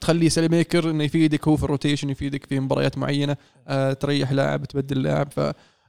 [0.00, 3.36] تخليه ساليماكرز إنه يفيدك هو في ال rotation يفيدك في مباريات معينة
[3.68, 5.32] آه تريح لاعب تبدل لاعب.
[5.32, 5.40] ف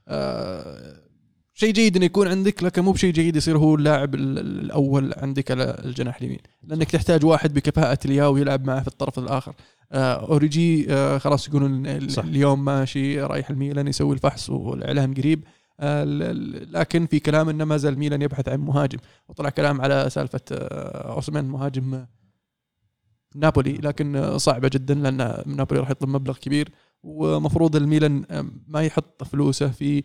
[0.08, 0.96] آه
[1.54, 5.12] شيء جيد إنه يكون عندك لكن مو بشيء جيد يصير هو اللاعب ال- ال- الأول
[5.16, 6.38] عندك على الجناح اليمين.
[6.62, 9.54] لأنك تحتاج واحد بكفاءة لياو يلعب معه في الطرف الآخر.
[9.92, 11.86] آه أوريجي آه خلاص يقولون.
[11.86, 15.44] اليوم ماشي رايح الميلان يسوي الفحص والإعلان قريب.
[16.70, 18.98] لكن في كلام إنه ما زال ميلان يبحث عن مهاجم.
[19.28, 22.08] وطلع كلام على سالفة آه، اوسمان مهاجم آه،
[23.34, 26.68] نابولي لكن آه، صعبة جدا لأن نابولي راح يطلب مبلغ كبير.
[27.02, 30.02] ومفروض الميلان آه، ما يحط فلوسه في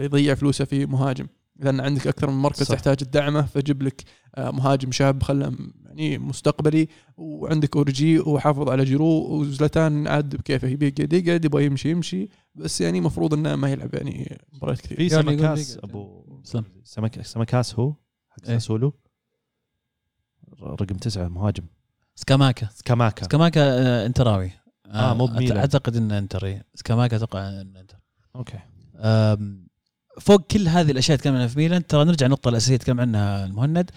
[0.00, 1.26] يضيع فلوسه في مهاجم.
[1.60, 2.74] لأن عندك أكثر من مركز صح.
[2.74, 4.04] تحتاج تدعمه فجيب لك
[4.34, 5.56] آه، مهاجم شاب خله
[5.86, 11.90] يعني مستقبلي وعندك أوريجي وحافظ على جيرو وزلتان عاد بكيفه يبي يقعد يقعد يبغى يمشي
[11.90, 12.28] يمشي.
[12.54, 14.96] بس يعني المفروض إنه ما يلعب يعني مباريات كثير.
[14.96, 16.64] في يعني سمكاس أبو سلام.
[16.84, 17.94] سمك سمكاس هو؟
[18.30, 18.58] حق إيه.
[18.58, 18.92] ساسولو؟
[20.62, 21.64] رقم تسعة مهاجم.
[22.14, 22.68] سكاماكا.
[22.74, 23.24] سكاماكا.
[23.24, 24.50] سكاماكا آه، انتراوي
[24.86, 25.58] آه، مو بميلان.
[25.58, 27.98] أعتقد إنه انتري سكاماكا أتوقع إنه إنتر.
[28.36, 28.58] okay.
[30.20, 33.90] فوق كل هذه الأشياء تكلم عنها في ميلان ترى نرجع النقطه الأساسية تكلم عنها المهند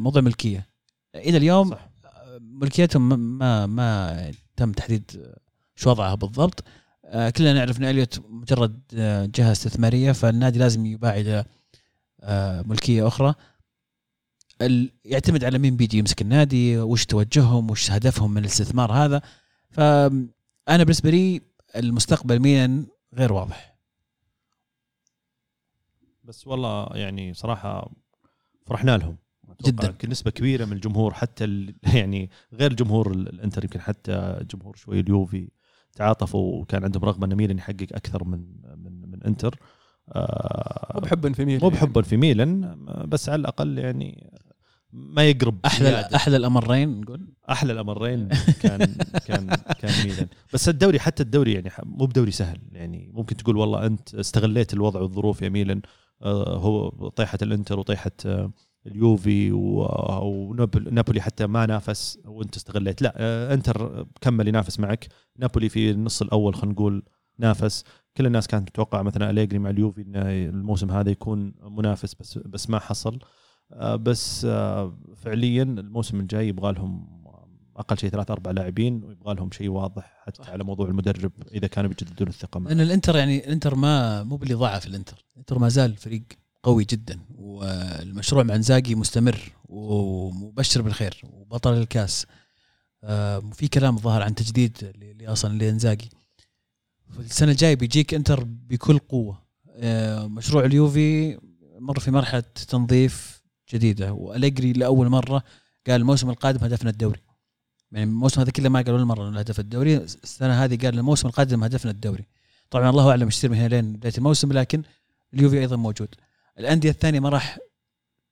[0.00, 0.66] موضوع الملكيه
[1.14, 1.90] إلى اليوم صح.
[2.40, 3.08] ملكيتهم
[3.38, 5.34] ما ما, تم تحديد
[5.76, 6.64] شو وضعها بالضبط.
[7.04, 11.44] آه، كلنا نعرف إن إليوت مجرد آه، جهة استثمارية فالنادي لازم يباع إلى
[12.20, 13.34] آه، ملكية أخرى.
[15.04, 19.22] يعتمد على مين بيجي يمسك النادي وش توجههم وش هدفهم من الاستثمار هذا.
[19.70, 20.28] فانا
[20.84, 21.40] بالنسبة لي
[21.76, 23.69] المستقبل ميلان غير واضح.
[26.30, 27.90] بس والله يعني صراحة
[28.66, 29.16] فرحنا لهم.
[29.66, 29.86] جداً.
[29.88, 34.76] يمكن نسبة كبيرة من الجمهور حتى ال- يعني غير جمهور ال- الإنتر يمكن حتى جمهور
[34.76, 35.48] شوي اليوفي
[35.96, 38.38] تعاطفوا وكان عندهم رغبة إن ميلان يحقق أكثر من
[38.76, 39.58] من من إنتر.
[40.08, 42.76] آه، مو بحبا في ميلان مو بحبا في ميلان
[43.08, 44.30] بس على الأقل يعني
[44.92, 46.16] ما يقرب أحلى زيادة.
[46.16, 48.28] أحلى الأمرين نقول؟ أحلى الأمرين
[48.62, 48.96] كان
[49.26, 49.46] كان
[49.80, 50.28] كان ميلان.
[50.54, 53.10] بس الدوري حتى الدوري يعني مو بدوري سهل يعني.
[53.14, 55.82] ممكن تقول والله أنت استغليت الوضع والظروف يا ميلان.
[56.28, 58.52] هو طيحة الإنتر وطيحة آه،
[58.86, 63.02] اليوفي ونابولي حتى ما نافس وانت استغليت.
[63.02, 65.08] لا آه، إنتر كمل ينافس معك.
[65.38, 67.02] نابولي في النص الأول خلينا نقول
[67.38, 67.84] نافس.
[68.16, 72.70] كل الناس كانت تتوقع مثلا أليجري مع اليوفي إن الموسم هذا يكون منافس بس بس
[72.70, 73.18] ما حصل.
[73.72, 77.19] آه، بس آه، فعليا الموسم الجاي يبغى لهم
[77.80, 81.90] أقل شيء ثلاث أربع لاعبين ويبغى لهم شيء واضح حتى على موضوع المدرب إذا كانوا
[81.90, 82.68] بيجددون الثقة معه.
[82.68, 85.24] لأن الإنتر يعني الإنتر ما مو باللي ضعف الإنتر.
[85.32, 86.22] الإنتر ما زال فريق
[86.62, 92.26] قوي جدا والمشروع مع إنزاجي مستمر ومبشر بالخير وبطل الكاس.
[93.04, 96.10] آه، وفي كلام ظهر عن تجديد اللي اللي أصلا لانزاجي
[97.18, 99.42] السنة الجاية بيجيك إنتر بكل قوة.
[99.70, 101.38] آه، مشروع اليوفي
[101.78, 103.42] مر في مرحلة تنظيف
[103.72, 105.42] جديدة وأليجري لأول مرة
[105.86, 107.20] قال الموسم القادم هدفنا الدوري.
[107.92, 109.96] يعني الموسم هذا كله ما قال ولا مرة إنه هدف الدوري.
[109.96, 112.26] السنة هذه قال الموسم القادم هدفنا الدوري.
[112.70, 114.82] طبعا الله أعلم إيش يصير من هنا لين بداية الموسم لكن
[115.34, 116.08] اليوفي أيضا موجود.
[116.58, 117.58] الأندية الثانية ما راح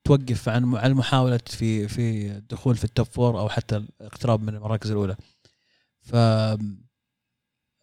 [0.05, 4.55] توقف عن عن محاولة في في الدخول في ال top four أو حتى الاقتراب من
[4.55, 5.17] المراكز الأولى.
[6.03, 6.17] ف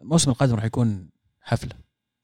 [0.01, 1.09] الموسم القادم راح يكون
[1.41, 1.75] حفله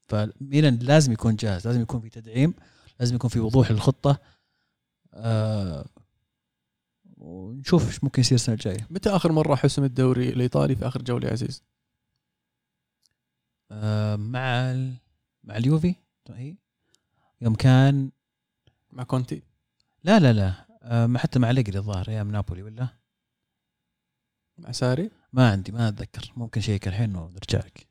[0.06, 2.54] فميلان لازم يكون جاهز لازم يكون في تدعيم
[3.00, 4.18] لازم يكون في وضوح للخطه
[5.14, 5.86] آه
[7.22, 8.86] ونشوف إيش ممكن يصير السنة الجاية.
[8.90, 11.62] متى آخر مرة حسم الدوري الإيطالي في آخر جولة يا عزيز؟
[13.70, 14.40] آه مع
[14.70, 14.94] ال...
[15.44, 15.94] مع اليوفي؟
[16.30, 16.56] هي
[17.40, 18.10] يوم كان
[18.92, 19.42] مع كونتي؟
[20.04, 20.66] لا لا لا.
[20.82, 22.88] آه ما حتى مع أليجري الظاهر أيام نابولي ولا؟
[24.58, 26.32] مع ساري؟ ما عندي ما أتذكر.
[26.36, 27.86] ممكن شيك الحين ونرجع لك.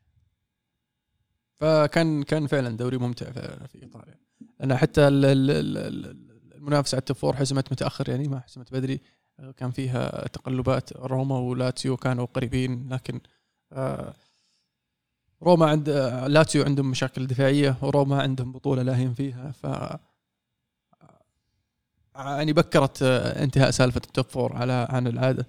[1.60, 4.20] فكان كان فعلا دوري ممتع في في إيطاليا.
[4.60, 8.40] لأن حتى ال- ال- ال- ال- المنافسة على ال top four حسمت متأخر يعني ما
[8.40, 9.02] حسمت بدري.
[9.58, 10.94] كان فيها تقلبات.
[10.94, 13.20] روما ولاتسيو كانوا قريبين لكن
[13.74, 14.14] آه،
[15.44, 19.52] روما عند آه، لاتسيو عندهم مشاكل دفاعية وروما عندهم بطولة لاهين فيها.
[19.52, 19.68] ف
[22.16, 25.48] يعني بكرت آه، انتهاء سالفة ال top four على عن العادة.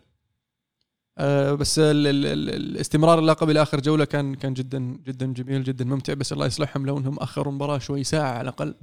[1.18, 5.62] آه، بس ال ال ال الاستمرار اللقب إلى آخر جولة كان كان جدا جدا جميل
[5.64, 6.14] جدا ممتع.
[6.14, 8.74] بس الله يصلحهم لو إنهم أخروا المباراة شوي ساعة على الأقل.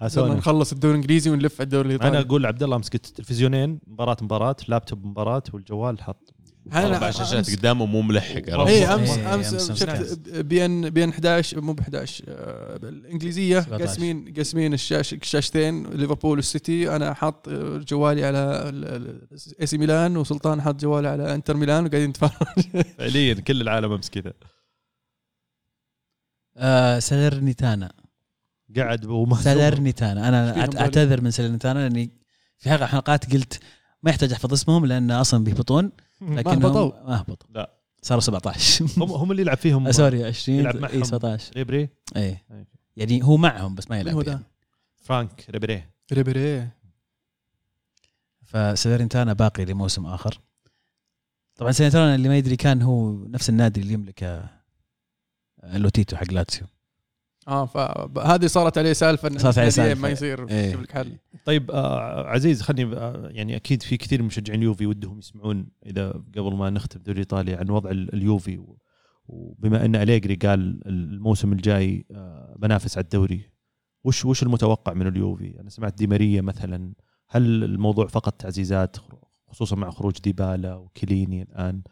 [0.00, 3.80] لما حسوني نخلص الدوري الإنجليزي ونلف على الدوري أنا الايطالي أقول عبد الله مسكت تلفزيونين
[3.86, 6.34] مباراة مباراة لابتوب مباراة والجوال حط.
[6.72, 11.04] أربع شاشات قدامه مو ملحق عرفت؟ اي امس إيه، أمس أمس شفت بي ان بي
[11.04, 13.60] إن 11 مو ب 11 آه، بالإنجليزية.
[13.60, 13.84] 17.
[13.84, 16.96] قاسمين قاسمين الشاشه الشاشتين ليفربول والسيتي.
[16.96, 17.48] أنا حاط
[17.88, 18.72] جوالي على
[19.60, 22.84] إيه سي ميلان وسلطان حاط جواله على إنتر ميلان وقاعدين نتفرج.
[22.98, 24.32] فعليا كل العالم امس كذا
[26.56, 27.92] آه سالرنيتانا
[28.76, 32.10] قعد وما سالرنيتانا أنا؟ أعتذر من سالرنيتانا لأني
[32.58, 33.60] في حلقه حلقات قلت
[34.02, 35.92] ما يحتاج أحفظ اسمهم لأن أصلا بيهبطون
[36.22, 37.74] لكنهم هبطوا؟ ما هبطوا لا.
[38.02, 40.92] صاروا 17 هم هم اللي يلعب فيهم سوري 20 يلعب معهم.
[40.92, 42.38] اي 17 ريبري اي.
[42.96, 44.44] يعني هو معهم بس ما يلعب هو ده؟ يعني.
[44.96, 46.68] فرانك ريبري ريبيري
[48.42, 50.40] فسالرنتانا باقي لموسم آخر
[51.56, 54.48] طبعا سالرنتانا اللي ما يدري كان هو نفس النادي اللي يملكه
[55.64, 56.66] لوتيتو حق لاتسيو
[57.48, 60.02] آه فهذه صارت عليه سالفة صارت عليه سالفة.
[60.02, 60.66] ما يصير إيه.
[60.66, 61.12] يجيب لك حل
[61.44, 66.10] طيب آه عزيز خلني آه يعني أكيد في كثير من مشجعين اليوفي ودهم يسمعون إذا
[66.10, 68.78] قبل ما نختم دوري إيطاليا عن وضع ال- اليوفي و-
[69.26, 73.50] وبما أن أليجري قال الموسم الجاي آه بنافس على الدوري
[74.04, 76.92] وش وش المتوقع من اليوفي؟ أنا سمعت دي ماريا مثلا
[77.28, 78.96] هل الموضوع فقط تعزيزات
[79.48, 81.82] خصوصا مع خروج ديبالا وكليني الآن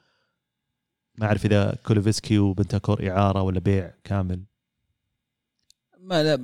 [1.19, 4.45] ما أعرف إذا كولوفسكي وبنتاكور إعارة ولا بيع كامل
[6.03, 6.37] ما لا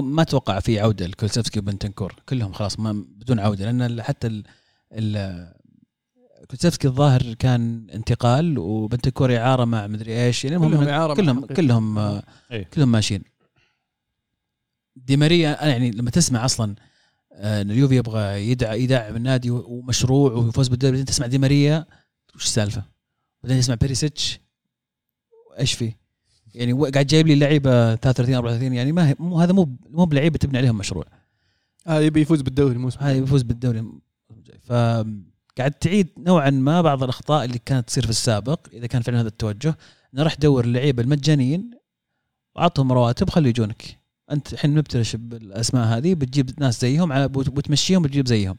[0.00, 4.44] ما أتوقع في عودة لكولسفسكي وبنتنكور كلهم خلاص ما بدون عودة لأن حتى ال
[4.92, 5.54] ال
[6.50, 11.46] كولسفسكي الظاهر كان انتقال وبنتنكور اعاره مع مدري إيش يعني كلهم هم إعارة كلهم.
[11.46, 11.98] كلهم
[12.50, 12.64] إيه.
[12.64, 13.22] كلهم ماشيين
[14.96, 16.74] دي ماريا أنا يعني لما تسمع أصلا
[17.32, 21.86] آه، إن اليوفي يبغى يدعم يدعم النادي ومشروع ويفوز بالدوري بعدين تسمع دي ماريا
[22.34, 22.84] وش السالفة؟
[23.42, 24.40] بعدين تسمع بيريسيتش
[25.58, 26.03] إيش فيه؟
[26.54, 30.38] يعني قاعد جايب لي لعيبة 33 34 يعني ما هي مو هذا مو مو بلعيبة
[30.38, 31.04] تبني عليهم مشروع.
[31.86, 33.84] آه يبي يفوز بالدوري الموسم هذا يفوز بالدوري.
[34.60, 39.28] فقاعد تعيد نوعا ما بعض الأخطاء اللي كانت تصير في السابق إذا كان فعلا هذا
[39.28, 39.76] التوجه.
[40.14, 41.70] انه راح دور اللعيبة المجانيين
[42.56, 43.98] واعطهم رواتب خلوا يجونك.
[44.30, 48.56] أنت الحين مبتلش بالأسماء هذه بتجيب ناس زيهم على وتمشيهم بتجيب زيهم.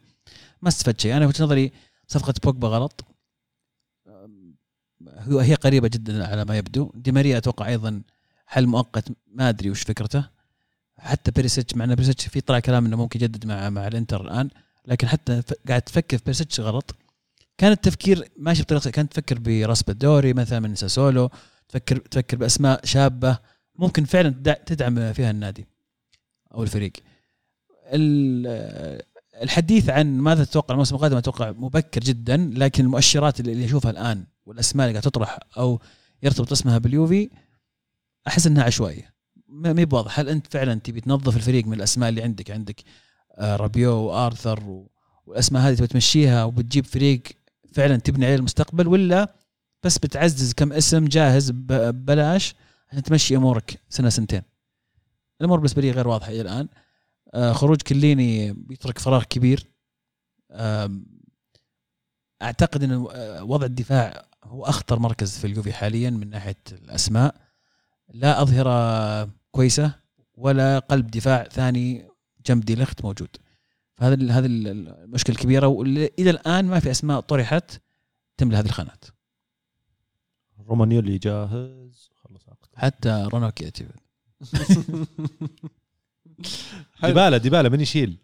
[0.62, 1.18] ما استفدت شيء.
[1.18, 1.72] أنا وجهة نظري
[2.08, 3.06] صفقة بوجبا غلط.
[5.42, 6.92] هي قريبة جدا على ما يبدو.
[6.96, 8.02] دي ماريا أتوقع أيضا
[8.48, 9.04] حل مؤقت
[9.34, 10.26] ما أدري وش فكرته.
[10.98, 14.50] حتى بيريسيتش مع أن بيريسيتش في طلع كلام إنه ممكن يجدد مع مع الإنتر الآن
[14.86, 16.96] لكن حتى قاعد تفكر في بيريسيتش غلط.
[17.58, 21.30] كان التفكير ماشي بطريقة كانت تفكر براس الدوري مثلا من ساسولو
[21.70, 23.38] تفكر تفكر بأسماء شابة
[23.76, 25.66] ممكن فعلا تدع- تدعم فيها النادي
[26.54, 26.92] أو الفريق.
[27.86, 29.02] ال-
[29.42, 34.88] الحديث عن ماذا تتوقع الموسم القادم أتوقع مبكر جدا لكن المؤشرات اللي أشوفها الآن والأسماء
[34.88, 35.82] اللي قاعد تطرح أو
[36.24, 37.30] يرتبط اسمها باليوفي
[38.28, 39.14] أحس إنها عشوائية.
[39.48, 40.20] ما هي بواضح.
[40.20, 42.84] هل أنت فعلا تبي تنظف الفريق من الأسماء اللي عندك؟ عندك
[43.32, 44.86] آه، رابيو وآرثر
[45.26, 47.22] والأسماء هذه تبي تمشيها وبتجيب فريق
[47.74, 49.36] فعلا تبني عليه المستقبل ولا
[49.84, 52.56] بس بتعزز كم اسم جاهز ببلاش
[52.90, 54.42] عشان تمشي أمورك سنة سنتين؟
[55.42, 56.68] الأمور بالنسبة لي غير واضحة إلى الآن.
[57.34, 59.66] آه، خروج كليني بيترك فراغ كبير.
[62.42, 67.36] أعتقد إن آه، وضع الدفاع هو أخطر مركز في اليوفي حاليا من ناحية الأسماء.
[68.14, 69.92] لا أظهرة كويسة
[70.36, 72.08] ولا قلب دفاع ثاني
[72.46, 73.30] جنب دي ليخت موجود.
[73.96, 74.68] فهذا ال- هذا ال-
[75.04, 77.82] المشكلة الكبيرة وإلى الآن ما في أسماء طرحت
[78.38, 79.06] تملى هذه الخانات.
[80.68, 82.10] رومانيولي جاهز.
[82.16, 82.68] خلص عقد.
[82.76, 83.96] حتى رونوكي يعتبر
[87.04, 88.18] ديبالا ديبالا من يشيل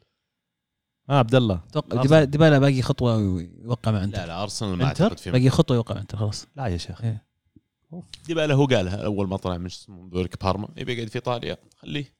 [1.12, 2.02] آه عبد الله أتوقع.
[2.02, 5.78] ديبالا ديبالا باقي خطوة ويوقع مع إنتر لا لا أرسنال ما؟ أعتقد فيه باقي خطوة
[5.78, 7.32] يوقع مع إنتر خلاص لا يا شيخ إيه.
[8.26, 10.10] ديبالا هو قالها أول ما طلع من اسمه
[10.44, 12.14] بارما يبي يقعد في إيطاليا خليه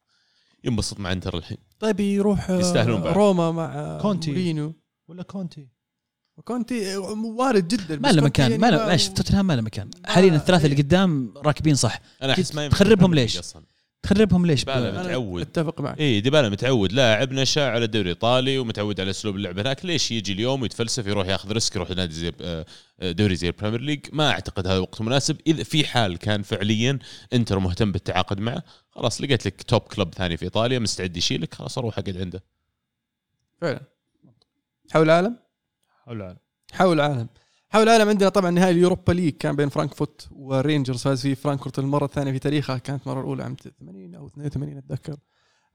[0.64, 3.14] ينبسط مع إنتر الحين طيب يروح آه، يستاهلون بعد.
[3.14, 4.32] روما مع آه، كونتي.
[4.32, 4.74] مورينيو
[5.08, 5.68] ولا كونتي
[6.44, 7.00] كونتي آه،
[7.38, 10.66] وارد جدا ما له مكان يعني ما له معلش توتنهام ما له مكان حاليا الثلاثة
[10.66, 10.72] إيه.
[10.72, 13.64] اللي قدام راكبين صح أنا أحس ما تخربهم ليش؟ أصلاً.
[14.04, 15.42] تخربهم ليش؟ ديبالا متعود.
[15.42, 16.00] أتفق معك.
[16.00, 16.92] اي ديبالا متعود.
[16.92, 19.86] لاعب نشأ على الدوري الإيطالي ومتعود على أسلوب اللعب هناك.
[19.86, 22.66] ليش يجي اليوم ويتفلسف يروح ياخذ risk يروح نادي زي آه،
[23.02, 25.38] دوري زي ال Premier League؟ ما أعتقد هذا وقت مناسب.
[25.48, 27.00] اذا في حال كان فعليا
[27.34, 31.78] إنتر مهتم بالتعاقد معه خلاص لقيت لك top club ثاني في إيطاليا مستعد يشيلك خلاص
[31.78, 32.44] أروح أقعد عنده.
[33.62, 33.82] فعلا.
[34.92, 35.38] حول العالم؟
[36.06, 36.38] حول العالم.
[36.74, 37.28] حول العالم.
[37.72, 41.80] حول العالم عندنا طبعا نهائي ال Europa League كان بين فرانكفورت ورينجرز فاز فيه فرانكفورت
[41.80, 45.16] المرة الثانية في تاريخها كانت المره الأولى عام 80 أو 82 أتذكر.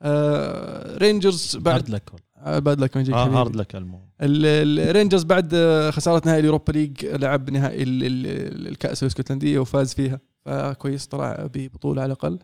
[0.02, 3.36] آه رينجرز بعد hard luck آه بعد لك حبيبي.
[3.36, 3.74] hard luck
[4.20, 9.94] الرينجرز بعد آه، خسارة نهائي ال Europa League لعب نهائي ال- ال- الكأس الإسكتلندية وفاز
[9.94, 10.20] فيها.
[10.44, 12.38] فكويس طلع ببطولة على الأقل.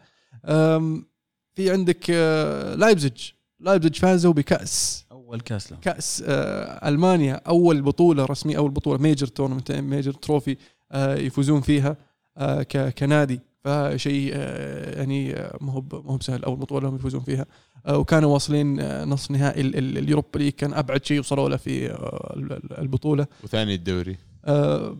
[1.54, 3.30] في عندك آه، لايبزيج
[3.60, 5.04] لايبزيج فازوا بكأس.
[5.32, 5.78] أول كأس له.
[5.82, 10.56] كأس آه، ألمانيا أول بطولة رسمية أول بطولة major tournament major trophy
[10.92, 11.96] آه، يفوزون فيها
[12.36, 13.40] آه، ك- كنادي.
[13.64, 16.44] فشيء آه، يعني ما هو ما هو بسهل.
[16.44, 17.46] أول بطولة هم يفوزون فيها.
[17.86, 20.52] آه، وكانوا واصلين آه، نصف نهائي ال- ال- ال Europa League.
[20.52, 23.26] كان أبعد شيء وصلوا له في آه، ال- ال- البطولة.
[23.44, 24.16] وثاني الدوري.
[24.44, 24.96] آه،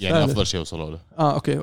[0.00, 0.30] يعني ثالث.
[0.30, 0.98] أفضل شيء وصلوا له.
[1.18, 1.62] آه okay.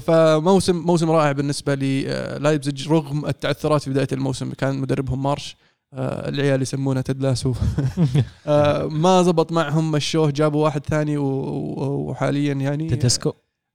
[0.00, 4.52] فموسم موسم رائع بالنسبة للايبزيج رغم التعثرات في بداية الموسم.
[4.52, 5.56] كان مدربهم مارش.
[5.56, 5.63] آه،
[5.98, 7.54] العيال يسمونه Ted Lasso
[8.46, 13.32] آه، ما زبط معهم مشوه جابوا واحد ثاني وحاليا يعني تيديسكو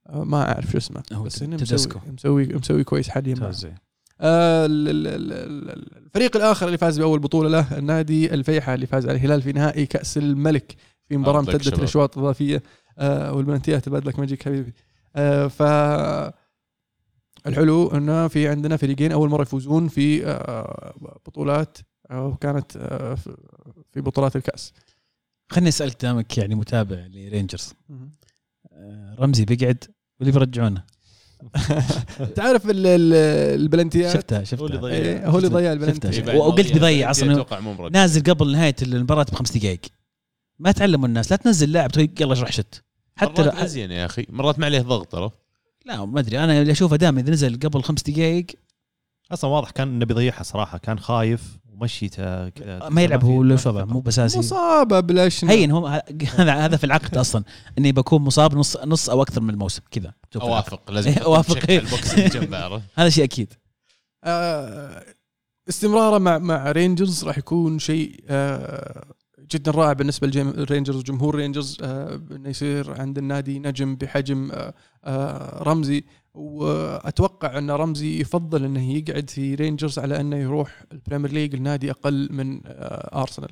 [0.08, 1.98] آه، ما أعرف شو اسمه بس إنه تدسكو.
[1.98, 2.12] مسوي
[2.44, 3.52] مسوي مسوي كويس حاليا
[4.20, 9.52] آه، الفريق الآخر اللي فاز بأول بطولة له النادي الفيحة اللي فاز على الهلال في
[9.52, 10.76] نهائي كأس الملك
[11.08, 11.78] في مباراة امتدت.
[11.78, 12.62] الاشواط اضافيه
[12.98, 14.72] آه، والبلنتيات بعد لك ماجيك حبيبي.
[15.16, 15.62] آه، ف
[17.46, 20.94] الحلو إنه في عندنا فريقين أول مرة يفوزون في آه،
[21.26, 23.36] بطولات آه، وكانت آه، في-
[23.92, 24.72] في بطولات الكأس.
[25.50, 27.72] خليني اسالك دامك يعني متابع لرينجرز.
[28.72, 29.84] آه، رمزي بيقعد
[30.20, 30.84] واللي بيرجعونه.
[32.36, 33.14] تعرف ال- ال-
[33.60, 34.94] البلنتيات؟ شفتها شفتها هو اللي ضيع.
[34.94, 39.80] إيه، البلنتي وقلت ضيع بيضيع أصلا مرد نازل قبل نهاية المباراة بخمس دقائق.
[40.58, 42.82] ما تعلموا الناس لا تنزل لاعب تقول يلا روح شت.
[43.16, 44.26] حتى مرات لو ازين يا أخي.
[44.28, 45.30] مرات ما عليه ضغط ترى
[45.86, 46.38] لا ما أدري.
[46.44, 48.46] أنا اللي أشوفه دائما إذا نزل قبل خمس دقائق.
[49.32, 50.78] أصلا واضح كان إنه بيضيعها صراحة.
[50.78, 51.58] كان خايف.
[51.80, 52.88] ومشيته كذا.
[52.88, 55.86] ما يلعب هو في شبه مو بأساسي مصابه بلاش هين هم
[56.36, 57.44] هذا هذا في العقد أصلا
[57.78, 60.14] إني بكون مصاب نص نص أو أكثر من الموسم كذا.
[60.42, 61.28] أوافق لازم إيه،
[62.64, 63.52] عرفت؟ هذا شيء أكيد
[64.24, 65.04] آه،
[65.68, 69.04] استمراره مع مع رينجرز راح يكون شيء آه،
[69.52, 74.50] جدا رائع بالنسبة للرينجرز وجمهور رينجرز آه، إنه يصير عند النادي نجم بحجم
[75.04, 76.04] آه، رمزي
[76.40, 81.90] وأتوقع أن رمزي يفضل إنه يقعد في رينجرز على أنه يروح ال Premier League النادي
[81.90, 83.50] أقل من آه، ارسنال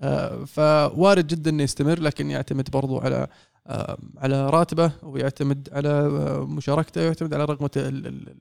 [0.00, 3.26] آه، فوارد جدا إنه يستمر لكن يعتمد برضو على
[3.66, 8.34] آه، على راتبه ويعتمد على آه، مشاركته ويعتمد على رغبة ال- ال-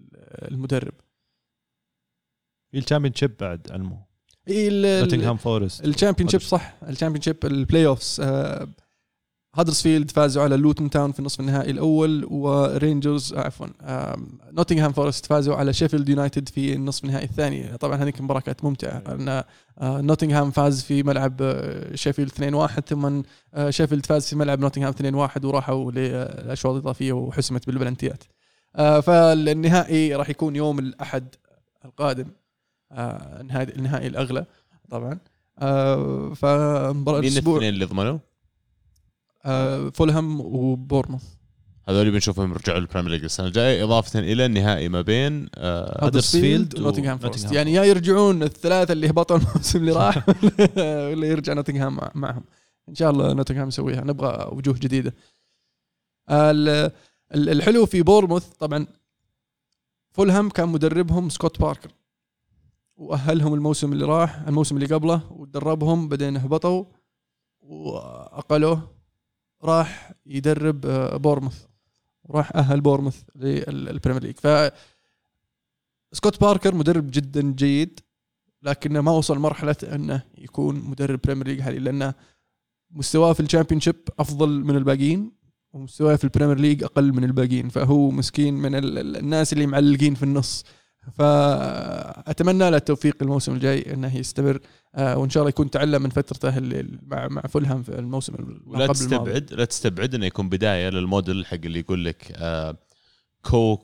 [0.52, 0.94] المدرب.
[2.72, 3.98] في ال Championship بعد المو
[4.48, 6.76] ال- ال- نوتنغهام فورست ال Championship صح.
[6.90, 8.68] ال Championship ال playoffs آه
[9.58, 13.68] هدرسفيلد فازوا على لوتن تاون في النصف النهائي الأول ورينجرز آه، عفوا
[14.52, 17.78] نوتنغهام فورست فازوا على شيفيلد يونايتد في النصف النهائي الثاني.
[17.78, 19.44] طبعا هذيك المباراة كانت ممتعة لأن
[19.80, 23.22] آه، نوتنغهام فاز في ملعب آه، شيفيلد 2-1 ثم
[23.54, 28.24] آه، شيفيلد فاز في ملعب نوتنغهام 2-1 وراحوا للاشواط الإضافية وحسمت بالبلنتيات.
[28.76, 31.36] آه، فالنهائي راح يكون يوم الأحد
[31.86, 32.26] القادم
[32.92, 34.46] آه، النهائي الأغلى
[34.90, 35.20] طبعا.
[35.60, 38.18] آه، فمباراة مين الأسبوع الاثنين اللي ضمنوا؟
[39.46, 41.24] آه، فولهام وبورموث
[41.90, 46.76] هذول بنشوفهم يرجعوا لل Premier League السنة الجاية إضافة إلى النهائي ما بين آه، هدرسفيلد
[46.76, 50.28] و- ونوتنغهام فورست يعني يا يرجعون الثلاثة اللي هبطوا الموسم اللي راح
[51.12, 52.44] ولا يرجع نوتنغهام مع- معهم.
[52.90, 54.02] إن شاء الله نوتنغهام يسويها.
[54.02, 55.16] نبغى وجوه جديدة.
[56.30, 56.92] ال-
[57.36, 58.88] ال- الحلو في بورموث طبعا
[60.12, 61.92] فولهام كان مدربهم سكوت باركر.
[62.98, 66.86] وأهلهم الموسم اللي راح الموسم اللي قبله ودربهم بعدين هبطوا
[67.60, 68.97] وأقالوه.
[69.68, 71.64] راح يدرب آه، بورموث.
[72.24, 74.48] وراح أهل بورموث لل Premier League ف
[76.12, 78.00] سكوت باركر مدرب جدا جيد
[78.64, 82.14] لكنه ما وصل مرحلة أنه يكون مدرب Premier League حاليا لأنه
[82.92, 83.82] مستواه في ال Champion
[84.20, 85.32] أفضل من الباقيين
[85.74, 87.70] ومستواه في ال Premier League أقل من الباقيين.
[87.70, 90.64] فهو مسكين من ال- ال- الناس اللي معلقين في النص.
[91.14, 94.60] فأتمنى له التوفيق الموسم الجاي إنه يستمر
[94.96, 96.60] آه، وإن شاء الله يكون تعلم من فترته
[97.08, 98.34] مع مع فولهام في الموسم
[98.66, 99.32] اللي قبل الماضي.
[99.34, 102.38] تستبعد لا تستبعد إنه يكون بداية للموديل حق اللي يقول لك
[103.42, 103.78] co-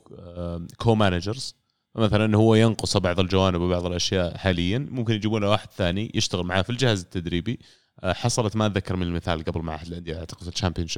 [0.78, 1.54] co-managers
[1.94, 4.78] مثلا هو ينقص بعض الجوانب وبعض الأشياء حاليا.
[4.78, 7.58] ممكن يجيبون له واحد ثاني يشتغل معاه في الجهاز التدريبي.
[8.00, 10.88] آه حصلت ما أتذكر من المثال قبل مع أحد الأندية أعتقد ال Champion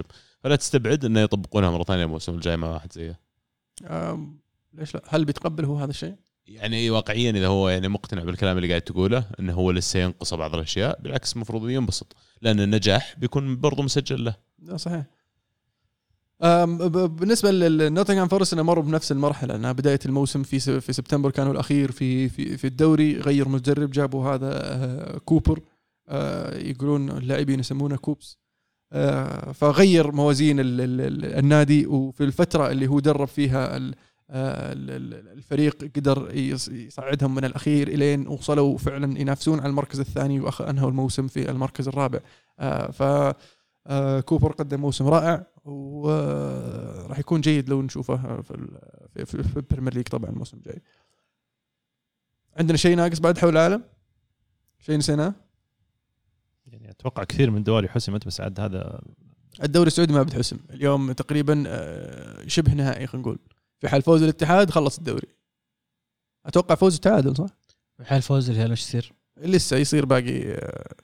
[0.40, 3.20] فلا تستبعد إنه يطبقونها مرة ثانية الموسم الجاي مع واحد زيه.
[4.78, 6.14] ليش لا؟ هل بيتقبل هو هذا الشيء؟
[6.46, 10.54] يعني واقعيا إذا هو يعني مقتنع بالكلام اللي قاعد تقوله إنه هو لسه ينقص بعض
[10.54, 14.36] الأشياء بالعكس المفروض ينبسط لأن النجاح بيكون برضه مسجل له.
[14.76, 15.04] صحيح.
[16.40, 21.92] بالنسبة للنوتنغهام فورست إنه مروا بنفس المرحلة انها بداية الموسم في في سبتمبر كانوا الأخير
[21.92, 25.60] في في في الدوري غير مدرب جابوا هذا آه، كوبر
[26.08, 28.38] آه، يقولون اللاعبين يسمونه كوبس
[28.92, 33.76] آه، فغير موازين ال- ال- ال- النادي وفي الفترة اللي هو درب فيها
[34.30, 41.28] الفريق قدر يص- يصعدهم من الأخير إلين وصلوا فعلا ينافسون على المركز الثاني وانهوا الموسم
[41.28, 42.20] في المركز الرابع.
[42.58, 43.02] آه، ف
[43.88, 48.78] آه، كوبر قدم موسم رائع وراح يكون جيد لو نشوفه في ال-
[49.14, 50.82] في, في, في ال Premier League طبعا الموسم الجاي.
[52.56, 53.82] عندنا شيء ناقص بعد حول العالم؟
[54.78, 55.34] شيء نسيناه؟
[56.66, 59.00] يعني أتوقع كثير من دوري حسمت بس عاد هذا
[59.62, 60.58] الدوري السعودي ما بتحسم.
[60.70, 63.38] اليوم تقريبا آه، شبه نهائي خلينا نقول.
[63.78, 65.28] في حال فوز الاتحاد خلص الدوري
[66.46, 67.48] أتوقع فوز وتعادل صح
[67.96, 70.94] في حال فوز الهلال وش يصير؟ لسه يصير باقي آه،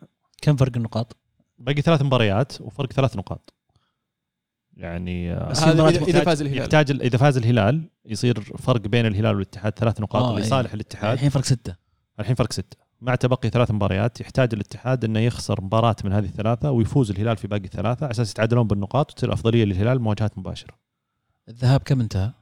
[0.42, 1.16] كم فرق النقاط؟
[1.58, 3.52] باقي ثلاث مباريات وفرق ثلاث نقاط
[4.76, 9.34] يعني آه، هذا اذا إذا فاز الهلال يحتاج إذا فاز الهلال يصير فرق بين الهلال
[9.34, 10.42] والاتحاد ثلاث نقاط آه، إيه.
[10.42, 11.76] لصالح الاتحاد الحين فرق ستة
[12.20, 16.70] الحين فرق ستة مع تبقي ثلاث مباريات يحتاج الاتحاد إنه يخسر مباراة من هذه الثلاثة
[16.70, 20.74] ويفوز الهلال في باقي الثلاثة على أساس يتعادلون بالنقاط وتصير أفضلية للهلال مواجهات مباشرة.
[21.48, 22.32] الذهاب كم انتهى؟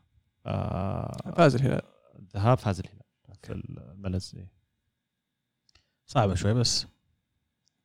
[0.50, 1.82] آه فاز الهلال.
[2.18, 3.00] الذهاب فاز الهلال.
[3.42, 4.52] في الملز إيه.
[6.06, 6.86] صعبة شوي بس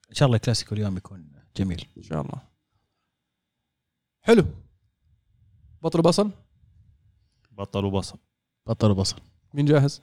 [0.09, 1.85] إن شاء الله الكلاسيكو اليوم يكون جميل.
[1.97, 2.41] إن شاء الله.
[4.21, 4.45] حلو.
[5.81, 6.31] بطل بصل
[7.51, 8.17] بطل وبصل.
[8.67, 9.15] بطل وبصل.
[9.53, 10.01] مين جاهز؟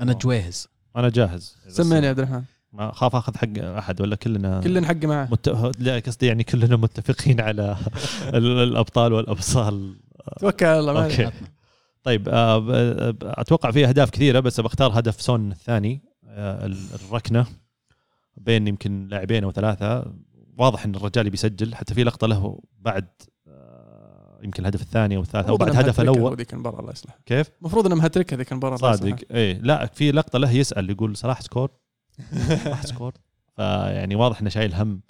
[0.00, 0.68] أنا جاهز.
[0.96, 1.56] أنا جاهز.
[1.66, 2.44] بس سمعني يا عبد الرحمن.
[2.72, 5.28] أخاف آخذ حق أحد ولا كلنا كلنا حق معه.
[5.30, 5.48] مت...
[5.78, 7.76] لا قصدي يعني كلنا متفقين على
[8.34, 9.96] ال- الأبطال والأبصال.
[10.40, 11.30] توكل على الله ما okay.
[12.02, 12.66] طيب آه،
[13.22, 17.46] أتوقع في أهداف كثيرة بس بختار هدف سون الثاني آه، ال- الركنة
[18.36, 20.12] بين يمكن لاعبين أو ثلاثة.
[20.58, 23.08] واضح إن الرجال بيسجل حتى في لقطة له بعد
[23.48, 26.32] آه، يمكن الهدف الثاني أو الثالث أو بعد هدفه الأول.
[26.32, 27.18] هذيك المباراه الله يصلح.
[27.26, 28.76] كيف؟ المفروض إنها مهتركه هذيك المباراه.
[28.76, 29.16] صادق.
[29.30, 31.70] إيه لا في لقطة له يسأل يقول صلاح score؟
[32.64, 33.12] صلاح score.
[33.56, 35.00] فيعني واضح إنه شايل هم.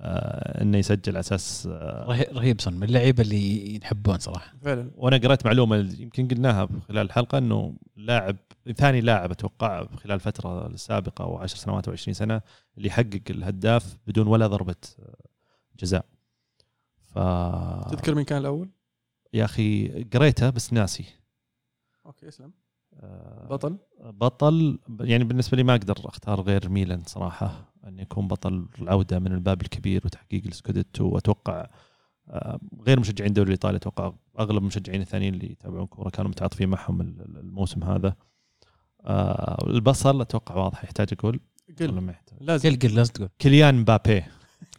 [0.00, 5.16] إنه يسجل على أساس آه، رهي- رهيب سون من اللعيبة اللي ينحبون صراحة فعلا وأنا
[5.16, 8.36] قرأت معلومة يمكن قلناها خلال الحلقة إنه لاعب
[8.76, 12.40] ثاني لاعب أتوقع خلال الفترة السابقة أو 10 سنوات أو 20 سنة
[12.76, 14.74] اللي يحقق الهداف بدون ولا ضربة
[15.80, 16.04] جزاء.
[16.98, 17.18] ف
[17.90, 18.68] تذكر مين كان الأول؟
[19.32, 21.04] يا أخي قريته بس ناسي.
[22.06, 22.52] okay اسلم
[23.00, 28.66] آه، بطل بطل يعني بالنسبة لي ما أقدر أختار غير ميلان صراحة أن يكون بطل
[28.78, 31.66] العودة من الباب الكبير وتحقيق السكوديتو وأتوقع
[32.28, 37.00] آه، غير مشجعين الدوري الإيطالي أتوقع أغلب المشجعين الثانيين اللي يتابعون كورة كانوا متعاطفين معهم
[37.00, 38.14] ال- ال- الموسم هذا.
[39.04, 41.40] آه، البصل أتوقع واضح يحتاج أقول.
[41.80, 42.70] ولا قل ما يحتاج؟ لازم.
[42.70, 43.28] قل قل لازم تقول.
[43.38, 44.22] كيليان مبابي.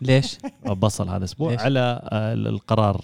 [0.01, 0.37] ليش؟
[0.83, 3.01] بصل هذا الأسبوع ليش؟ على آه، القرار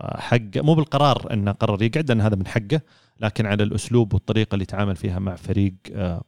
[0.00, 0.56] آه، حق.
[0.56, 2.80] مو بالقرار إنه قرر يقعد لأن هذا من حقه
[3.20, 5.74] لكن على الأسلوب والطريقة اللي تعامل فيها مع فريق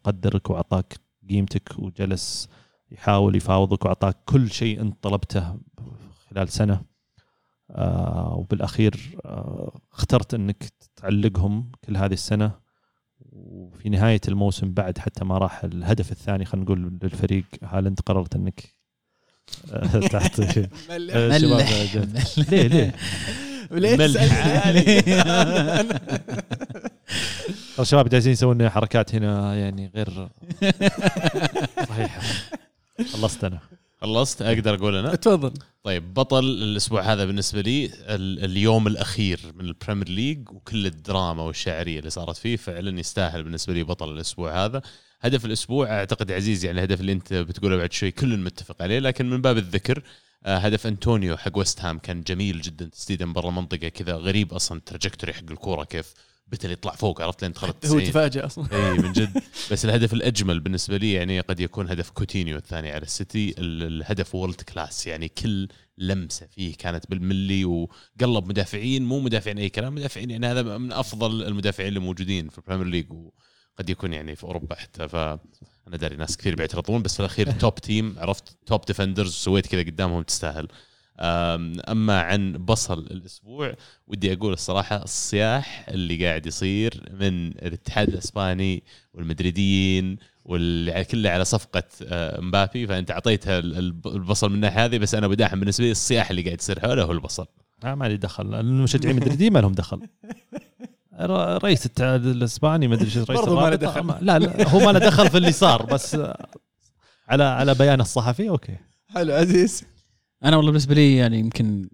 [0.05, 0.97] قدرك وأعطاك
[1.31, 2.49] قيمتك وجلس
[2.91, 5.57] يحاول يفاوضك وأعطاك كل شيء أنت طلبته
[6.31, 6.83] خلال سنة.
[7.71, 10.65] آه، وبالأخير آه، اخترت إنك
[10.97, 12.53] تعلقهم كل هذه السنة.
[13.33, 18.79] وفي نهاية الموسم بعد حتى ما راح الهدف الثاني خلينا نقول للفريق هالاند قررت إنك
[19.73, 19.77] آه،
[21.11, 22.39] آه، ملح.
[22.51, 22.95] ليه ليه؟
[23.71, 24.25] ليه ملح.
[24.25, 24.99] تسألني؟
[27.81, 30.29] الشباب جالسين يسوون حركات هنا يعني غير
[31.89, 32.21] صحيحة.
[33.13, 33.59] خلصت أنا.
[34.03, 35.53] خلصت أقدر أقول أنا؟ تفضل.
[35.83, 41.43] طيب بطل الأسبوع هذا بالنسبة لي ال- اليوم الأخير من ال Premier League وكل الدراما
[41.43, 44.83] والشاعريه اللي صارت فيه فعلا يستاهل بالنسبة لي بطل الأسبوع هذا.
[45.21, 49.31] هدف الأسبوع أعتقد عزيز يعني الهدف اللي أنت بتقوله بعد شوي كل متفق عليه لكن
[49.31, 50.03] من باب الذكر
[50.47, 54.53] آه، هدف انطونيو حق ويست هام كان جميل جدا تسديده من برا المنطقة كذا غريب
[54.53, 56.15] أصلا ال trajectory حق الكورة كيف
[56.53, 58.67] بتل يطلع فوق عرفت لين دخلت هو 90 تفاجئ أصلا.
[58.73, 59.43] إي من جد.
[59.73, 63.55] بس الهدف الأجمل بالنسبة لي يعني قد يكون هدف كوتينيو الثاني على السيتي.
[63.59, 65.69] ال- الهدف world class يعني كل
[65.99, 71.43] لمسة فيه كانت بالملي وقلب مدافعين مو مدافعين أي كلام مدافعين يعني هذا من أفضل
[71.43, 75.09] المدافعين اللي موجودين في ال Premier League وقد يكون يعني في أوروبا حتى.
[75.09, 75.39] فأنا
[75.97, 80.23] داري ناس كثير بيعترضون بس في الأخير top team عرفت؟ top defenders سويت كذا قدامهم
[80.23, 80.69] تستاهل.
[81.21, 83.75] أما عن بصل الأسبوع
[84.07, 88.83] ودي أقول الصراحة الصياح اللي قاعد يصير من الاتحاد الإسباني
[89.15, 92.87] والمدريديين واللي كله على صفقة آه، مبابي.
[92.87, 96.43] فأنت أعطيتها ال- الب- البصل من الناحية هذه بس أنا بداحر بالنسبة لي الصياح اللي
[96.43, 97.47] قاعد يصير حوله هو البصل.
[97.85, 98.55] آه ما لي دخل.
[98.55, 100.01] المشجعين مدريدين ما لهم دخل.
[101.21, 103.75] ر- رئيس الاتحاد الإسباني ما أدري إيش رئيس ما له.
[103.77, 104.15] دخل.
[104.21, 106.15] لا لا هو ما له دخل في اللي صار بس
[107.29, 108.77] على على بيان الصحفي أوكي.
[109.09, 109.85] حلو عزيز.
[110.45, 111.89] أنا والله بالنسبة لي يعني يمكن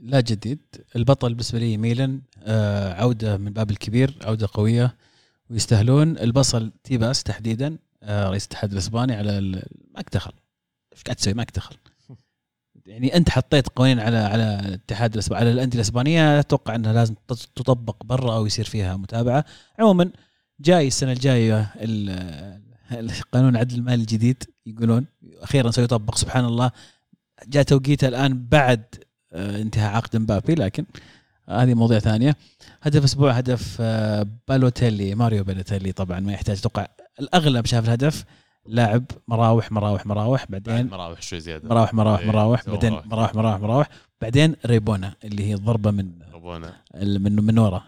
[0.00, 0.58] لا جديد.
[0.96, 4.96] البطل بالنسبة لي ميلان آه عودة من باب الكبير عودة قوية
[5.50, 6.18] ويستاهلون.
[6.18, 9.62] البصل تيباس تحديدا آه رئيس الاتحاد الإسباني على ال-
[9.94, 10.32] ما دخل
[10.92, 11.76] إيش قاعد تسوي؟ ما دخل
[12.86, 17.48] يعني أنت حطيت قوانين على على الاتحاد الاسباني على الأندية الإسبانية أتوقع إنها لازم تط-
[17.56, 19.44] تطبق برا أو يصير فيها متابعة.
[19.78, 20.10] عموما
[20.60, 22.60] جاي السنة الجاية ال-
[23.20, 25.06] القانون العدل المالي الجديد يقولون
[25.40, 26.70] أخيرا سيطبق سبحان الله.
[27.46, 28.84] جاء توقيته الآن بعد
[29.32, 30.84] آه، انتهاء عقد مبابي لكن
[31.48, 32.36] هذه مواضيع ثانية.
[32.82, 36.86] هدف أسبوع هدف آه، بالوتيلي ماريو بالوتيلي طبعا ما يحتاج أتوقع
[37.20, 38.24] الأغلب شاف الهدف.
[38.66, 41.68] لاعب مراوح مراوح مراوح بعد بعدين مراوح شوي زيادة.
[41.68, 43.34] مراوح مراوح إيه، مراوح بعدين مراوح.
[43.34, 43.88] مراوح مراوح
[44.20, 47.82] بعدين ريبونا اللي هي الضربة من ربونا من من ورا.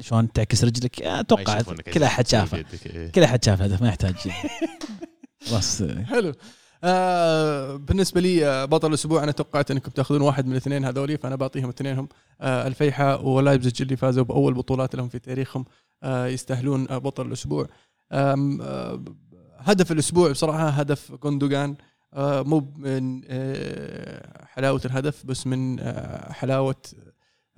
[0.00, 2.64] شلون تعكس رجلك؟ أتوقع ما يشوفونك كل أحد شافه.
[2.86, 3.10] إيه.
[3.10, 4.14] كل أحد شاف الهدف ما يحتاج.
[5.48, 6.32] خلاص آه، حلو.
[6.84, 11.36] آه بالنسبة لي آه، بطل الأسبوع أنا توقعت أنكم تاخذون واحد من الاثنين هذولي فأنا
[11.36, 12.08] بعطيهم اثنينهم
[12.40, 15.64] آه الفيحاء ولايبزيج اللي فازوا بأول بطولات لهم في تاريخهم
[16.02, 17.66] آه يستاهلون آه بطل الأسبوع.
[18.12, 19.02] آه
[19.58, 21.74] هدف الأسبوع بصراحة هدف جوندوجان
[22.14, 26.76] آه مو من آه حلاوة الهدف بس من آه حلاوة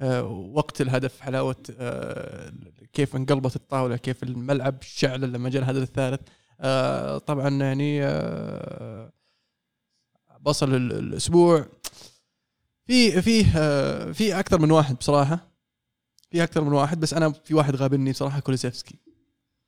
[0.01, 0.23] آه
[0.55, 2.53] وقت الهدف حلاوة آه
[2.93, 6.21] كيف انقلبت الطاولة كيف الملعب شعل لما جاء الهدف الثالث.
[7.27, 8.01] طبعا يعني
[10.45, 11.67] بصل ال- الأسبوع.
[12.87, 15.51] في في آه في أكثر من واحد بصراحة.
[16.31, 18.99] في أكثر من واحد بس أنا في واحد غابني بصراحة كوليسيفسكي.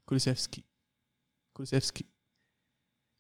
[0.07, 0.65] كوليسيفسكي.
[1.53, 2.05] كوليسيفسكي.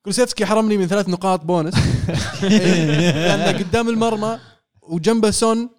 [0.02, 1.74] كوليسيفسكي حرمني من ثلاث نقاط بونس.
[2.42, 4.40] لأنه قدام المرمى
[4.82, 5.70] وجنبه سون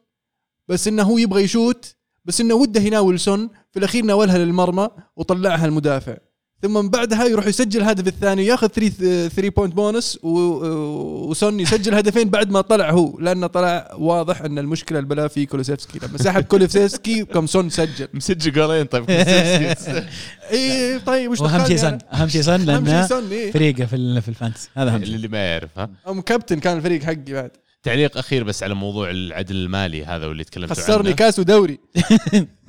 [0.67, 1.95] بس إنه هو يبغى يشوت
[2.25, 3.49] بس إنه وده يناول سون.
[3.71, 6.17] في الأخير ناولها للمرمى وطلعها المدافع.
[6.61, 12.29] ثم من بعدها يروح يسجل الهدف الثاني ياخذ 3 3 point bonus وسون يسجل هدفين
[12.29, 15.99] بعد ما طلع هو لأنه طلع واضح أن المشكلة البلاء في كولوسيفسكي.
[16.07, 18.07] لما سحب كولوسيفسكي كم سون سجل.
[18.13, 19.05] مسجل جولين طيب
[20.51, 23.51] اي طيب وش شيء سن أهم شيء سن؟ أهم شيء لأنه سون إيه.
[23.51, 24.69] فريقه في في الفانتسي.
[24.77, 25.15] هذا أهم شيء.
[25.15, 27.51] اللي ما يعرف ها؟ أم كابتن كان الفريق حقي بعد.
[27.83, 31.79] تعليق أخير بس على موضوع العدل المالي هذا واللي تكلمت خسرني عنه كاس ودوري.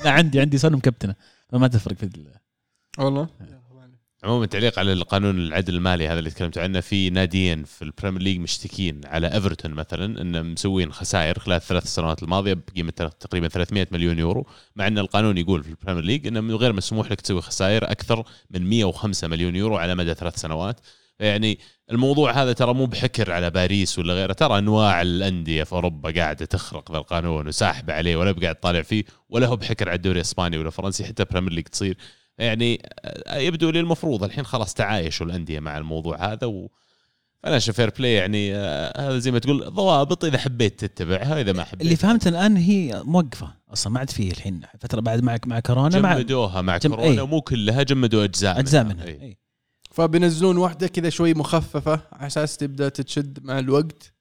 [0.04, 1.14] لا عندي عندي سن مكابتنه
[1.50, 2.32] فما تفرق في ال-
[2.98, 3.28] والله.
[4.24, 8.38] عموما تعليق على القانون العدل المالي هذا اللي تكلمت عنه في ناديين في البريمير ليج
[8.40, 14.18] مشتكين على إيفرتون مثلا انه مسوين خسائر خلال الثلاث سنوات الماضية بقيمة تقريبا 300 مليون
[14.18, 14.46] يورو
[14.76, 18.24] مع إن القانون يقول في البريمير ليج إنه من غير مسموح لك تسوي خسائر أكثر
[18.50, 20.80] من 105 مليون يورو على مدى ثلاث سنوات.
[21.20, 21.58] يعني
[21.90, 26.44] الموضوع هذا ترى مو بحكر على باريس ولا غيره ترى أنواع الأندية في أوروبا قاعدة
[26.44, 30.58] تخرق ذا القانون وساحبة عليه ولا بقاعد طالع فيه ولا هو بحكر على الدوري الإسباني
[30.58, 31.96] ولا فرنسي حتى بريمير ليج تصير.
[32.38, 32.82] يعني
[33.32, 36.70] يبدو لي المفروض الحين خلاص تعايشوا الأندية مع الموضوع هذا و
[37.44, 41.64] أنا fair play يعني آه، هذا زي ما تقول ضوابط إذا حبيت تتبعها إذا ما
[41.64, 45.60] حبيت اللي فهمت الآن هي موقفة أصلا ما عاد فيه الحين فترة بعد مع مع
[45.60, 47.20] كورونا مع جمدوها مع جم- كورونا إيه.
[47.20, 49.20] ومو كلها جمدوا أجزاء أجزاء منها إيه.
[49.20, 49.38] إيه.
[49.90, 54.12] فبينزلون واحدة كذا شوي مخففة على أساس تبدأ تتشد مع الوقت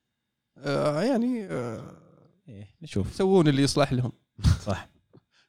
[0.58, 1.82] آه يعني آه
[2.50, 2.68] إيه.
[2.82, 4.12] نشوف يسوون اللي يصلح لهم
[4.66, 4.90] صح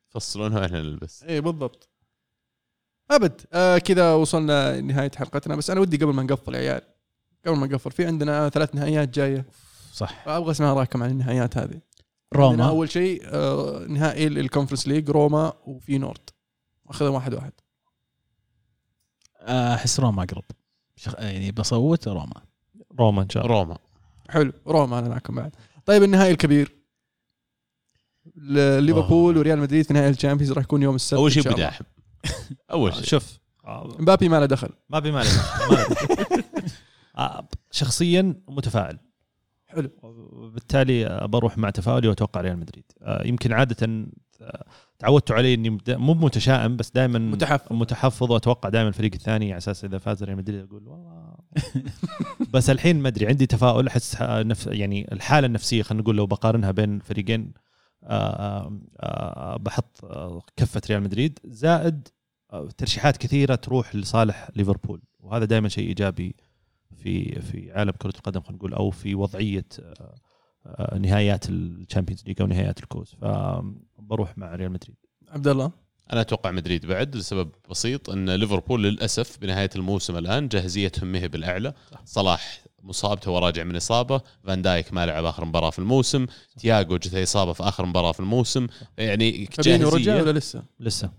[0.08, 1.88] فصلونها وإحنا نلبس اي بالضبط
[3.10, 3.40] أبد.
[3.52, 5.56] آه كذا وصلنا لنهايه حلقتنا.
[5.56, 6.80] بس أنا ودي قبل ما نقفل يا عيال
[7.46, 9.46] قبل ما نقفل في عندنا ثلاث نهائيات جاية.
[9.92, 10.24] صح.
[10.24, 11.80] فابغى أسمع رأيكم عن النهائيات هذه.
[12.34, 12.68] روما.
[12.68, 16.30] أول شيء آه نهائي الكونفرنس ليج روما وفينورد
[16.88, 17.52] أخذهم واحد واحد.
[19.42, 20.44] أحس روما أقرب.
[20.96, 22.42] شخ- يعني بصوت روما.
[23.00, 23.58] روما إن شاء الله.
[23.58, 23.78] روما.
[24.30, 24.52] حلو.
[24.66, 25.54] روما أنا معكم بعد.
[25.86, 26.78] طيب النهائي الكبير.
[28.80, 29.38] ليفربول آه.
[29.38, 31.72] وريال مدريد في نهائي الشامبيونز راح يكون يوم السبت أول شيء شاء الله.
[32.72, 33.04] اول شيء.
[33.04, 34.68] شوف آه، مبابي ما له دخل.
[34.90, 35.28] ما بي مالي
[35.70, 36.44] ما لي.
[37.18, 38.98] آه، شخصيا متفائل
[39.66, 39.90] حلو.
[40.02, 42.84] وبالتالي آه، بروح مع تفاؤلي وأتوقع ريال مدريد.
[43.24, 44.06] يمكن عادة
[44.98, 47.72] تعودتوا علي إني مو متشائم بس دائما متحفظ.
[47.72, 48.30] متحفظ.
[48.30, 51.34] وأتوقع دائما الفريق الثاني على أساس إذا فاز ريال مدريد أقول والله.
[52.54, 56.70] بس الحين ما أدري عندي تفاؤل أحس نف يعني الحالة النفسية خلينا نقول لو بقارنها
[56.70, 57.52] بين فريقين
[59.60, 61.38] بحط آه، كفة ريال مدريد.
[61.44, 62.08] زائد
[62.52, 65.02] آه، ترشيحات كثيرة تروح لصالح ليفربول.
[65.20, 66.36] وهذا دائما شيء إيجابي
[66.96, 70.14] في في عالم كرة القدم خلينا نقول أو في وضعية آه،
[70.66, 74.96] آه، نهايات الشامبيونز ليج أو نهايات الكؤوس فبروح مع ريال مدريد.
[75.28, 75.70] عبد الله
[76.12, 81.74] أنا أتوقع مدريد بعد لسبب بسيط إن ليفربول للأسف بنهاية الموسم الآن جاهزيتهم مهي بالأعلى.
[82.04, 84.20] صلاح مصاب توه راجع من إصابة.
[84.44, 86.26] فان دايك ما لعب آخر مباراة في الموسم.
[86.58, 88.66] تياجو جته إصابة في آخر مباراة في الموسم.
[88.98, 91.10] يعني فابينو رجع ولا لسه؟ لسه.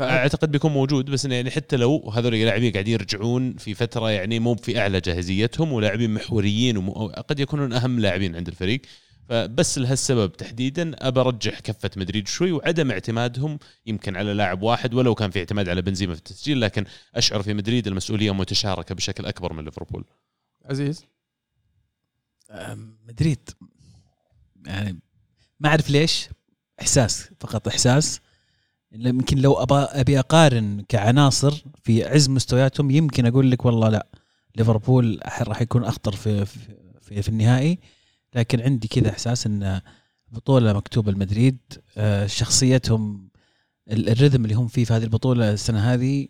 [0.00, 4.38] أعتقد بيكون موجود بس إنه يعني حتى لو هذول اللاعبين قاعدين يرجعون في فترة يعني
[4.38, 8.80] مو في أعلى جاهزيتهم ولاعبين محوريين وقد يكونون أهم لاعبين عند الفريق.
[9.28, 15.14] فبس لهالسبب تحديدا أبى أرجح كفة مدريد شوي وعدم اعتمادهم يمكن على لاعب واحد ولو
[15.14, 16.84] كان في اعتماد على بنزيما في التسجيل لكن
[17.14, 20.04] أشعر في مدريد المسؤولية متشاركة بشكل أكبر من ليفربول.
[20.64, 21.04] عزيز؟
[23.08, 23.50] مدريد.
[24.66, 24.98] يعني
[25.60, 26.28] ما أعرف ليش.
[26.80, 28.20] إحساس فقط إحساس.
[28.92, 34.06] يمكن لو ابى أبي أقارن كعناصر في عز مستوياتهم يمكن أقول لك والله لا.
[34.56, 37.78] ليفربول راح يكون أخطر في في, في, النهائي.
[38.34, 39.80] لكن عندي كذا إحساس إن
[40.28, 41.58] بطولة مكتوبه لمدريد
[41.96, 43.28] آه، شخصيتهم
[43.90, 46.28] ال- الرذم اللي هم فيه في هذه البطولة السنة هذه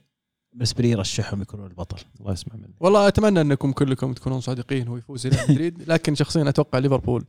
[0.53, 1.99] بالنسبة لي رشحهم يكونون البطل.
[2.21, 6.79] الله يسمع مني والله أتمنى أنكم كلكم تكونون صادقين ويفوز ريال مدريد لكن شخصيا أتوقع
[6.79, 7.25] ليفربول.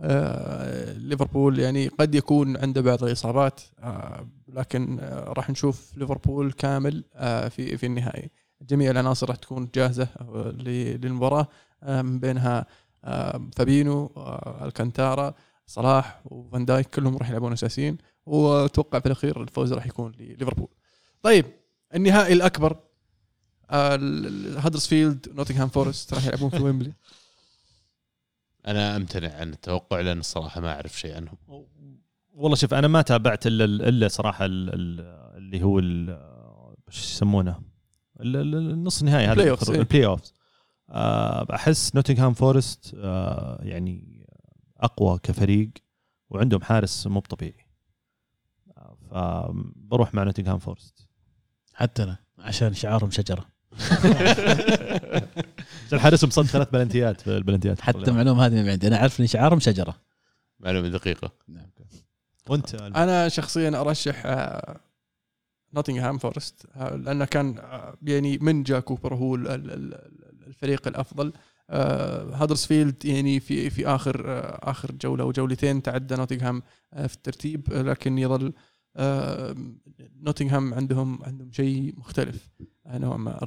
[0.00, 7.04] آه ليفربول يعني قد يكون عنده بعض الإصابات آه لكن آه راح نشوف ليفربول كامل
[7.14, 8.30] آه في في النهائي.
[8.62, 10.50] جميع العناصر راح تكون جاهزة آه،
[11.02, 11.48] للمباراة
[11.82, 12.66] آه من بينها
[13.56, 14.10] فابينو
[14.62, 15.34] الكانتارا
[15.66, 20.68] صلاح وفان دايك كلهم راح يلعبون أساسيين وأتوقع في الأخير الفوز راح يكون لليفربول
[21.22, 21.46] طيب
[21.94, 22.76] النهائي الأكبر.
[24.58, 26.92] هدرسفيلد نوتنغهام فورست راح يلعبون في ويمبلي
[28.66, 31.36] أنا أمتنع عن التوقع لأن الصراحة ما أعرف شيء عنهم.
[32.34, 35.00] والله شوف أنا ما تابعت إلا إلا صراحة ال- ال-
[35.36, 36.10] اللي هو ال-
[36.88, 37.60] إيش يسمونه؟
[38.20, 39.62] ال- ال- النص النهائي هذا البلاي اوف
[41.54, 44.26] أحس نوتنغهام فورست آه، يعني
[44.76, 45.70] أقوى كفريق
[46.30, 47.66] وعندهم حارس مو طبيعي
[48.76, 51.03] آه، فبروح مع نوتنغهام فورست
[51.74, 53.46] حتى أنا عشان شعارهم شجرة.
[55.86, 57.80] عشان حارسهم صد ثلاث بلنتيات في البلنتيات.
[57.80, 58.86] حتى المعلومه هذه من عندي.
[58.88, 59.94] أنا عارف إن شعارهم شجرة.
[60.60, 61.32] معلومة دقيقة.
[62.48, 64.80] وأنت؟ أنا شخصيا أرشح آه،
[65.74, 69.98] نوتنغهام فورست آه، لأنه كان آه، يعني من جا كوبر هو ال- ال- ال-
[70.46, 71.32] الفريق الأفضل.
[71.70, 76.62] آه، هدرسفيلد يعني في في آخر آه، آخر جولة وجولتين تعدى نوتنغهام
[76.94, 78.52] آه، في الترتيب آه، لكن يظل آه،
[80.22, 82.50] نوتنغهام عندهم عندهم شيء مختلف.
[82.86, 83.38] آه، نوعا ما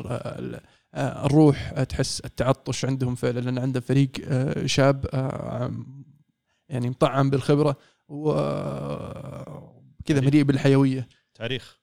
[0.93, 5.71] آه، الروح آه، تحس التعطش عندهم فعلا لأن عنده فريق آه، شاب آه،
[6.69, 9.41] يعني مطعم بالخبرة وكذا
[10.21, 11.07] مليء بالحيوية.
[11.35, 11.79] تاريخ.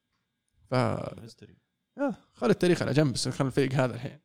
[0.71, 4.19] ف آه، خل التاريخ على جنب بس خل الفريق هذا الحين.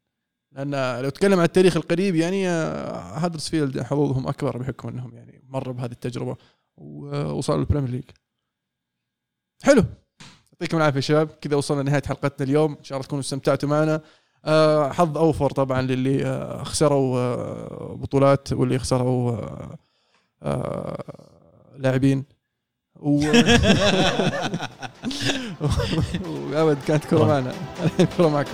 [0.52, 5.74] لأن لو تكلم عن التاريخ القريب يعني آه، هدرسفيلد حظوظهم أكبر بحكم أنهم يعني مروا
[5.74, 6.38] بهذه التجربة
[6.78, 8.04] ووصلوا للبريمير ليج.
[9.64, 9.84] حلو.
[10.54, 11.30] يعطيكم العافية شباب.
[11.42, 12.72] كذا وصلنا لنهاية حلقتنا اليوم.
[12.80, 14.02] إن شاء الله تكونوا استمتعتوا معنا.
[14.46, 19.38] آه، حظ أوفر طبعا للي آه، خسروا آه، بطولات واللي خسروا
[20.44, 21.04] آه،
[21.78, 22.24] لاعبين.
[23.00, 23.20] و
[26.52, 27.54] وابد كانت كرة معنا.
[27.84, 28.52] الحين كرة معكم.